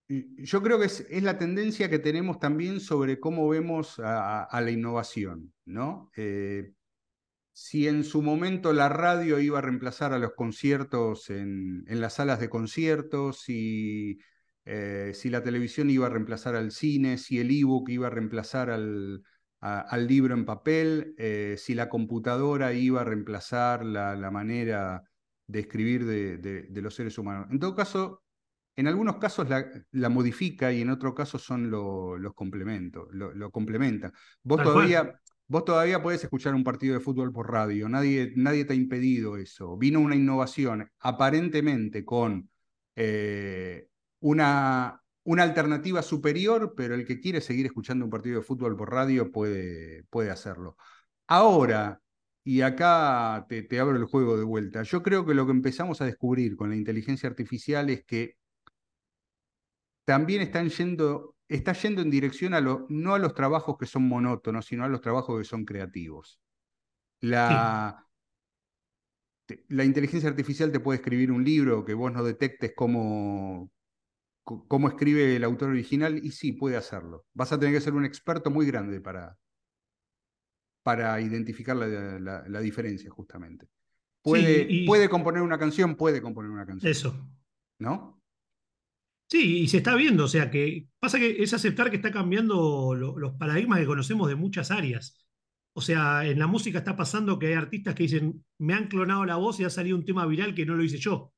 yo 0.07 0.61
creo 0.61 0.79
que 0.79 0.85
es, 0.85 1.23
la 1.23 1.37
tendencia 1.37 1.89
que 1.89 1.99
tenemos 1.99 2.39
también 2.39 2.79
sobre 2.79 3.19
cómo 3.19 3.47
vemos 3.47 3.99
a, 4.03 4.61
la 4.61 4.71
innovación, 4.71 5.53
¿no? 5.65 6.11
Eh, 6.15 6.73
si 7.53 7.87
en 7.87 8.03
su 8.03 8.21
momento 8.23 8.73
la 8.73 8.89
radio 8.89 9.39
iba 9.39 9.59
a 9.59 9.61
reemplazar 9.61 10.11
a 10.13 10.17
los 10.17 10.33
conciertos 10.33 11.29
en, 11.29 11.85
las 11.87 12.15
salas 12.15 12.39
de 12.39 12.49
conciertos, 12.49 13.41
si, 13.41 14.17
eh, 14.65 15.11
si, 15.13 15.29
la 15.29 15.43
televisión 15.43 15.89
iba 15.89 16.07
a 16.07 16.09
reemplazar 16.09 16.55
al 16.55 16.71
cine, 16.71 17.17
si 17.17 17.39
el 17.39 17.51
ebook 17.51 17.89
iba 17.89 18.07
a 18.07 18.09
reemplazar 18.09 18.71
al, 18.71 19.23
libro 20.07 20.33
en 20.33 20.45
papel, 20.45 21.13
eh, 21.17 21.55
si 21.57 21.75
la 21.75 21.89
computadora 21.89 22.73
iba 22.73 23.01
a 23.01 23.05
reemplazar 23.05 23.85
la, 23.85 24.31
manera 24.31 25.03
de 25.47 25.59
escribir 25.59 26.05
de, 26.05 26.81
los 26.81 26.95
seres 26.95 27.17
humanos. 27.19 27.47
En 27.51 27.59
todo 27.59 27.75
caso, 27.75 28.22
en 28.75 28.87
algunos 28.87 29.17
casos 29.17 29.47
la, 29.91 30.09
modifica 30.09 30.71
y 30.71 30.81
en 30.81 30.89
otros 30.89 31.13
casos 31.13 31.43
son 31.43 31.69
los 31.69 32.33
complementos, 32.33 33.07
lo, 33.11 33.51
complementa. 33.51 34.11
Vos 34.41 34.63
todavía, 34.63 35.19
vos 35.47 35.65
todavía 35.65 36.01
podés 36.01 36.23
escuchar 36.23 36.55
un 36.55 36.63
partido 36.63 36.95
de 36.95 36.99
fútbol 36.99 37.31
por 37.31 37.51
radio, 37.51 37.87
nadie, 37.87 38.33
nadie 38.35 38.65
te 38.65 38.73
ha 38.73 38.75
impedido 38.75 39.37
eso. 39.37 39.77
Vino 39.77 39.99
una 39.99 40.15
innovación 40.15 40.89
aparentemente 40.99 42.03
con 42.03 42.49
eh, 42.95 43.87
una, 44.21 45.01
una 45.23 45.43
alternativa 45.43 46.01
superior, 46.01 46.73
pero 46.75 46.95
el 46.95 47.05
que 47.05 47.19
quiere 47.19 47.41
seguir 47.41 47.65
escuchando 47.67 48.05
un 48.05 48.11
partido 48.11 48.39
de 48.39 48.45
fútbol 48.45 48.75
por 48.75 48.91
radio 48.91 49.31
puede, 49.31 50.03
puede 50.09 50.31
hacerlo. 50.31 50.77
Ahora, 51.27 52.01
y 52.43 52.61
acá 52.61 53.45
te, 53.47 53.63
te, 53.63 53.79
abro 53.79 53.97
el 53.97 54.05
juego 54.05 54.37
de 54.37 54.43
vuelta. 54.43 54.83
Yo 54.83 55.03
creo 55.03 55.25
que 55.25 55.33
lo 55.33 55.45
que 55.45 55.51
empezamos 55.53 56.01
a 56.01 56.05
descubrir 56.05 56.55
con 56.57 56.69
la 56.69 56.75
inteligencia 56.75 57.29
artificial 57.29 57.89
es 57.89 58.03
que 58.03 58.35
también 60.05 60.41
están 60.41 60.69
yendo, 60.69 61.35
está 61.47 61.73
yendo 61.73 62.01
en 62.01 62.09
dirección 62.09 62.53
a 62.53 62.61
lo, 62.61 62.85
no 62.89 63.15
a 63.15 63.19
los 63.19 63.33
trabajos 63.33 63.77
que 63.77 63.85
son 63.85 64.07
monótonos, 64.07 64.65
sino 64.65 64.83
a 64.83 64.89
los 64.89 65.01
trabajos 65.01 65.39
que 65.39 65.45
son 65.45 65.65
creativos. 65.65 66.39
La, 67.21 68.05
la 69.69 69.83
inteligencia 69.85 70.29
artificial 70.29 70.71
te 70.71 70.79
puede 70.79 70.97
escribir 70.97 71.31
un 71.31 71.43
libro 71.43 71.85
que 71.85 71.93
vos 71.93 72.11
no 72.11 72.23
detectes 72.23 72.73
cómo, 72.75 73.71
cómo 74.43 74.87
escribe 74.89 75.35
el 75.35 75.43
autor 75.43 75.69
original 75.69 76.17
y 76.17 76.31
sí, 76.31 76.51
puede 76.51 76.75
hacerlo. 76.75 77.25
Vas 77.33 77.53
a 77.53 77.59
tener 77.59 77.73
que 77.73 77.81
ser 77.81 77.93
un 77.93 78.05
experto 78.05 78.51
muy 78.51 78.65
grande 78.65 78.99
para, 78.99 79.37
para 80.83 81.19
identificar 81.21 81.75
la, 81.75 82.43
la, 82.47 82.59
diferencia, 82.59 83.09
justamente. 83.09 83.67
Puede, 84.21 84.85
puede 84.85 85.09
componer 85.09 85.41
una 85.41 85.57
canción, 85.57 85.95
puede 85.95 86.21
componer 86.21 86.51
una 86.51 86.65
canción. 86.65 86.91
Eso. 86.91 87.29
¿No? 87.79 88.22
Sí, 89.33 89.61
y 89.61 89.67
se 89.67 89.77
está 89.77 89.95
viendo, 89.95 90.25
o 90.25 90.27
sea 90.27 90.51
que 90.51 90.89
pasa 90.99 91.17
que 91.17 91.41
es 91.41 91.55
aceptar 91.55 91.89
que 91.89 91.95
está 91.95 92.11
cambiando 92.11 92.93
los 92.93 93.33
paradigmas 93.33 93.79
que 93.79 93.87
conocemos 93.87 94.29
de 94.29 94.35
muchas 94.35 94.69
áreas. 94.69 95.25
O 95.73 95.81
sea, 95.81 96.23
en 96.23 96.37
la 96.37 96.45
música 96.45 96.77
está 96.77 96.95
pasando 96.95 97.39
que 97.39 97.47
hay 97.47 97.53
artistas 97.53 97.95
que 97.95 98.03
dicen, 98.03 98.45
me 98.59 98.75
han 98.75 98.89
clonado 98.89 99.25
la 99.25 99.37
voz 99.37 99.59
y 99.59 99.63
ha 99.63 99.71
salido 99.71 99.97
un 99.97 100.05
tema 100.05 100.27
viral 100.27 100.53
que 100.53 100.67
no 100.67 100.75
lo 100.75 100.83
hice 100.83 100.99
yo. 100.99 101.33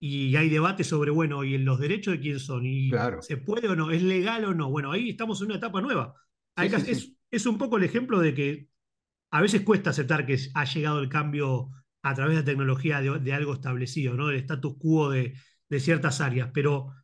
Y 0.00 0.34
hay 0.36 0.48
debate 0.48 0.84
sobre, 0.84 1.10
bueno, 1.10 1.44
¿y 1.44 1.54
en 1.54 1.66
los 1.66 1.78
derechos 1.78 2.14
de 2.14 2.20
quién 2.20 2.40
son? 2.40 2.64
¿Y 2.64 2.90
se 3.20 3.36
puede 3.36 3.68
o 3.68 3.76
no? 3.76 3.90
¿Es 3.90 4.02
legal 4.02 4.46
o 4.46 4.54
no? 4.54 4.70
Bueno, 4.70 4.90
ahí 4.90 5.10
estamos 5.10 5.38
en 5.42 5.48
una 5.48 5.56
etapa 5.56 5.82
nueva. 5.82 6.14
es, 6.56 7.44
un 7.46 7.58
poco 7.58 7.76
el 7.76 7.84
ejemplo 7.84 8.20
de 8.20 8.32
que 8.32 8.68
a 9.30 9.42
veces 9.42 9.60
cuesta 9.60 9.90
aceptar 9.90 10.24
que 10.24 10.38
ha 10.54 10.64
llegado 10.64 10.98
el 10.98 11.10
cambio 11.10 11.68
a 12.02 12.14
través 12.14 12.36
de 12.36 12.40
la 12.40 12.46
tecnología 12.46 13.02
de, 13.02 13.32
algo 13.34 13.52
establecido, 13.52 14.14
¿no? 14.14 14.28
Del 14.28 14.38
status 14.38 14.78
quo 14.78 15.10
de, 15.10 15.34
de 15.68 15.80
ciertas 15.80 16.22
áreas. 16.22 16.48
Pero 16.54 16.94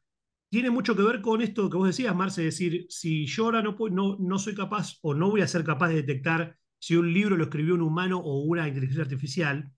tiene 0.51 0.71
mucho 0.71 0.97
que 0.97 1.03
ver 1.03 1.21
con 1.21 1.41
esto 1.41 1.71
que 1.71 1.77
vos 1.77 1.87
decías, 1.87 2.15
Marce, 2.15 2.43
decir, 2.43 2.87
si 2.89 3.27
yo 3.27 3.47
ahora 3.47 3.63
no, 3.63 3.77
no, 3.91 4.17
no 4.19 4.39
soy 4.39 4.55
capaz 4.55 4.99
o 5.03 5.15
no 5.15 5.31
voy 5.31 5.41
a 5.41 5.49
ser 5.49 5.65
capaz 5.65 5.89
de 5.89 5.97
detectar 5.97 6.57
si 6.79 6.97
un 6.97 7.13
libro 7.13 7.37
lo 7.37 7.45
escribió 7.45 7.75
un 7.75 7.83
humano 7.83 8.19
o 8.19 8.41
una 8.41 8.67
inteligencia 8.67 9.05
artificial, 9.05 9.73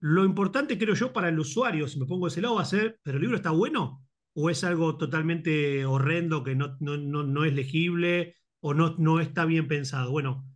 lo 0.00 0.24
importante 0.24 0.78
creo 0.78 0.94
yo 0.94 1.12
para 1.12 1.28
el 1.28 1.38
usuario, 1.38 1.88
si 1.88 1.98
me 1.98 2.06
pongo 2.06 2.26
de 2.26 2.30
ese 2.30 2.42
lado, 2.42 2.56
va 2.56 2.62
a 2.62 2.64
ser, 2.64 2.98
¿pero 3.02 3.16
el 3.16 3.22
libro 3.22 3.36
está 3.36 3.50
bueno? 3.50 4.02
o 4.40 4.50
es 4.50 4.62
algo 4.62 4.96
totalmente 4.96 5.84
horrendo 5.84 6.44
que 6.44 6.54
no, 6.54 6.76
no, 6.78 6.96
no, 6.96 7.44
es 7.44 7.52
legible 7.52 8.36
o 8.60 8.72
no, 8.72 8.94
no 8.96 9.18
está 9.18 9.44
bien 9.44 9.66
pensado. 9.66 10.12
Bueno, 10.12 10.46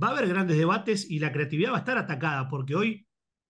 va 0.00 0.08
a 0.08 0.10
haber 0.10 0.28
grandes 0.28 0.56
debates 0.56 1.08
y 1.08 1.20
la 1.20 1.30
creatividad 1.30 1.70
va 1.70 1.76
a 1.76 1.80
estar 1.80 1.96
atacada 1.96 2.48
porque 2.48 2.74
hoy 2.74 3.06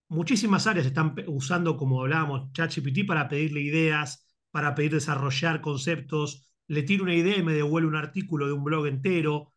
muchísimas 0.09 0.67
áreas 0.67 0.85
están 0.85 1.15
usando, 1.29 1.79
como 1.79 2.03
hablábamos, 2.03 2.53
ChatGPT 2.53 3.07
para 3.07 3.27
pedirle 3.27 3.63
ideas, 3.63 4.34
para 4.55 4.77
pedir 4.77 4.93
desarrollar 4.93 5.61
conceptos, 5.61 6.49
le 6.69 6.85
tiro 6.85 7.03
una 7.03 7.17
idea 7.17 7.37
y 7.37 7.43
me 7.43 7.55
devuelve 7.55 7.89
un 7.89 7.97
artículo 7.97 8.47
de 8.47 8.53
un 8.53 8.63
blog 8.63 8.87
entero. 8.87 9.53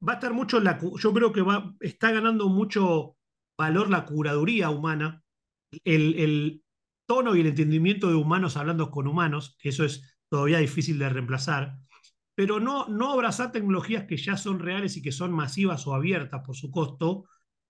Va 0.00 0.12
a 0.12 0.14
estar 0.14 0.32
mucho 0.32 0.58
la, 0.58 0.80
yo 0.80 1.12
creo 1.12 1.34
que 1.34 1.42
va, 1.42 1.74
está 1.80 2.12
ganando 2.12 2.48
mucho 2.48 3.18
valor 3.58 3.90
la 3.90 4.06
curaduría 4.06 4.70
humana, 4.70 5.22
el, 5.84 6.18
el 6.18 6.64
tono 7.04 7.36
y 7.36 7.40
el 7.42 7.48
entendimiento 7.48 8.08
de 8.08 8.14
humanos 8.14 8.56
hablando 8.56 8.90
con 8.90 9.06
humanos, 9.06 9.54
que 9.60 9.68
eso 9.68 9.84
es 9.84 10.18
todavía 10.30 10.60
difícil 10.60 10.98
de 10.98 11.10
reemplazar, 11.10 11.76
pero 12.34 12.58
no, 12.58 12.88
no 12.88 13.12
abrazar 13.12 13.52
tecnologías 13.52 14.04
que 14.04 14.16
ya 14.16 14.38
son 14.38 14.60
reales 14.60 14.96
y 14.96 15.02
que 15.02 15.12
son 15.12 15.30
masivas 15.30 15.86
o 15.86 15.94
abiertas 15.94 16.40
por 16.42 16.56
su 16.56 16.70
costo, 16.70 17.26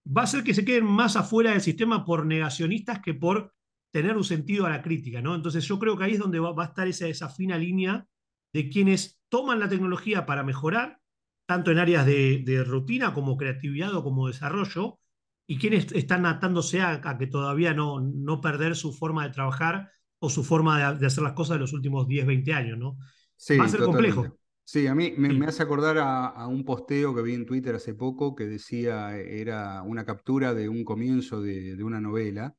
va 0.07 0.23
a 0.23 0.29
ser 0.29 0.45
que 0.45 0.55
se 0.55 0.65
queden 0.65 0.85
más 0.85 1.17
afuera 1.17 1.51
del 1.51 1.61
sistema 1.61 2.05
por 2.05 2.25
negacionistas 2.25 3.01
que 3.01 3.15
por 3.15 3.56
tener 3.97 4.15
un 4.15 4.25
sentido 4.25 4.67
a 4.67 4.71
la 4.71 4.83
crítica, 4.83 5.23
¿no? 5.23 5.35
Entonces 5.35 5.65
yo 5.65 5.79
creo 5.79 5.97
que 5.97 6.05
ahí 6.05 6.13
es 6.13 6.19
donde 6.19 6.39
va, 6.39 6.53
a 6.55 6.67
estar 6.67 6.87
esa, 6.87 7.09
esa 7.09 7.31
fina 7.31 7.57
línea 7.57 8.07
de 8.53 8.69
quienes 8.69 9.19
toman 9.31 9.59
la 9.59 9.71
tecnología 9.71 10.27
para 10.27 10.43
mejorar, 10.43 10.99
tanto 11.47 11.71
en 11.71 11.79
áreas 11.79 12.05
de, 12.05 12.63
rutina 12.67 13.15
como 13.15 13.39
creatividad 13.39 13.95
o 13.95 14.05
como 14.05 14.27
desarrollo, 14.29 14.99
y 15.47 15.57
quienes 15.57 15.91
están 15.93 16.27
atándose 16.27 16.83
a, 16.83 17.01
que 17.19 17.27
todavía 17.27 17.73
no, 17.73 18.01
no 18.01 18.43
perder 18.43 18.77
su 18.77 18.93
forma 18.93 19.25
de 19.25 19.33
trabajar 19.33 19.91
o 20.19 20.29
su 20.29 20.45
forma 20.45 20.93
de, 20.93 21.07
hacer 21.07 21.25
las 21.25 21.33
cosas 21.33 21.55
de 21.55 21.61
los 21.61 21.73
últimos 21.73 22.07
10, 22.07 22.27
20 22.27 22.53
años, 22.53 22.79
¿no? 22.79 22.99
Sí, 23.35 23.57
Va 23.57 23.65
a 23.65 23.69
ser 23.69 23.81
complejo. 23.81 24.27
Sí, 24.63 24.87
a 24.89 24.95
mí 24.95 25.15
me, 25.17 25.47
hace 25.47 25.63
acordar 25.63 25.97
a, 25.99 26.47
un 26.49 26.67
posteo 26.67 27.15
que 27.15 27.23
vi 27.23 27.33
en 27.33 27.47
Twitter 27.47 27.75
hace 27.75 27.95
poco 27.95 28.35
que 28.35 28.45
decía, 28.45 29.17
era 29.17 29.81
una 29.83 30.05
captura 30.05 30.53
de 30.53 30.69
un 30.69 30.85
comienzo 30.85 31.41
de, 31.41 31.77
de 31.77 31.85
una 31.85 32.01
novela 32.01 32.55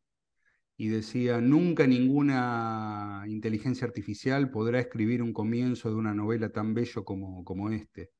y 0.77 0.89
decía, 0.89 1.41
nunca 1.41 1.87
ninguna 1.87 3.23
inteligencia 3.27 3.87
artificial 3.87 4.51
podrá 4.51 4.79
escribir 4.79 5.23
un 5.23 5.33
comienzo 5.33 5.89
de 5.89 5.95
una 5.95 6.13
novela 6.13 6.49
tan 6.49 6.75
bello 6.75 7.03
como, 7.03 7.43
como 7.43 7.71
este. 7.71 8.11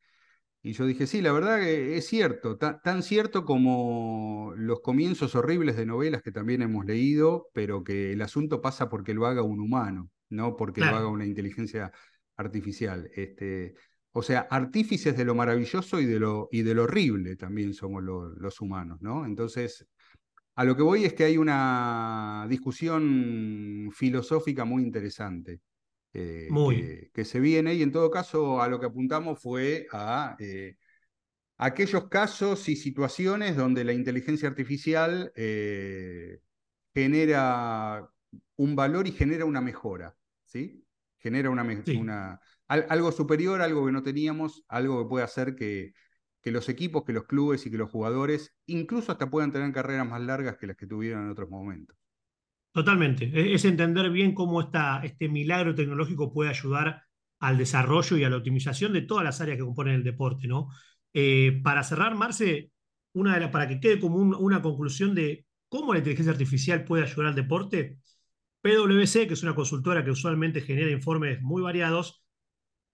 Y 0.63 0.73
yo 0.73 0.85
dije, 0.87 1.07
sí, 1.07 1.21
la 1.21 1.31
verdad 1.31 1.59
que 1.59 1.97
es 1.97 2.07
cierto, 2.07 2.57
tan, 2.57 3.03
cierto 3.03 3.45
como 3.45 4.53
los 4.57 4.81
comienzos 4.81 5.35
horribles 5.35 5.77
de 5.77 5.85
novelas 5.85 6.23
que 6.23 6.31
también 6.31 6.63
hemos 6.63 6.85
leído, 6.85 7.47
pero 7.53 7.83
que 7.83 8.11
el 8.13 8.21
asunto 8.21 8.59
pasa 8.59 8.89
porque 8.89 9.13
lo 9.13 9.27
haga 9.27 9.43
un 9.43 9.59
humano, 9.59 10.09
no 10.29 10.55
porque 10.57 10.81
lo 10.81 10.87
haga 10.87 11.07
una 11.07 11.25
inteligencia 11.25 11.91
artificial. 12.37 13.09
Este, 13.13 13.75
o 14.11 14.23
sea, 14.23 14.41
artífices 14.49 15.15
de 15.15 15.25
lo 15.25 15.35
maravilloso 15.35 16.01
y 16.01 16.05
de 16.05 16.19
lo, 16.19 16.49
y 16.51 16.63
de 16.63 16.73
lo 16.73 16.83
horrible 16.83 17.35
también 17.35 17.73
somos 17.75 18.03
los 18.03 18.59
humanos, 18.59 18.99
¿no? 18.99 19.25
Entonces, 19.25 19.87
a 20.57 20.63
lo 20.63 20.75
que 20.75 20.81
voy 20.81 21.05
es 21.05 21.13
que 21.13 21.23
hay 21.23 21.37
una 21.37 22.47
discusión 22.49 23.91
filosófica 23.93 24.65
muy 24.65 24.81
interesante. 24.81 25.61
Eh, 26.13 26.49
que, 27.13 27.25
se 27.25 27.39
viene 27.39 27.75
y 27.75 27.83
en 27.83 27.91
todo 27.91 28.09
caso 28.09 28.59
a 28.59 28.67
lo 28.67 28.79
que 28.79 28.87
apuntamos 28.87 29.39
fue 29.39 29.85
a 29.91 30.35
eh, 30.39 30.77
aquellos 31.57 32.07
casos 32.07 32.67
y 32.69 32.75
situaciones 32.75 33.55
donde 33.55 33.83
la 33.83 33.93
inteligencia 33.93 34.49
artificial 34.49 35.31
eh, 35.35 36.39
genera 36.91 38.09
un 38.55 38.75
valor 38.75 39.05
y 39.07 39.11
genera 39.11 39.45
una 39.45 39.61
mejora, 39.61 40.17
¿sí? 40.43 40.83
Genera 41.19 41.51
una, 41.51 41.67
una 41.99 42.39
algo 42.67 43.11
superior, 43.11 43.61
algo 43.61 43.85
que 43.85 43.91
no 43.91 44.01
teníamos, 44.01 44.65
algo 44.69 45.03
que 45.03 45.09
puede 45.09 45.23
hacer 45.23 45.55
que, 45.55 45.93
que 46.47 46.51
los 46.53 46.69
equipos, 46.69 47.03
que 47.03 47.11
los 47.11 47.25
clubes 47.25 47.65
y 47.65 47.71
que 47.71 47.77
los 47.77 47.91
jugadores 47.91 48.55
incluso 48.67 49.11
hasta 49.11 49.29
puedan 49.29 49.51
tener 49.51 49.69
carreras 49.73 50.07
más 50.07 50.21
largas 50.21 50.55
que 50.55 50.65
las 50.65 50.77
que 50.77 50.87
tuvieron 50.87 51.25
en 51.25 51.31
otros 51.31 51.49
momentos. 51.49 51.97
Totalmente. 52.71 53.25
E-, 53.25 53.53
es 53.53 53.65
entender 53.65 54.09
bien 54.11 54.33
cómo 54.33 54.61
este 54.61 55.27
milagro 55.27 55.75
tecnológico 55.75 56.31
puede 56.31 56.49
ayudar 56.49 57.03
al 57.39 57.57
desarrollo 57.57 58.15
y 58.15 58.23
a 58.23 58.29
la 58.29 58.37
optimización 58.37 58.93
de 58.93 59.01
todas 59.01 59.25
las 59.25 59.41
áreas 59.41 59.57
que 59.57 59.65
componen 59.65 59.95
el 59.95 60.05
deporte, 60.05 60.47
¿no? 60.47 60.69
Eh, 61.13 61.59
para 61.61 61.83
cerrar, 61.83 62.15
Marce, 62.15 62.71
una 63.11 63.33
de 63.33 63.41
las, 63.41 63.49
para 63.51 63.67
que 63.67 63.81
quede 63.81 63.99
como 63.99 64.15
una 64.15 64.61
conclusión 64.61 65.13
de 65.13 65.45
cómo 65.67 65.91
la 65.91 65.99
inteligencia 65.99 66.31
artificial 66.31 66.85
puede 66.85 67.03
ayudar 67.03 67.25
al 67.25 67.35
deporte, 67.35 67.97
PwC, 68.61 69.27
que 69.27 69.33
es 69.33 69.43
una 69.43 69.53
consultora 69.53 70.05
que 70.05 70.11
usualmente 70.11 70.61
genera 70.61 70.91
informes 70.91 71.41
muy 71.41 71.61
variados, 71.61 72.23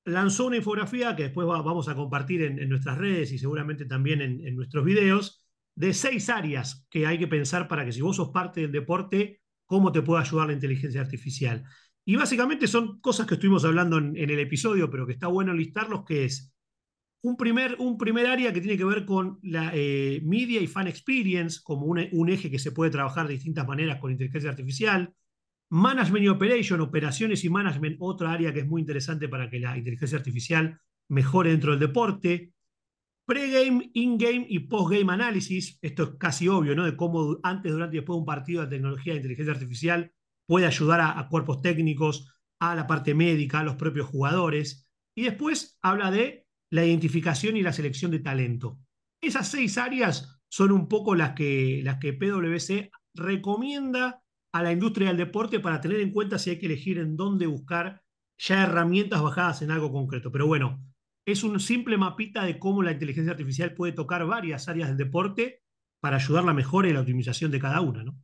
lanzó 0.05 0.47
una 0.47 0.57
infografía 0.57 1.15
que 1.15 1.23
después 1.23 1.47
vamos 1.47 1.87
a 1.87 1.95
compartir 1.95 2.41
en, 2.41 2.69
nuestras 2.69 2.97
redes 2.97 3.31
y 3.31 3.37
seguramente 3.37 3.85
también 3.85 4.21
en, 4.21 4.55
nuestros 4.55 4.83
videos, 4.83 5.45
de 5.75 5.93
seis 5.93 6.29
áreas 6.29 6.85
que 6.89 7.07
hay 7.07 7.17
que 7.17 7.27
pensar 7.27 7.67
para 7.67 7.85
que 7.85 7.91
si 7.91 8.01
vos 8.01 8.17
sos 8.17 8.29
parte 8.29 8.61
del 8.61 8.71
deporte, 8.71 9.41
cómo 9.65 9.91
te 9.91 10.01
puede 10.01 10.21
ayudar 10.21 10.47
la 10.47 10.53
inteligencia 10.53 11.01
artificial. 11.01 11.63
Y 12.05 12.15
básicamente 12.15 12.67
son 12.67 12.99
cosas 12.99 13.25
que 13.25 13.35
estuvimos 13.35 13.63
hablando 13.63 13.97
en, 13.97 14.15
el 14.17 14.39
episodio, 14.39 14.89
pero 14.89 15.07
que 15.07 15.13
está 15.13 15.27
bueno 15.27 15.53
listarlos, 15.53 16.03
que 16.05 16.25
es 16.25 16.53
un 17.21 17.37
primer, 17.37 17.77
un 17.79 17.97
primer 17.97 18.27
área 18.27 18.51
que 18.51 18.59
tiene 18.59 18.77
que 18.77 18.83
ver 18.83 19.05
con 19.05 19.39
la 19.41 19.71
eh, 19.73 20.21
media 20.25 20.59
y 20.59 20.67
fan 20.67 20.87
experience, 20.87 21.61
como 21.63 21.85
un, 21.85 22.05
un, 22.11 22.29
eje 22.29 22.51
que 22.51 22.59
se 22.59 22.73
puede 22.73 22.91
trabajar 22.91 23.27
de 23.27 23.35
distintas 23.35 23.65
maneras 23.65 23.99
con 23.99 24.11
inteligencia 24.11 24.49
artificial. 24.49 25.13
Management 25.73 26.23
y 26.23 26.27
operation, 26.27 26.81
operaciones 26.81 27.43
y 27.43 27.49
management, 27.49 27.97
otra 27.99 28.31
área 28.31 28.53
que 28.53 28.59
es 28.59 28.67
muy 28.67 28.79
interesante 28.79 29.27
para 29.27 29.49
que 29.49 29.59
la 29.59 29.75
inteligencia 29.75 30.19
artificial 30.19 30.79
mejore 31.09 31.49
dentro 31.49 31.71
del 31.71 31.79
deporte. 31.79 32.53
Pre-game, 33.25 33.89
in-game 33.95 34.45
y 34.47 34.59
post-game 34.59 35.11
análisis, 35.11 35.79
esto 35.81 36.03
es 36.03 36.09
casi 36.19 36.47
obvio, 36.47 36.75
¿no? 36.75 36.85
De 36.85 36.95
cómo 36.95 37.39
antes, 37.41 37.71
durante 37.71 37.95
y 37.95 37.99
después 38.01 38.17
de 38.17 38.19
un 38.19 38.25
partido 38.25 38.61
de 38.61 38.67
tecnología 38.67 39.13
de 39.13 39.17
inteligencia 39.17 39.51
artificial 39.51 40.11
puede 40.45 40.67
ayudar 40.67 41.01
a, 41.01 41.27
cuerpos 41.27 41.63
técnicos, 41.63 42.31
a 42.59 42.75
la 42.75 42.85
parte 42.85 43.15
médica, 43.15 43.61
a 43.61 43.63
los 43.63 43.75
propios 43.75 44.07
jugadores. 44.07 44.87
Y 45.15 45.23
después 45.23 45.79
habla 45.81 46.11
de 46.11 46.45
la 46.69 46.85
identificación 46.85 47.57
y 47.57 47.63
la 47.63 47.73
selección 47.73 48.11
de 48.11 48.19
talento. 48.19 48.77
Esas 49.19 49.47
seis 49.47 49.79
áreas 49.79 50.39
son 50.49 50.71
un 50.71 50.87
poco 50.87 51.15
las 51.15 51.31
que, 51.31 51.81
las 51.83 51.97
que 51.97 52.13
PwC 52.13 52.91
recomienda 53.15 54.22
a 54.53 54.61
la 54.61 54.71
industria 54.71 55.09
del 55.09 55.17
deporte 55.17 55.59
para 55.59 55.81
tener 55.81 55.99
en 55.99 56.11
cuenta 56.11 56.37
si 56.37 56.51
hay 56.51 56.59
que 56.59 56.67
elegir 56.67 56.99
en 56.99 57.17
dónde 57.17 57.47
buscar 57.47 58.03
ya 58.37 58.63
herramientas 58.63 59.21
bajadas 59.21 59.61
en 59.63 59.71
algo 59.71 59.91
concreto. 59.91 60.31
Pero 60.31 60.47
bueno, 60.47 60.79
es 61.25 61.43
un 61.43 61.59
simple 61.59 61.97
mapita 61.97 62.45
de 62.45 62.59
cómo 62.59 62.83
la 62.83 62.91
inteligencia 62.91 63.31
artificial 63.31 63.73
puede 63.73 63.93
tocar 63.93 64.25
varias 64.25 64.69
áreas 64.69 64.89
del 64.89 64.97
deporte 64.97 65.63
para 65.99 66.17
ayudar 66.17 66.43
a 66.43 66.47
la 66.47 66.53
mejora 66.53 66.87
y 66.87 66.93
la 66.93 67.01
optimización 67.01 67.49
de 67.49 67.59
cada 67.59 67.81
una, 67.81 68.03
¿no? 68.03 68.15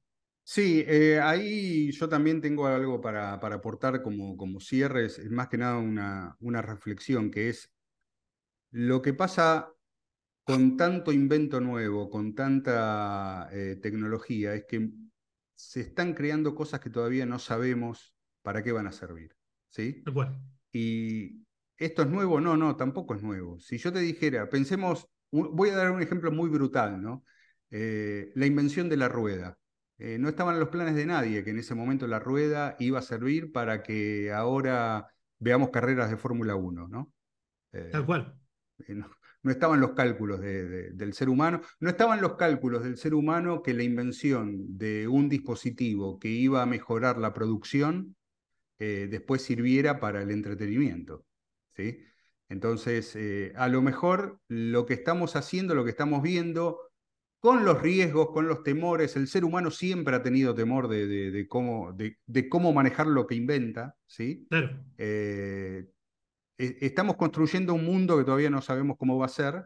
Sí, 0.44 0.84
eh, 0.88 1.20
ahí 1.22 1.92
yo 1.92 2.10
también 2.10 2.42
tengo 2.42 2.66
algo 2.68 3.02
para, 3.02 3.40
para 3.40 3.56
aportar 3.56 4.02
como, 4.02 4.36
como 4.36 4.60
cierre, 4.60 5.06
es, 5.06 5.30
más 5.30 5.48
que 5.48 5.60
nada 5.60 5.78
una, 5.78 6.36
una 6.40 6.62
reflexión, 6.62 7.30
que 7.30 7.50
es 7.50 7.72
lo 8.72 9.02
que 9.02 9.14
pasa 9.14 9.72
con 10.44 10.76
tanto 10.76 11.12
invento 11.12 11.60
nuevo, 11.60 12.10
con 12.10 12.34
tanta 12.34 13.48
eh, 13.52 13.78
tecnología, 13.82 14.56
es 14.56 14.66
que 14.68 14.90
se 15.60 15.82
están 15.82 16.14
creando 16.14 16.56
cosas 16.56 16.80
que 16.80 16.90
todavía 16.90 17.26
no 17.26 17.38
sabemos 17.38 18.16
para 18.42 18.64
qué 18.64 18.72
van 18.72 18.88
a 18.88 18.94
servir. 18.94 19.36
¿sí? 19.68 20.02
Y, 20.72 21.46
¿Esto 21.76 22.04
es 22.04 22.08
nuevo? 22.08 22.40
No, 22.40 22.56
no, 22.56 22.78
tampoco 22.78 23.14
es 23.14 23.22
nuevo. 23.22 23.60
Si 23.60 23.78
yo 23.78 23.92
te 23.92 24.00
dijera, 24.00 24.50
pensemos, 24.50 25.10
voy 25.32 25.70
a 25.70 25.76
dar 25.76 25.92
un 25.92 26.02
ejemplo 26.02 26.32
muy 26.32 26.50
brutal, 26.50 27.02
¿no? 27.02 27.26
Eh, 27.72 28.32
la 28.36 28.46
invención 28.46 28.88
de 28.88 28.98
la 28.98 29.10
rueda. 29.10 29.58
Eh, 29.98 30.18
no 30.18 30.30
estaban 30.30 30.54
en 30.54 30.62
los 30.62 30.70
planes 30.70 30.96
de 30.96 31.06
nadie 31.06 31.44
que 31.44 31.50
en 31.50 31.60
ese 31.60 31.76
momento 31.76 32.08
la 32.08 32.20
rueda 32.20 32.78
iba 32.80 33.00
a 33.00 33.02
servir 33.02 33.52
para 33.52 33.84
que 33.84 34.32
ahora 34.32 35.08
veamos 35.40 35.72
carreras 35.72 36.10
de 36.10 36.16
Fórmula 36.16 36.56
1, 36.56 36.88
¿no? 36.88 37.14
Eh, 37.74 37.90
Tal 37.92 38.06
cual. 38.06 38.40
No, 38.88 39.10
estaban 39.44 39.80
los 39.80 39.92
cálculos 39.94 40.42
del 40.42 41.14
ser 41.14 41.30
humano, 41.30 41.62
no 41.80 41.90
estaban 41.90 42.22
los 42.22 42.36
cálculos 42.36 42.84
del 42.84 42.98
ser 42.98 43.14
humano 43.14 43.62
que 43.62 43.74
la 43.74 43.84
invención 43.84 44.78
de 44.78 45.08
un 45.08 45.30
dispositivo 45.30 46.20
que 46.20 46.30
iba 46.30 46.62
a 46.62 46.66
mejorar 46.66 47.18
la 47.18 47.34
producción 47.34 48.16
después 48.78 49.42
sirviera 49.42 50.00
para 50.00 50.22
el 50.22 50.32
entretenimiento. 50.32 51.26
Entonces, 52.50 53.16
eh, 53.16 53.54
a 53.56 53.68
lo 53.68 53.82
mejor 53.82 54.40
lo 54.48 54.86
que 54.86 54.96
estamos 54.96 55.36
haciendo, 55.36 55.76
lo 55.76 55.84
que 55.84 55.92
estamos 55.92 56.22
viendo, 56.24 56.80
con 57.40 57.64
los 57.64 57.82
riesgos, 57.82 58.32
con 58.32 58.48
los 58.48 58.64
temores, 58.64 59.16
el 59.16 59.28
ser 59.28 59.46
humano 59.46 59.72
siempre 59.72 60.16
ha 60.16 60.24
tenido 60.24 60.54
temor 60.54 60.90
de, 60.90 61.46
cómo, 61.48 61.94
de, 61.94 62.50
cómo 62.50 62.74
manejar 62.74 63.08
lo 63.08 63.28
que 63.28 63.36
inventa, 63.36 63.96
¿sí? 64.08 64.46
Eh, 64.98 65.86
e, 65.86 65.88
estamos 66.60 67.16
construyendo 67.16 67.74
un 67.74 67.86
mundo 67.86 68.18
que 68.18 68.26
todavía 68.26 68.50
no 68.50 68.62
sabemos 68.62 68.98
cómo 68.98 69.18
va 69.18 69.26
a 69.26 69.30
ser, 69.30 69.64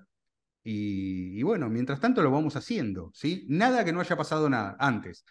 y, 0.63 1.37
y, 1.39 1.43
bueno, 1.43 1.69
mientras 1.69 1.99
tanto 1.99 2.21
lo 2.21 2.31
vamos 2.31 2.55
haciendo, 2.55 3.11
¿sí? 3.13 3.45
Nada 3.49 3.83
que 3.83 3.91
no 3.91 3.99
haya 3.99 4.15
pasado 4.15 4.49
nada 4.49 4.77
antes. 4.79 5.25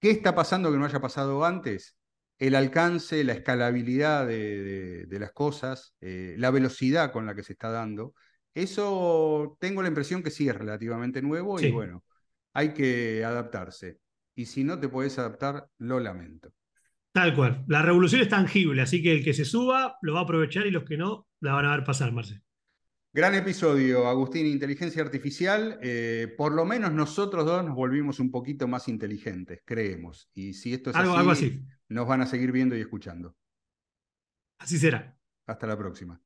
¿Qué 0.00 0.10
está 0.10 0.34
pasando 0.34 0.70
que 0.70 0.78
no 0.78 0.84
haya 0.84 1.00
pasado 1.00 1.44
antes? 1.44 1.96
el 2.40 2.54
alcance, 2.54 3.22
la 3.22 3.34
escalabilidad 3.34 4.26
de, 4.26 5.06
las 5.10 5.30
cosas, 5.32 5.94
eh, 6.00 6.34
la 6.38 6.50
velocidad 6.50 7.12
con 7.12 7.26
la 7.26 7.34
que 7.34 7.42
se 7.42 7.52
está 7.52 7.70
dando, 7.70 8.14
eso 8.54 9.58
tengo 9.60 9.82
la 9.82 9.88
impresión 9.88 10.22
que 10.22 10.30
sí 10.30 10.48
es 10.48 10.56
relativamente 10.56 11.20
nuevo 11.20 11.60
y 11.60 11.70
bueno, 11.70 12.02
hay 12.54 12.72
que 12.72 13.24
adaptarse. 13.24 13.98
Y 14.34 14.46
si 14.46 14.64
no 14.64 14.80
te 14.80 14.88
puedes 14.88 15.18
adaptar, 15.18 15.68
lo 15.76 16.00
lamento. 16.00 16.50
Tal 17.12 17.34
cual. 17.34 17.64
La 17.66 17.82
revolución 17.82 18.22
es 18.22 18.28
tangible, 18.28 18.82
así 18.82 19.02
que 19.02 19.12
el 19.12 19.24
que 19.24 19.34
se 19.34 19.44
suba 19.44 19.98
lo 20.02 20.14
va 20.14 20.20
a 20.20 20.22
aprovechar 20.24 20.66
y 20.66 20.70
los 20.70 20.84
que 20.84 20.96
no 20.96 21.26
la 21.40 21.54
van 21.54 21.66
a 21.66 21.76
ver 21.76 21.84
pasar, 21.84 22.12
Marce. 22.12 22.42
Gran 23.12 23.34
episodio, 23.34 24.06
Agustín, 24.06 24.46
inteligencia 24.46 25.02
artificial. 25.02 25.80
Eh, 25.82 26.32
por 26.38 26.52
lo 26.52 26.64
menos 26.64 26.92
nosotros 26.92 27.44
dos 27.44 27.64
nos 27.64 27.74
volvimos 27.74 28.20
un 28.20 28.30
poquito 28.30 28.68
más 28.68 28.86
inteligentes, 28.86 29.62
creemos. 29.64 30.30
Y 30.32 30.54
si 30.54 30.72
esto 30.72 30.90
es 30.90 30.96
algo 30.96 31.30
así, 31.30 31.60
nos 31.88 32.06
van 32.06 32.20
a 32.20 32.26
seguir 32.26 32.52
viendo 32.52 32.76
y 32.76 32.80
escuchando. 32.80 33.34
Así 34.60 34.78
será. 34.78 35.18
Hasta 35.46 35.66
la 35.66 35.76
próxima. 35.76 36.22